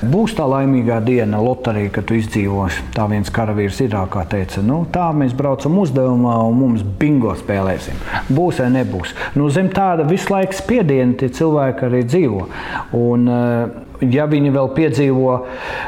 Būs 0.02 0.36
tā 0.36 0.48
laimīgā 0.50 0.98
diena, 1.06 1.40
loterija, 1.40 1.94
kad 1.94 2.08
tu 2.10 2.18
izdzīvosi. 2.18 2.90
Tā 2.96 3.08
viens 3.08 3.32
karavīrs 3.32 3.80
Irākā 3.86 4.26
teica, 4.28 4.66
nu, 4.66 4.82
tā 4.92 5.08
mēs 5.16 5.32
braucam 5.38 5.78
uzdevumā 5.80 6.36
un 6.50 6.58
mums 6.58 6.84
bingo 7.00 7.32
spēlēsim. 7.38 7.96
Būs 8.28 8.60
vai 8.64 8.72
nebūs. 8.80 9.14
Nu, 9.38 9.48
zem 9.54 9.70
tāda 9.72 10.04
visu 10.08 10.34
laiku 10.34 10.58
spiediena 10.58 11.16
tie 11.16 11.30
cilvēki 11.32 11.88
arī 11.88 12.04
dzīvo. 12.10 12.48
Un, 12.98 13.30
uh, 13.30 13.87
ja 14.00 14.26
viņi 14.30 14.52
vēl 14.54 14.70
piedzīvo 14.76 15.34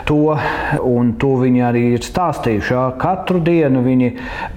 to, 0.08 0.18
un 0.86 1.12
to 1.20 1.34
viņi 1.40 1.62
arī 1.66 1.82
ir 1.94 2.04
stāstījuši, 2.04 2.72
jā, 2.74 2.84
katru 3.00 3.40
dienu 3.44 3.82
viņi 3.84 4.10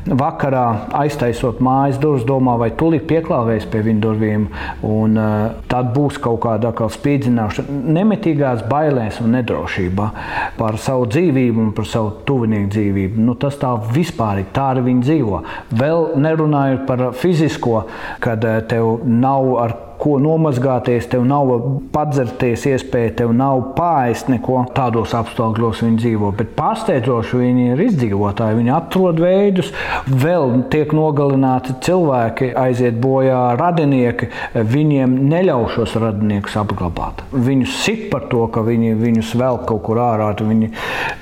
vakarā 0.09 0.65
aiztaisot 1.03 1.61
mājas 1.63 1.99
durvis, 2.01 2.25
domā, 2.27 2.55
vai 2.61 2.71
tūlīt 2.77 3.05
pieklāvēs 3.09 3.67
pie 3.71 3.83
viņu 3.85 4.03
durvīm, 4.03 4.47
un 4.87 5.19
uh, 5.19 5.35
tad 5.71 5.93
būs 5.95 6.19
kaut 6.23 6.41
kāda 6.45 6.73
spīdzināšana, 6.73 7.79
nemitīgās 7.99 8.65
bailēs 8.69 9.21
un 9.23 9.37
nedrošībā 9.37 10.09
par 10.57 10.79
savu 10.81 11.07
dzīvību 11.13 11.67
un 11.67 11.71
par 11.77 11.87
savu 11.89 12.13
tuvinieku 12.27 12.71
dzīvību. 12.73 13.23
Nu, 13.23 13.37
tas 13.39 13.57
tā 13.61 13.73
vispār 13.93 14.43
ir, 14.43 14.49
tā 14.55 14.71
arī 14.73 14.87
viņi 14.89 15.07
dzīvo. 15.07 15.41
Vēl 15.79 16.13
nerunājot 16.23 16.85
par 16.89 17.07
fizisko, 17.17 17.85
kad 18.23 18.43
uh, 18.47 18.61
tev 18.69 19.03
nav 19.07 19.55
ar 19.61 19.77
ko 20.03 20.17
nomazgāties, 20.21 21.07
tev 21.11 21.23
nav 21.27 21.51
padzerties 21.93 22.65
iespēja, 22.67 23.13
tev 23.21 23.33
nav 23.37 23.61
pāriest 23.77 24.29
neko. 24.31 24.63
Tādos 24.75 25.13
apstākļos 25.15 25.83
viņi 25.85 25.99
dzīvo. 26.01 26.31
Bet 26.37 26.53
pārsteidzoši 26.57 27.39
viņi 27.39 27.67
ir 27.73 27.83
izdzīvotāji. 27.87 28.57
Viņi 28.59 28.73
atrod 28.75 29.21
veidus, 29.23 29.71
vēl 30.07 30.65
tiek 30.73 30.93
nogalināti 30.95 31.75
cilvēki, 31.85 32.51
aiziet 32.59 32.99
bojā 33.03 33.41
radinieki. 33.59 34.29
Viņiem 34.73 35.15
neļauj 35.31 35.69
šos 35.77 35.95
radiniekus 36.03 36.57
apglabāt. 36.59 37.23
Viņus 37.33 37.77
sit 37.85 38.07
par 38.11 38.27
to, 38.31 38.45
ka 38.53 38.63
viņi 38.65 38.93
viņus 38.99 39.33
vēl 39.39 39.61
kaut 39.69 39.83
kur 39.87 40.01
ārā. 40.03 40.31
Viņi, 40.43 40.69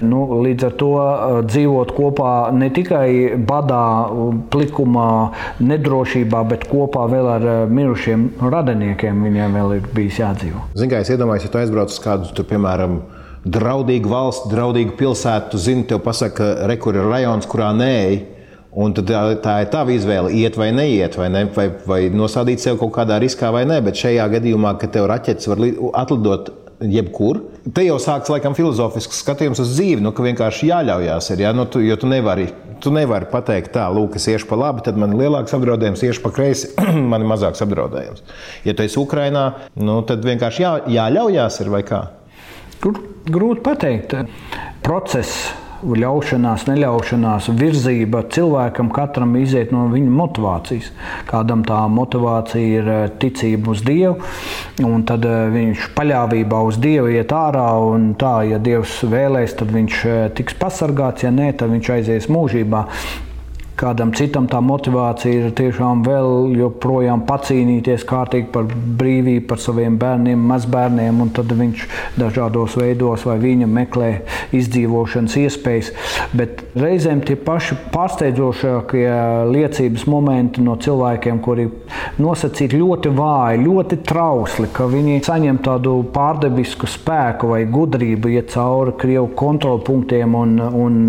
nu, 0.07 0.23
līdz 0.45 0.67
ar 0.69 0.75
to 0.79 0.91
uh, 0.97 1.39
dzīvot 1.45 1.93
kopā 1.97 2.31
ne 2.55 2.71
tikai 2.73 3.37
badā, 3.47 3.83
plikumā, 4.53 5.09
nedrošībā, 5.61 6.43
bet 6.49 6.65
kopā 6.71 7.05
vēl 7.11 7.31
ar 7.35 7.47
uh, 7.47 7.57
mirušiem 7.69 8.27
radiniekiem 8.71 9.23
viņiem 9.27 9.57
vēl 9.59 9.77
ir 9.77 9.89
bijis 9.95 10.19
jādzīvo. 10.21 10.65
Ziniet, 10.75 10.93
kā 10.93 11.01
es 11.03 11.11
iedomājos, 11.13 11.47
ja 11.47 11.53
tu 11.53 11.61
aizbrauc 11.61 11.93
uz 11.93 11.99
kādu, 12.01 12.29
tur, 12.35 12.47
piemēram, 12.49 12.99
draudīgu 13.45 14.11
valsti, 14.11 14.51
draudīgu 14.53 14.97
pilsētu, 14.99 15.51
tu 15.53 15.61
zini, 15.61 15.87
tev 15.89 16.03
pasaka, 16.05 16.53
re, 16.69 16.77
kur 16.81 16.97
ir 16.97 17.09
rajons, 17.09 17.49
kurā 17.51 17.71
nē. 17.77 17.95
Un 18.71 18.93
tad 18.95 19.09
tā, 19.09 19.21
tā 19.43 19.53
ir 19.65 19.71
tava 19.73 19.91
izvēle, 19.91 20.29
iet 20.31 20.55
vai 20.55 20.69
neiet, 20.71 21.17
vai, 21.19 21.27
ne, 21.33 21.41
vai, 21.51 21.65
vai 21.83 22.05
nosādīt 22.15 22.63
sevi 22.63 22.79
kaut 22.79 22.93
kādā 22.95 23.17
riskā 23.19 23.49
vai 23.51 23.65
nē. 23.67 23.81
Bet 23.83 23.99
šajā 23.99 24.29
gadījumā, 24.37 24.77
kad 24.79 24.93
tev 24.95 25.09
raķetes 25.11 25.49
var 25.51 25.63
atlidot 25.99 26.53
jebkur, 26.81 27.39
te 27.75 27.83
jau 27.85 27.97
sākas 28.01 28.31
laikam 28.33 28.55
filozofisks 28.57 29.21
skatījums 29.23 29.61
uz 29.63 29.75
dzīvi, 29.75 30.01
nu, 30.03 30.13
ka 30.15 30.25
vienkārši 30.25 30.69
jāļaujās. 30.71 31.29
Ir, 31.33 31.43
ja? 31.45 31.53
nu, 31.55 31.67
tu, 31.69 31.81
jo 31.85 31.97
tu 31.99 32.09
nevari, 32.09 32.47
tu 32.81 32.93
nevari 32.93 33.29
pateikt, 33.31 33.73
tā, 33.75 33.87
lūk, 33.93 34.17
es 34.19 34.27
iešu 34.31 34.49
pa 34.49 34.59
labi, 34.59 34.83
tad 34.85 34.99
man 34.99 35.13
ir 35.13 35.25
lielāks 35.25 35.55
apdraudējums, 35.57 36.05
iešu 36.07 36.25
pa 36.25 36.33
kreisi, 36.35 36.73
man 37.11 37.23
ir 37.23 37.31
mazāks 37.31 37.63
apdraudējums. 37.65 38.25
Ja 38.67 38.75
tu 38.77 38.85
esi 38.87 38.99
Ukrainā, 39.01 39.45
nu, 39.79 40.01
tad 40.07 40.25
vienkārši 40.27 40.65
jā, 40.65 40.75
jāļaujās, 40.97 41.61
ir 41.63 41.73
vai 41.73 41.83
kā? 41.87 42.05
Tur 42.81 42.97
grūti 43.29 43.61
pateikt. 43.65 44.17
Process 44.81 45.51
ļaušanās, 45.81 46.67
neļaušanās, 46.69 47.49
virzība 47.57 48.23
cilvēkam 48.31 48.91
katram 48.93 49.33
iziet 49.39 49.73
no 49.73 49.87
viņa 49.91 50.13
motivācijas. 50.17 50.91
Kādam 51.29 51.65
tā 51.67 51.79
motivācija 51.91 52.81
ir 52.81 52.91
eh, 52.91 53.01
ticība 53.21 53.73
uz 53.73 53.81
Dievu, 53.85 54.19
un 54.85 55.05
tad 55.07 55.25
eh, 55.25 55.47
viņš 55.53 55.89
paļāvībā 55.97 56.61
uz 56.67 56.79
Dievu 56.81 57.11
iet 57.15 57.33
ārā, 57.35 57.67
un 57.81 58.13
tā, 58.19 58.41
ja 58.51 58.61
Dievs 58.61 59.01
vēlēs, 59.09 59.57
tad 59.59 59.73
viņš 59.73 60.05
eh, 60.05 60.23
tiks 60.37 60.57
pasargāts, 60.61 61.25
ja 61.25 61.33
nē, 61.33 61.51
tad 61.57 61.73
viņš 61.73 61.93
aizies 61.97 62.31
mūžībā. 62.31 62.85
Kādam 63.81 64.11
citam 64.13 64.45
tā 64.45 64.59
motivācija 64.61 65.47
ir 65.47 65.53
tiešām 65.57 66.03
vēl 66.05 66.51
joprojām 66.53 67.23
pacīnīties 67.25 68.03
kārtīgi 68.05 68.51
par 68.53 68.67
brīvību, 68.69 69.47
par 69.49 69.57
saviem 69.63 69.95
bērniem, 69.97 70.43
mazbērniem, 70.51 71.23
un 71.23 71.31
tad 71.33 71.49
viņš 71.57 71.87
dažādos 72.21 72.75
veidos 72.77 73.25
vai 73.25 73.39
viņa 73.41 73.65
meklē 73.65 74.09
izdzīvošanas 74.53 75.37
iespējas. 75.41 75.89
Bet 76.37 76.61
reizēm 76.77 77.23
tie 77.25 77.33
paši 77.41 77.79
pārsteidzošākie 77.95 79.07
liecības 79.49 80.05
momenti 80.13 80.61
no 80.61 80.77
cilvēkiem, 80.77 81.41
kuri 81.41 81.65
nosacīti 82.21 82.77
ļoti 82.77 83.15
vāji, 83.17 83.63
ļoti 83.65 83.99
trausli, 84.05 84.69
ka 84.77 84.85
viņi 84.93 85.23
saņem 85.25 85.57
tādu 85.65 85.95
pārdebisku 86.13 86.85
spēku 86.85 87.49
vai 87.55 87.63
gudrību 87.65 88.35
iet 88.35 88.53
cauri 88.53 88.93
Krievu 89.01 89.33
kontrolpunktiem 89.41 90.37
un, 90.37 90.55
un 90.61 91.01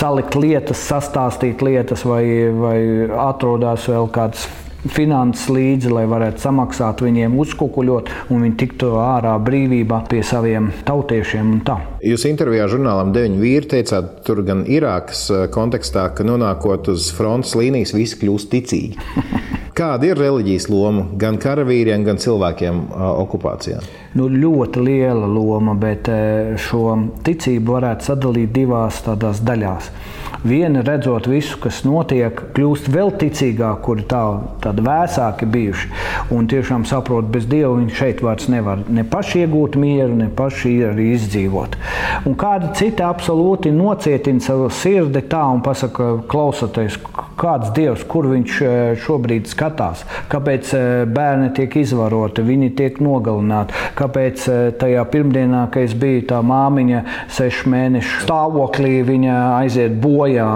salikt 0.00 0.40
lietas, 0.40 0.80
sastāstīt 0.88 1.60
lietas 1.60 1.89
lietas, 1.90 2.04
vai, 2.04 2.50
vai 2.54 3.08
atrodas 3.18 3.88
vēl 3.88 4.10
kāds 4.12 4.46
finanses 4.80 5.50
līdzi, 5.52 5.90
lai 5.92 6.06
varētu 6.08 6.40
samaksāt 6.40 7.02
viņiem, 7.04 7.34
uzkukuļot, 7.36 8.10
un 8.32 8.46
viņi 8.46 8.56
tiktu 8.56 8.94
ārā 8.96 9.34
brīvībā 9.44 10.06
pie 10.08 10.22
saviem 10.24 10.70
tautiešiem. 10.86 11.60
Jūs 12.00 12.24
intervijā 12.30 12.68
žurnālam 12.70 13.12
Deviņu 13.12 13.42
vīri 13.42 13.68
teicāt, 13.68 14.22
tur 14.24 14.40
gan 14.46 14.64
Irākas 14.64 15.26
eh, 15.30 15.48
kontekstā, 15.52 16.08
ka 16.14 16.24
nonākot 16.24 16.88
uz 16.94 17.10
frontes 17.12 17.52
līnijas, 17.58 17.92
visi 17.92 18.22
kļūst 18.22 18.50
ticīgi. 18.54 18.96
Kāda 19.80 20.10
ir 20.10 20.18
reliģijas 20.18 20.66
loma 20.72 21.06
gan 21.16 21.36
karavīriem, 21.40 22.06
gan 22.06 22.20
cilvēkiem 22.20 22.80
eh, 22.88 23.04
okupācijā? 23.20 23.82
Nu, 24.16 24.30
ļoti 24.32 24.80
liela 24.86 25.28
loma, 25.28 25.76
bet 25.76 26.08
eh, 26.08 26.56
šo 26.56 26.96
ticību 27.26 27.76
varētu 27.76 28.14
sadalīt 28.14 28.56
divās 28.56 29.04
tādās 29.04 29.44
daļās. 29.44 29.92
Viena 30.40 30.80
redzot 30.80 31.26
visu, 31.28 31.58
kas 31.60 31.82
notiek, 31.84 32.38
kļūst 32.56 32.86
vēl 32.94 33.10
ticīgāk, 33.20 33.82
kuri 33.84 34.06
tā, 34.08 34.22
tādi 34.64 34.84
vēsāki 34.86 35.48
bijuši. 35.52 35.90
Un 36.32 36.48
tiešām 36.48 36.86
saprot, 36.88 37.28
bez 37.32 37.44
Dieva 37.50 37.74
viņi 37.76 37.96
šeit 37.98 38.22
vairs 38.24 38.48
nevar 38.48 38.80
ne 38.88 39.04
paši 39.04 39.42
iegūt 39.42 39.76
mieru, 39.80 40.16
ne 40.16 40.30
paši 40.32 40.72
arī 40.88 41.10
izdzīvot. 41.18 41.76
Un 42.24 42.38
kāda 42.40 42.72
cita 42.78 43.10
absolūti 43.12 43.72
nocietina 43.74 44.40
savu 44.40 44.70
sirdi 44.72 45.20
tā 45.28 45.42
un 45.52 45.60
pasaka, 45.66 46.14
klausoties, 46.30 46.96
kāds 47.40 47.72
Dievs, 47.76 48.04
kur 48.08 48.28
viņš 48.30 48.56
e, 48.60 48.70
šobrīd 49.00 49.48
skatās, 49.50 50.04
kāpēc 50.30 50.72
e, 50.76 50.82
bērni 51.10 51.50
tiek 51.56 51.76
izvaroti, 51.80 52.44
viņi 52.44 52.70
tiek 52.78 53.00
nogalināti, 53.02 53.76
kāpēc 53.98 54.44
e, 54.46 54.58
tajā 54.80 55.04
pirmdienā, 55.12 55.64
kad 55.72 55.88
es 55.88 55.94
biju 55.98 56.26
tā 56.30 56.40
māmiņa, 56.44 57.02
sešu 57.32 57.72
mēnešu 57.72 58.24
stāvoklī, 58.26 59.00
viņa 59.08 59.38
aiziet 59.60 59.96
bojā 60.02 60.48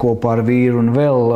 kopā 0.00 0.36
ar 0.36 0.42
vīru, 0.46 0.82
un 0.82 0.92
vēl 0.96 1.34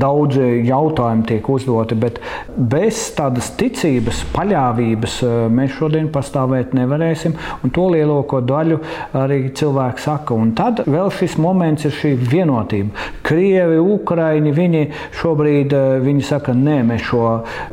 daudzi 0.00 0.46
jautājumi 0.68 1.26
tiek 1.28 1.50
uzdoti. 1.50 1.98
Bet 2.00 2.20
bez 2.56 3.02
tādas 3.16 3.50
ticības, 3.58 4.22
paļāvības 4.34 5.18
mēs 5.52 5.74
šodien 5.78 6.10
pastāvēt 6.14 6.74
nevarēsim, 6.78 7.34
un 7.64 7.74
to 7.74 7.88
lielāko 7.94 8.42
daļu 8.46 8.80
arī 9.18 9.42
cilvēki 9.56 10.04
saka. 10.04 10.36
Un 10.36 10.54
tad 10.58 10.84
vēl 10.86 11.10
šis 11.14 11.36
moments 11.42 11.88
ir 11.88 11.96
šī 11.96 12.14
vienotība. 12.30 13.08
Krievi, 13.26 13.80
Ukraiņi, 13.80 14.19
viņi 14.56 14.84
šobrīd 15.20 15.74
uh, 15.76 15.96
viņi 16.04 16.26
saka, 16.26 16.54
nē, 16.56 16.80
mēs 16.90 17.06
šo 17.10 17.24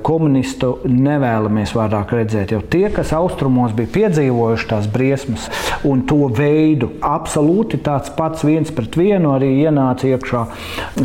komunistu 0.05 0.73
nevēlamies 0.87 1.73
vairāk 1.77 2.13
redzēt. 2.17 2.53
Jo 2.55 2.61
tie, 2.61 2.87
kas 2.93 3.13
austrumos 3.15 3.75
bija 3.77 3.93
piedzīvojuši 3.97 4.69
tās 4.71 4.89
briesmas 4.91 5.47
un 5.87 6.03
to 6.07 6.27
veidu, 6.33 6.91
absolūti 7.05 7.79
tāds 7.83 8.11
pats 8.17 8.45
viens 8.47 8.71
pret 8.73 8.97
vienu 8.97 9.33
arī 9.35 9.51
ienāca 9.63 10.09
iekšā 10.09 10.43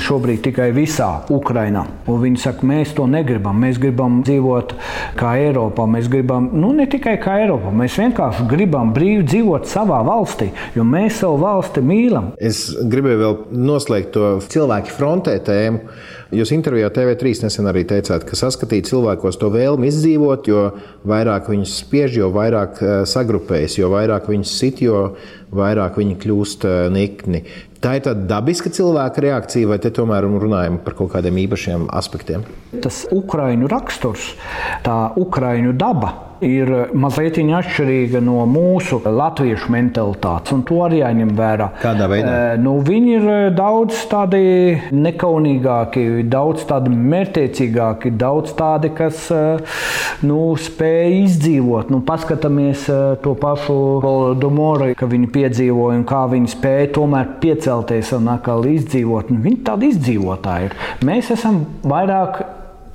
šobrīd 0.03 0.43
tikai 0.49 0.71
visā 0.77 1.11
Ukrainā. 1.33 1.85
Un 2.11 2.21
viņi 2.23 2.43
saka, 2.43 2.67
mēs 2.69 2.95
to 2.97 3.07
negribam. 3.11 3.59
Mēs 3.63 3.81
gribam 3.83 4.21
dzīvot 4.27 4.75
kā 5.19 5.35
Eiropā. 5.43 5.87
Mēs 5.91 6.09
gribam, 6.13 6.49
nu 6.57 6.73
ne 6.77 6.87
tikai 6.91 7.17
kā 7.23 7.39
Eiropā, 7.43 7.73
mēs 7.83 7.99
vienkārši 8.01 8.47
gribam 8.51 8.93
brīvi 8.95 9.25
dzīvot 9.29 9.69
savā 9.71 10.01
valstī, 10.07 10.51
jo 10.77 10.87
mēs 10.87 11.21
savu 11.23 11.41
valsti 11.43 11.85
mīlam. 11.85 12.33
Es 12.43 12.65
gribēju 12.73 13.23
vēl 13.23 13.39
noslēgt 13.69 14.13
to 14.17 14.33
cilvēku 14.53 14.93
frontē 14.97 15.32
tēmu. 15.45 15.81
Jūs 16.33 16.53
intervijā 16.55 16.89
TV3 16.93 17.45
nesen 17.47 17.69
arī 17.69 17.85
teicāt, 17.89 18.25
ka 18.29 18.39
saskatīt 18.39 18.89
cilvēkos 18.89 19.39
to 19.41 19.51
vēlmi 19.53 19.91
izdzīvot, 19.91 20.49
jo 20.49 20.65
vairāk 21.09 21.51
viņus 21.53 21.77
spiež, 21.83 22.17
jo 22.21 22.31
vairāk 22.35 22.81
eh, 22.83 22.95
sagrupējas, 23.09 23.79
jo 23.81 23.93
vairāk 23.93 24.31
viņus 24.33 24.57
sit, 24.63 24.83
jo 24.85 25.13
vairāk 25.53 26.01
viņi 26.01 26.19
kļūst 26.25 26.67
eh, 26.69 26.81
nikni. 26.95 27.45
Tā 27.83 27.97
ir 27.99 28.05
tāda 28.07 28.29
dabiska 28.37 28.71
cilvēka 28.73 29.25
reakcija, 29.25 29.71
vai 29.73 29.81
te 29.83 29.91
tomēr 29.95 30.29
runājam 30.29 30.77
par 30.85 30.97
kaut 30.99 31.15
kādiem 31.17 31.41
īpašiem 31.47 31.89
aspektiem? 31.91 32.45
Tas 32.85 33.05
ukraiņu 33.11 33.71
raksturs, 33.73 34.35
tā 34.87 34.99
ukraiņu 35.19 35.75
daba 35.75 36.32
ir 36.47 36.73
mazliet 36.99 37.39
atšķirīga 37.43 38.21
no 38.25 38.43
mūsu 38.49 39.01
latviešu 39.05 39.71
mentalitātes, 39.73 40.53
un 40.55 40.65
to 40.67 40.81
arī 40.87 41.03
jāņem 41.03 41.33
vērā. 41.39 41.69
Kādā 41.83 42.09
veidā? 42.11 42.33
Nu, 42.61 42.75
viņi 42.85 43.13
ir 43.19 43.29
daudz 43.57 44.01
tādi 44.11 44.43
nekaunīgāki, 44.93 46.25
daudz 46.33 46.67
tādi 46.69 46.93
mērķiecīgāki, 46.93 48.15
daudz 48.19 48.57
tādi, 48.59 48.93
kas 48.97 49.29
nu, 50.27 50.41
spēj 50.59 51.19
izdzīvot. 51.23 51.93
Nu, 51.93 52.03
paskatāmies 52.07 52.89
to 53.23 53.37
pašu 53.39 53.79
Volodumuru, 54.03 54.93
ka 54.99 55.09
viņi 55.11 55.31
piedzīvoja 55.35 56.01
un 56.01 56.07
kā 56.09 56.25
viņi 56.33 56.53
spēja 56.57 56.91
tomēr 56.99 57.37
piecelties 57.43 58.13
un 58.19 58.33
atkal 58.35 58.67
izdzīvot. 58.73 59.31
Nu, 59.33 59.43
viņi 59.45 59.63
tādi 59.67 59.93
izdzīvotāji 59.93 60.73
ir. 60.73 60.77
Mēs 61.07 61.31
esam 61.35 61.63
vairāk 61.87 62.43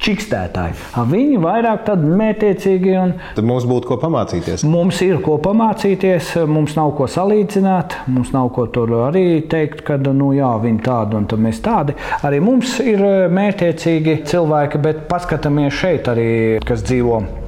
čikstētāji. 0.03 0.75
Viņi 1.11 1.39
vairāk 1.41 1.87
mētiecīgi. 1.97 2.93
Un... 3.01 3.15
Tad 3.37 3.47
mums 3.47 3.67
būtu 3.69 3.91
ko 3.91 3.97
pamācīties. 4.01 4.65
Mums 4.67 5.01
ir 5.05 5.21
ko 5.25 5.37
pamācīties, 5.43 6.33
mums 6.49 6.77
nav 6.77 6.93
ko 6.99 7.09
salīdzināt, 7.11 7.97
mums 8.11 8.33
nav 8.35 8.51
ko 8.55 8.67
tur 8.73 8.93
arī 9.07 9.41
teikt, 9.49 9.83
ka 9.87 9.99
nu, 10.07 10.31
jā, 10.37 10.53
viņi 10.63 10.83
tādi 10.85 11.19
un 11.19 11.27
mēs 11.47 11.63
tādi. 11.65 11.97
Arī 12.27 12.41
mums 12.43 12.77
ir 12.83 13.03
mētiecīgi 13.33 14.21
cilvēki, 14.29 14.81
bet 14.83 15.03
paskatāmies 15.11 15.75
šeit 15.77 16.09
arī, 16.13 16.31
kas 16.67 16.85
dzīvo 16.87 17.46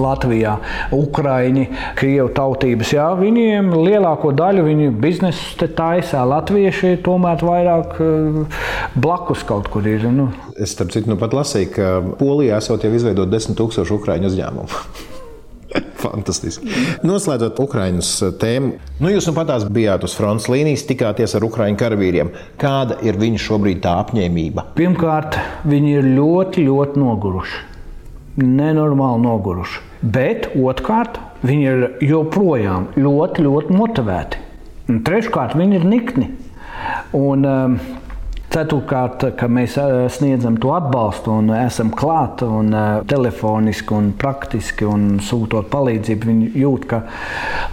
Latvijā, 0.00 0.56
Ukrāņi, 0.96 1.66
Krievu 1.98 2.30
tautības. 2.36 2.92
Jā, 2.96 3.08
viņiem 3.18 3.72
lielāko 3.74 4.32
daļu 4.36 4.66
viņu 4.68 4.92
biznesu 5.02 5.56
te 5.60 5.70
taisā. 5.72 6.24
Latvieši 6.28 6.96
tomēr 7.06 7.44
vairāk 7.46 7.98
uh, 8.02 8.62
blakus 8.96 9.44
kaut 9.46 9.70
kur 9.72 9.86
ir. 9.88 10.06
Nu. 10.12 10.30
Es 10.56 10.76
starp 10.76 10.94
citu 10.94 11.12
nu 11.12 11.18
pat 11.20 11.34
lasīju, 11.36 11.74
ka 11.74 11.92
Polijā 12.20 12.62
esot 12.62 12.86
jau 12.86 12.94
izveidot 12.96 13.30
10 13.32 13.58
000 13.58 13.98
ukrāņu 13.98 14.32
uzņēmumu. 14.32 15.14
Fantastiski. 16.02 16.68
Noslēdzot 17.06 17.60
Ukraiņas 17.62 18.10
tēmu, 18.40 18.74
nu 19.02 19.12
jūs 19.12 19.28
nu 19.30 19.34
patās 19.36 19.66
bijāt 19.72 20.04
uz 20.06 20.14
frontes 20.16 20.48
līnijas, 20.52 20.86
tikāties 20.88 21.36
ar 21.36 21.46
Ukrāņu 21.46 21.78
karavīriem. 21.80 22.32
Kāda 22.60 23.00
ir 23.06 23.18
viņu 23.20 23.42
šobrīd 23.46 23.82
tā 23.84 23.96
apņēmība? 24.04 24.70
Pirmkārt, 24.78 25.40
viņi 25.68 25.96
ir 26.00 26.10
ļoti, 26.18 26.66
ļoti 26.68 27.02
noguruši. 27.02 27.64
Nenormāli 28.44 29.22
noguruši. 29.24 29.85
Bet 30.02 30.50
otrkārt, 30.56 31.20
viņi 31.46 31.68
ir 31.70 31.84
joprojām 32.04 32.90
ļoti, 32.96 33.44
ļoti 33.46 33.76
motivēti. 33.76 34.42
Un 34.92 35.00
treškārt, 35.06 35.56
viņi 35.58 35.80
ir 35.80 35.86
nikni. 35.88 36.28
Un, 37.16 37.46
um, 37.48 37.78
Ceturkārt, 38.56 39.20
ka 39.36 39.50
mēs 39.52 39.74
sniedzam 40.16 40.54
to 40.56 40.70
atbalstu 40.72 41.34
un 41.42 41.50
esam 41.52 41.90
klāt 41.92 42.40
un 42.46 42.70
telefoniski 43.04 43.92
un 43.92 44.06
praktiski 44.16 44.86
un 44.88 45.18
sūtot 45.20 45.66
palīdzību. 45.68 46.28
Viņi 46.30 46.46
jūt, 46.62 46.86
ka, 46.88 47.02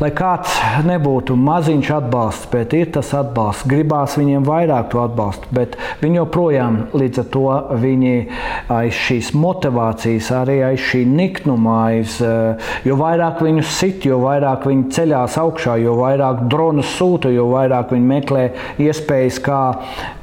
lai 0.04 0.10
kāds 0.12 0.58
nebūtu 0.84 1.38
maziņš 1.40 1.92
atbalsts, 2.02 2.50
bet 2.52 2.76
ir 2.76 2.92
tas 2.98 3.14
atbalsts, 3.16 3.64
gribās 3.72 4.18
viņiem 4.20 4.44
vairāk 4.44 4.90
to 4.92 5.00
atbalstu, 5.06 5.48
bet 5.56 5.78
viņi 6.02 6.20
joprojām 6.20 6.82
līdz 6.92 7.22
ar 7.24 7.30
to 7.38 7.46
viņi 7.86 8.12
aiz 8.76 9.00
šīs 9.06 9.32
motivācijas, 9.40 10.34
arī 10.42 10.60
aiz 10.68 10.84
šī 10.84 11.06
niknuma, 11.08 11.78
aiz, 11.94 12.18
jo 12.84 13.00
vairāk 13.00 13.40
viņus 13.46 13.72
sit, 13.80 14.10
jo 14.10 14.20
vairāk 14.26 14.68
viņi 14.68 14.92
ceļās 15.00 15.40
augšā, 15.46 15.80
jo 15.86 15.96
vairāk 16.02 16.44
dronus 16.52 16.92
sūta, 17.00 17.32
jo 17.32 17.48
vairāk 17.56 17.96
viņi 17.96 18.12
meklē 18.12 18.46
iespējas, 18.84 19.40
kā, 19.48 19.64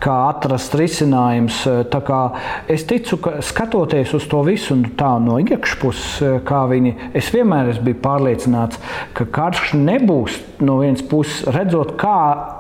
kā 0.05 0.21
atrast 0.29 0.50
atrast 0.51 0.75
risinājums. 0.75 1.63
Es 2.71 2.83
ticu, 2.89 3.21
ka 3.23 3.37
skatoties 3.45 4.11
uz 4.17 4.27
to 4.31 4.43
visu 4.43 4.75
no 4.75 5.39
iekšpuses, 5.39 6.43
kā 6.47 6.65
viņi, 6.71 6.97
es 7.15 7.31
vienmēr 7.31 7.71
esmu 7.71 7.95
pārliecināts, 8.03 8.81
ka 9.15 9.27
karš 9.31 9.75
nebūs 9.79 10.41
no 10.61 10.81
vienas 10.83 11.03
puses 11.07 11.47
redzot, 11.55 11.95
kā 12.01 12.60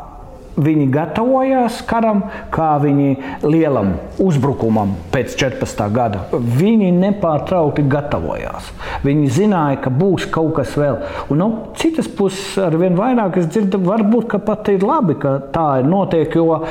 Viņi 0.59 0.89
gatavojās 0.93 1.79
karam, 1.89 2.25
kā 2.53 2.73
viņi 2.83 3.13
lielam 3.47 3.93
uzbrukumam 4.21 4.97
pēc 5.13 5.37
14. 5.39 5.85
gada. 5.95 6.25
Viņi 6.33 6.91
nepārtraukti 6.97 7.85
gatavojās. 7.91 8.73
Viņi 9.07 9.31
zināja, 9.37 9.79
ka 9.85 9.93
būs 9.95 10.27
kaut 10.33 10.57
kas 10.59 10.75
vēl. 10.79 10.99
Un 11.31 11.41
no 11.41 11.49
nu, 11.51 11.61
citas 11.79 12.11
puses, 12.11 12.59
ar 12.61 12.75
vien 12.81 12.99
vairāk 12.99 13.39
es 13.41 13.49
dzirdu, 13.51 13.81
varbūt 13.87 14.35
pat 14.45 14.69
ir 14.73 14.85
labi, 14.87 15.17
ka 15.23 15.37
tā 15.55 15.69
ir 15.81 15.89
notiek, 15.89 16.35
jo 16.35 16.65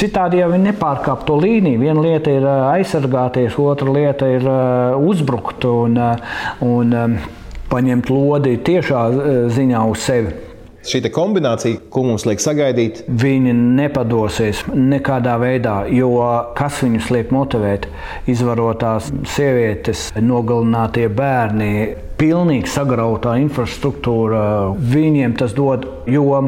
citādi 0.00 0.40
jau 0.40 0.50
viņi 0.54 0.70
nepārkāp 0.70 1.28
to 1.28 1.36
līniju. 1.42 1.82
Viena 1.84 2.02
lieta 2.02 2.32
ir 2.32 2.48
aizsargāties, 2.48 3.60
otra 3.60 3.92
lieta 3.92 4.32
ir 4.32 4.48
uzbrukt 4.96 5.68
un, 5.68 6.00
un 6.64 6.98
paņemt 7.70 8.10
lodi 8.10 8.56
tiešā 8.64 9.06
ziņā 9.52 9.86
uz 9.92 10.04
sevi. 10.08 10.45
Šī 10.86 11.00
kombinācija, 11.10 11.80
ko 11.90 12.04
mums 12.06 12.22
liek 12.28 12.38
sagaidīt, 12.38 13.00
viņi 13.10 13.50
nepadosies 13.56 14.60
nekādā 14.70 15.34
veidā, 15.42 15.80
jo 15.90 16.12
kas 16.54 16.78
viņus 16.84 17.08
liek 17.10 17.32
motivēt? 17.34 17.88
Izvarotās 18.30 19.08
sievietes, 19.32 20.12
nogalinātie 20.22 21.08
bērni, 21.10 21.72
pilnīgi 22.20 22.70
sagrautā 22.70 23.34
infrastruktūra. 23.42 24.44
Viņiem 24.78 25.34
tas 25.40 25.56
dod, 25.58 25.88
jo 26.06 26.38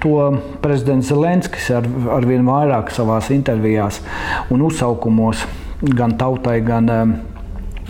to 0.00 0.16
prezidents 0.64 1.12
Zelenskis 1.12 1.68
ar, 1.76 1.88
ar 2.16 2.24
vien 2.24 2.48
vairāk 2.48 2.94
savās 2.96 3.28
intervijās 3.34 4.00
un 4.48 4.64
uzsaukumos 4.70 5.44
gan 5.82 6.16
tautai, 6.16 6.62
gan 6.64 6.88
um, 6.96 7.14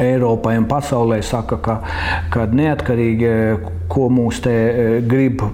Eiropai 0.02 0.56
un 0.56 0.64
pasaulē 0.64 1.18
saka, 1.22 1.58
ka, 1.60 1.74
ka 2.32 2.46
neatkarīgi, 2.48 3.32
ko 3.92 4.08
mūs 4.08 4.40
te 4.40 4.54
eh, 4.54 4.94
grib 5.04 5.44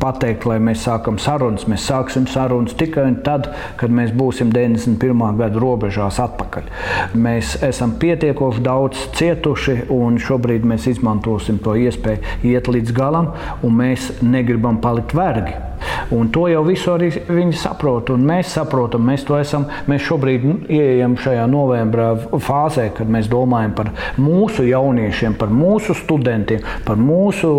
pateikt, 0.00 0.44
lai 0.48 0.58
mēs 0.62 0.84
sākam 0.84 1.18
sarunas. 1.20 1.66
Mēs 1.70 1.86
sāksim 1.88 2.26
sarunas 2.30 2.76
tikai 2.78 3.06
tad, 3.24 3.50
kad 3.80 3.92
mēs 3.94 4.12
būsim 4.16 4.52
91. 4.52 5.24
gada 5.40 5.62
robežās 5.62 6.20
atpakaļ. 6.22 6.68
Mēs 7.14 7.56
esam 7.66 7.96
pietiekoši 8.00 8.64
daudz 8.66 9.08
cietuši, 9.18 9.80
un 9.94 10.20
šobrīd 10.20 10.68
mēs 10.68 10.90
izmantosim 10.92 11.62
to 11.64 11.76
iespēju 11.80 12.52
iet 12.52 12.70
līdz 12.70 12.94
galam, 12.96 13.32
un 13.64 13.76
mēs 13.80 14.12
negribam 14.22 14.82
palikt 14.84 15.16
vergi. 15.16 15.69
Un 16.14 16.30
to 16.34 16.46
jau 16.50 16.62
visu 16.66 16.92
arī 16.94 17.10
viņi 17.28 17.56
saprot, 17.60 18.10
un 18.14 18.24
mēs 18.26 18.54
saprotam, 18.56 19.04
mēs 19.06 19.24
to 19.28 19.36
esam. 19.38 19.66
Mēs 19.90 20.02
šobrīd 20.08 20.46
ieejam 20.70 21.16
šajā 21.20 21.46
novembra 21.50 22.10
fāzē, 22.18 22.88
kad 22.96 23.10
mēs 23.10 23.28
domājam 23.30 23.74
par 23.78 23.92
mūsu 24.20 24.66
jauniešiem, 24.68 25.36
par 25.40 25.52
mūsu 25.54 25.94
studentiem, 25.98 26.64
par 26.86 27.00
mūsu 27.00 27.52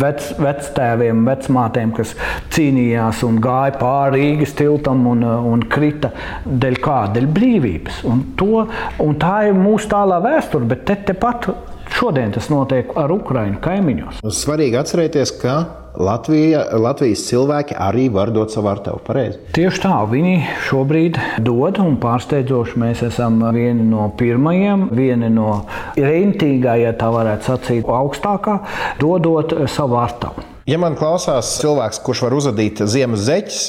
vec, 0.00 0.26
vectēviem, 0.40 1.24
vecmātēm, 1.28 1.94
kas 1.96 2.14
cīnījās 2.54 3.24
un 3.26 3.40
gāja 3.44 3.76
pāri 3.80 4.20
Rīgas 4.24 4.54
tiltam 4.58 5.06
un, 5.10 5.24
un 5.24 5.64
krita 5.70 6.12
dēļ 6.44 6.80
kā? 6.84 6.98
Dēļ 7.14 7.30
brīvības. 7.36 8.02
Un 8.08 8.24
to, 8.38 8.66
un 9.02 9.16
tā 9.20 9.46
ir 9.48 9.58
mūsu 9.58 9.90
tālā 9.92 10.20
vēsture, 10.24 10.68
bet 10.70 10.84
te, 10.88 10.98
tepat 11.10 11.50
šodien 11.94 12.34
tas 12.34 12.50
notiek 12.52 12.92
ar 12.98 13.12
Ukraiņu 13.14 13.60
kaimiņos. 13.64 14.20
Svarīgi 14.34 14.78
atcerēties, 14.80 15.32
ka 15.40 15.56
Latvija, 15.94 16.64
Latvijas 16.82 17.22
cilvēki 17.28 17.76
arī 17.78 18.08
var 18.12 18.32
dot 18.34 18.50
savu 18.50 18.72
artavu. 18.72 18.98
Pareizi. 19.06 19.38
Tieši 19.54 19.82
tā, 19.84 19.92
viņi 20.10 20.34
šobrīd 20.66 21.20
dod, 21.46 21.78
un 21.82 22.00
pārsteidzoši 22.02 22.80
mēs 22.82 23.04
esam 23.06 23.38
vieni 23.54 23.86
no 23.86 24.08
pirmajiem, 24.18 24.88
vieni 24.90 25.30
no 25.30 25.60
reintīgā, 25.94 26.74
ja 26.82 26.96
tā 26.98 27.12
varētu 27.14 27.50
sacīt, 27.52 27.86
augstākā, 27.86 28.58
dodot 28.98 29.54
savu 29.70 30.00
artavu. 30.02 30.42
Ja 30.66 30.80
man 30.80 30.98
klausās 30.98 31.58
cilvēks, 31.60 32.02
kurš 32.02 32.26
var 32.26 32.34
uzadīt 32.40 32.82
ziemas 32.90 33.26
zeķes, 33.28 33.62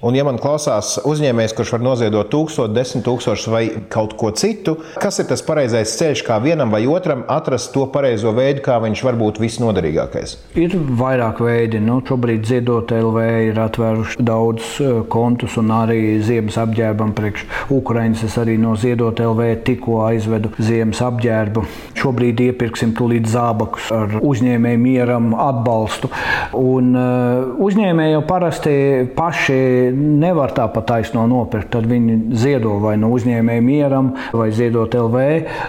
Un, 0.00 0.16
ja 0.16 0.24
man 0.24 0.38
klausās 0.40 0.94
uzņēmējs, 1.04 1.52
kurš 1.52 1.74
var 1.74 1.82
noziedot 1.84 2.30
tūkstošu, 2.32 2.72
desmit 2.72 3.04
tūkstošus 3.04 3.48
vai 3.52 3.62
kaut 3.92 4.14
ko 4.16 4.30
citu, 4.32 4.78
kas 4.96 5.20
ir 5.20 5.26
tas 5.28 5.42
pareizais 5.44 5.92
ceļš, 5.98 6.22
kā 6.24 6.38
vienam 6.40 6.72
vai 6.72 6.86
otram 6.88 7.26
atrast 7.28 7.74
to 7.74 7.84
pareizo 7.92 8.32
veidu, 8.32 8.62
kā 8.64 8.78
viņš 8.80 9.02
var 9.04 9.18
būt 9.20 9.40
visnoderīgākais? 9.42 10.32
Ir 10.56 10.76
vairāk 10.96 11.42
veidi. 11.44 11.82
Nu, 11.84 11.98
šobrīd 12.06 12.48
Ziedot 12.48 12.94
LV 12.96 13.26
ir 13.50 13.60
atvēruši 13.60 14.24
daudz 14.24 14.70
eh, 14.80 15.02
kontus 15.12 15.58
un 15.60 15.68
arī 15.76 16.16
ziemas 16.24 16.56
apģērbam 16.64 17.12
priekš 17.18 17.44
Ukraiņas. 17.76 18.24
Es 18.30 18.38
arī 18.40 18.56
no 18.62 18.72
Ziedot 18.80 19.20
LV 19.20 19.50
tikko 19.68 20.00
aizvedu 20.06 20.54
ziemas 20.56 21.04
apģērbu. 21.04 21.66
Šobrīd 22.00 22.40
iepirksim 22.46 22.96
tūlīt 22.96 23.28
zābakus 23.28 23.92
ar 23.92 24.16
uzņēmēju 24.24 24.80
mieram 24.80 25.30
atbalstu. 25.36 26.08
Un, 26.56 26.90
uh, 26.96 27.52
uzņēmēji 27.68 28.16
jau 28.16 28.24
parasti 28.32 28.74
paši 29.16 29.60
nevar 29.96 30.52
tāpat 30.56 30.86
taisno 30.88 31.26
nopirkt. 31.30 31.70
Tad 31.74 31.86
viņi 31.90 32.16
ziedo 32.38 32.76
vai 32.82 32.96
no 33.00 33.10
uzņēmēja 33.14 33.64
mieram, 33.64 34.12
vai 34.36 34.50
ziedot 34.54 34.94
LV, 34.96 35.24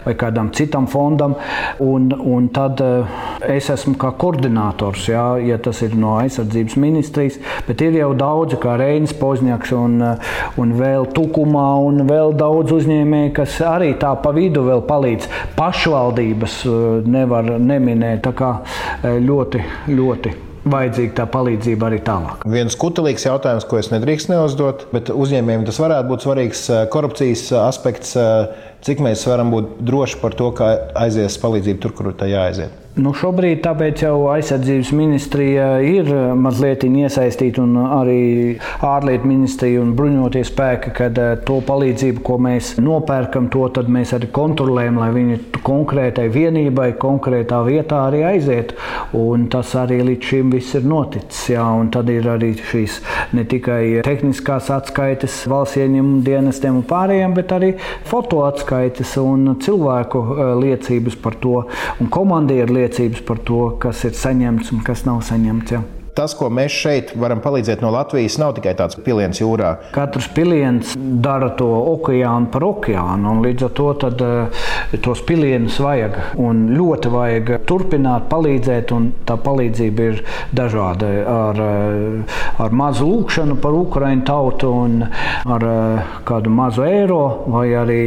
vai 0.06 0.14
kādam 0.20 0.52
citam 0.56 0.88
fondam. 0.92 1.36
Un, 1.84 2.10
un 2.12 2.50
tad 2.54 2.82
eh, 2.86 3.16
es 3.56 3.70
esmu 3.74 3.96
kā 4.02 4.14
koordinators, 4.22 5.08
jā, 5.12 5.26
ja 5.46 5.60
tas 5.62 5.82
ir 5.86 5.96
no 6.00 6.16
aizsardzības 6.22 6.78
ministrijas, 6.82 7.40
bet 7.68 7.82
ir 7.86 7.98
jau 8.00 8.12
daudzi, 8.18 8.60
kā 8.62 8.78
Reinis 8.82 9.16
Pozņaks 9.18 9.74
un, 9.78 9.98
eh, 10.12 10.36
un 10.62 10.76
vēl 10.80 11.10
Tukumā, 11.16 11.70
un 11.88 12.06
vēl 12.10 12.36
daudz 12.40 12.76
uzņēmēju, 12.82 13.34
kas 13.38 13.60
arī 13.66 13.94
tā 14.02 14.14
pa 14.22 14.36
vidu 14.36 14.66
vēl 14.68 14.86
palīdz. 14.90 15.32
Pašvaldības 15.58 16.62
eh, 16.66 17.12
nevar 17.18 17.56
neminēt, 17.58 18.24
tā 18.28 18.36
kā 18.38 18.54
ļoti, 19.02 19.66
ļoti 19.90 20.51
vajadzīga 20.66 21.16
tā 21.22 21.26
palīdzība 21.32 21.88
arī 21.90 22.02
tālāk. 22.06 22.46
Viens 22.50 22.78
kutelīgs 22.80 23.26
jautājums, 23.26 23.66
ko 23.70 23.80
es 23.82 23.92
nedrīkst 23.94 24.32
neuzdot, 24.32 24.88
bet 24.94 25.10
uzņēmējiem 25.14 25.66
tas 25.70 25.82
varētu 25.82 26.12
būt 26.12 26.28
svarīgs 26.28 26.66
eh, 26.70 26.84
korupcijas 26.94 27.48
eh, 27.52 27.64
aspekts. 27.64 28.14
Eh, 28.20 28.68
cik 28.86 29.02
mēs 29.06 29.26
varam 29.30 29.54
būt 29.54 29.76
droši 29.86 30.22
par 30.22 30.38
to, 30.38 30.52
ka 30.58 30.72
aizies 31.04 31.38
palīdzība 31.42 31.84
tur, 31.84 31.98
kur 31.98 32.14
tā 32.18 32.30
jāaiziet? 32.32 32.81
Nu, 33.00 33.14
šobrīd 33.16 33.62
tāpēc 33.64 34.02
jau 34.04 34.26
aizsardzības 34.34 34.90
ministrija 35.00 35.68
ir 35.88 36.10
mazliet 36.36 36.82
iesaistīta 36.84 37.62
un 37.64 37.78
arī 37.80 38.58
ārlietu 38.84 39.30
ministrija 39.30 39.80
un 39.80 39.94
bruņoties 39.96 40.50
spēki, 40.52 40.92
kad 40.98 41.16
eh, 41.16 41.38
to 41.48 41.62
palīdzību, 41.64 42.20
ko 42.28 42.36
mēs 42.44 42.74
nopērkam, 42.84 43.48
to 43.54 43.70
mēs 43.88 44.12
arī 44.18 44.28
kontrolējam, 44.36 45.00
lai 45.00 45.08
viņi 45.16 45.38
konkrētai 45.64 46.26
vienībai, 46.34 46.90
konkrētā 47.00 47.62
vietā 47.64 48.02
arī 48.10 48.26
aiziet. 48.28 48.74
Un 49.16 49.48
tas 49.54 49.72
arī 49.80 50.02
līdz 50.10 50.28
šim 50.28 50.52
viss 50.52 50.76
ir 50.76 50.84
noticis. 50.84 51.46
Jā, 51.54 51.64
un 51.64 51.94
tad 51.96 52.12
ir 52.12 52.28
arī 52.28 52.52
šīs 52.60 53.00
ne 53.38 53.48
tikai 53.48 54.04
tehniskās 54.04 54.68
atskaites 54.76 55.46
valsts 55.48 55.80
ieņēmumu 55.80 56.26
dienestiem 56.28 56.82
un 56.82 56.86
pārējiem, 56.92 57.40
bet 57.40 57.56
arī 57.56 57.72
fotoatskaites 58.12 59.16
un 59.24 59.56
cilvēku 59.64 60.26
eh, 60.28 60.54
liecības 60.66 61.20
par 61.24 61.40
to 61.40 61.64
un 62.02 62.12
komandieru 62.12 62.68
liecības 62.74 62.81
par 63.28 63.42
to, 63.48 63.78
kas 63.82 64.04
ir 64.08 64.16
saņemts 64.18 64.72
un 64.76 64.84
kas 64.86 65.06
nav 65.06 65.22
saņemts. 65.28 65.76
Ja. 65.76 66.01
Tas, 66.12 66.34
ko 66.36 66.50
mēs 66.52 66.74
šeit 66.76 67.14
varam 67.16 67.40
palīdzēt 67.40 67.80
no 67.80 67.88
Latvijas, 67.94 68.36
nav 68.42 68.58
tikai 68.58 68.74
tāds 68.76 68.98
piliens 69.00 69.40
jūrā. 69.40 69.70
Katrs 69.96 70.28
piliens 70.36 70.92
dara 71.24 71.48
to 71.56 71.70
okeānu 71.94 72.50
par 72.52 72.66
okeānu, 72.68 73.32
un 73.32 73.40
līdz 73.46 73.64
ar 73.70 73.72
to 73.78 73.86
tad, 74.02 74.24
uh, 74.26 74.66
tos 75.06 75.22
pilienus 75.24 75.78
vajag. 75.80 76.18
Un 76.44 76.66
ļoti 76.76 77.12
vajag 77.14 77.52
turpināt 77.70 78.28
palīdzēt, 78.32 78.92
un 78.92 79.08
tā 79.28 79.38
palīdzība 79.40 80.10
ir 80.10 80.20
dažāda. 80.58 81.14
Ar, 81.32 81.64
uh, 81.64 82.44
ar 82.66 82.76
mazu 82.76 83.08
lūkšanu 83.08 83.56
par 83.64 83.80
Ukraiņu 83.80 84.28
tautu, 84.28 84.74
un 84.84 85.08
ar 85.08 85.68
uh, 85.70 86.12
kādu 86.28 86.52
mazu 86.52 86.84
eiro, 86.90 87.22
vai 87.56 87.70
arī 87.80 88.02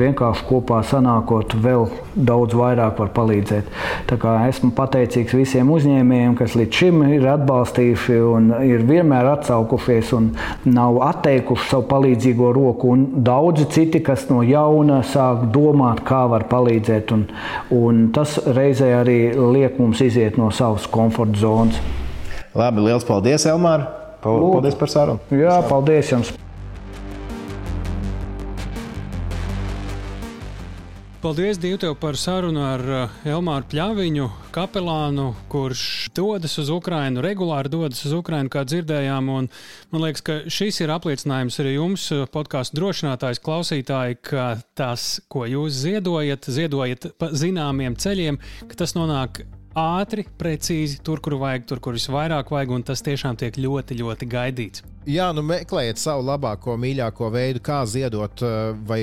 vienkārši 0.00 0.48
kopā 0.48 0.80
sanākot, 0.88 1.58
vēl 1.60 1.90
daudz 2.16 2.56
vairāk 2.56 3.04
var 3.04 3.12
palīdzēt. 3.20 3.68
Esmu 4.48 4.72
pateicīgs 4.76 5.36
visiem 5.36 5.68
uzņēmējiem, 5.76 6.40
kas 6.40 6.56
līdz 6.56 6.80
šim 6.80 7.04
ir 7.12 7.28
atbalstījuši 7.28 7.50
atbalstījuši 7.60 8.16
un 8.24 8.50
ir 8.64 8.84
vienmēr 8.88 9.28
atsaukušies 9.34 10.12
un 10.16 10.30
nav 10.64 11.00
atteikuši 11.04 11.68
savu 11.70 11.86
palīdzīgo 11.90 12.52
roku. 12.56 12.94
Un 12.94 13.22
daudzi 13.24 13.66
citi, 13.70 14.00
kas 14.00 14.28
no 14.30 14.42
jauna 14.42 15.02
sāk 15.04 15.50
domāt, 15.52 16.02
kā 16.06 16.26
var 16.30 16.46
palīdzēt. 16.50 17.12
Un, 17.12 17.26
un 17.70 18.10
tas 18.14 18.38
reizē 18.46 18.94
arī 19.00 19.20
liek 19.36 19.78
mums 19.78 20.00
iziet 20.00 20.38
no 20.40 20.50
savas 20.50 20.88
komforta 20.90 21.40
zonas. 21.40 21.80
Labi, 22.54 22.82
liels 22.82 23.06
paldies, 23.06 23.46
Elmār! 23.46 23.86
Paldies 24.20 24.76
par 24.76 24.90
sarunu! 24.90 25.20
Jā, 25.32 25.60
paldies 25.68 26.10
jums! 26.12 26.34
Paldies, 31.20 31.58
Dievu, 31.60 31.76
tev 31.76 31.98
par 32.00 32.16
sarunu 32.16 32.62
ar 32.64 32.80
uh, 32.80 33.16
Elmāru 33.28 33.66
Pļaviņu, 33.68 34.28
kapelānu, 34.56 35.26
kurš 35.52 35.82
dodas 36.16 36.54
uz 36.62 36.70
Ukrajinu, 36.72 37.20
regulāri 37.20 37.68
dodas 37.68 38.00
uz 38.08 38.14
Ukrajinu, 38.16 38.48
kā 38.48 38.62
dzirdējām. 38.64 39.28
Un, 39.28 39.50
man 39.92 40.04
liekas, 40.06 40.24
ka 40.24 40.38
šis 40.48 40.80
ir 40.80 40.94
apliecinājums 40.94 41.60
arī 41.60 41.74
jums, 41.74 42.08
uh, 42.16 42.24
podkāstu 42.24 42.80
drošinātājs, 42.80 43.42
klausītāji, 43.44 44.16
ka 44.30 44.48
tas, 44.72 45.18
ko 45.28 45.44
jūs 45.44 45.76
ziedojat, 45.82 46.48
ziedojat 46.56 47.10
pa 47.20 47.28
zināmiem 47.36 48.00
ceļiem, 48.00 48.40
ka 48.64 48.80
tas 48.80 48.96
nonāk 48.96 49.44
ātri, 49.78 50.24
precīzi, 50.38 51.00
tur, 51.04 51.20
kur 51.22 51.36
vajag, 51.40 51.66
tur, 51.68 51.80
kur 51.82 51.96
visvairāk 51.96 52.50
vajag, 52.50 52.72
un 52.74 52.84
tas 52.86 53.02
tiešām 53.06 53.38
tiek 53.40 53.58
ļoti, 53.60 53.98
ļoti 54.00 54.28
gaidīts. 54.30 54.84
Jā, 55.08 55.30
nu 55.32 55.42
meklējiet 55.46 55.98
savu 55.98 56.26
labāko, 56.28 56.74
mīļāko 56.80 57.30
veidu, 57.32 57.62
kā 57.64 57.80
ziedot, 57.88 58.42
eh, 58.44 58.72
vai 58.86 59.00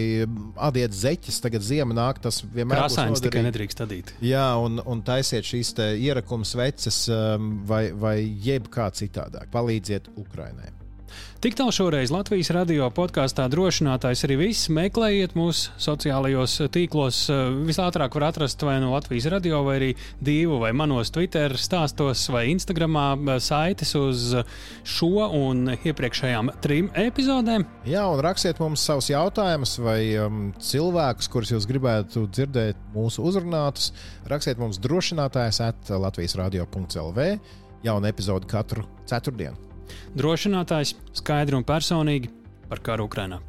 adiet 0.70 0.94
zeķes. 0.94 1.42
Tagad 1.42 1.66
ziema 1.66 1.98
nāk, 1.98 2.22
tas 2.22 2.44
vienmēr 2.44 2.78
ir. 2.78 2.84
Krāsains 2.84 3.24
tikai 3.24 3.44
nedrīkst 3.48 3.82
adīt. 3.88 4.14
Jā, 4.22 4.46
un, 4.62 4.82
un 4.86 5.02
taisiet 5.02 5.48
šīs 5.48 5.74
ierakums 5.98 6.54
veces 6.60 7.08
um, 7.10 7.64
vai, 7.66 7.88
vai 7.92 8.18
jebkā 8.22 8.92
citādāk. 8.94 9.50
Palīdziet 9.54 10.12
Ukrainai. 10.16 10.77
Tik 11.38 11.54
tālu 11.54 11.70
šoreiz 11.70 12.10
Latvijas 12.10 12.48
radio 12.50 12.88
podkāstā 12.90 13.44
drošinātājs 13.54 14.24
arī 14.26 14.36
viss. 14.40 14.70
Meklējiet 14.74 15.36
mūsu 15.38 15.70
sociālajos 15.78 16.56
tīklos. 16.74 17.20
Visātrāk 17.68 18.18
var 18.18 18.26
atrast 18.32 18.66
vai 18.66 18.80
no 18.82 18.90
Latvijas 18.96 19.28
radio, 19.30 19.60
vai 19.68 19.76
arī 19.78 19.90
divu 20.18 20.58
vai 20.64 20.72
manos 20.74 21.14
Twitter 21.14 21.54
stāstos 21.62 22.24
vai 22.34 22.48
Instagramā 22.50 23.38
saites 23.38 23.94
uz 24.00 24.24
šo 24.82 25.28
un 25.28 25.76
iepriekšējām 25.76 26.50
trim 26.66 26.90
epizodēm. 26.98 27.68
Jā, 27.86 28.08
un 28.10 28.24
rakstiet 28.26 28.58
mums 28.64 28.88
savus 28.90 29.12
jautājumus 29.14 29.76
vai 29.86 30.00
um, 30.18 30.42
cilvēkus, 30.58 31.30
kurus 31.30 31.54
jūs 31.54 31.70
gribētu 31.70 32.26
dzirdēt 32.34 32.82
mūsu 32.98 33.30
uzrunātus. 33.30 33.92
Rakstiet 34.34 34.58
mums 34.58 34.82
drošinātājs 34.82 35.62
at 35.70 35.94
Latvijas 36.02 36.34
radio.lv. 36.42 37.30
Jauna 37.86 38.10
epizode 38.10 38.50
katru 38.50 38.90
ceturtdienu. 39.06 39.67
Drošinātājs 40.18 40.96
skaidri 41.18 41.58
un 41.58 41.66
personīgi 41.68 42.32
par 42.70 42.82
karu 42.84 43.08
Ukrajinā. 43.10 43.42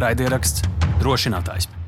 Raidieraksts 0.00 0.64
drošinātājs. 1.02 1.79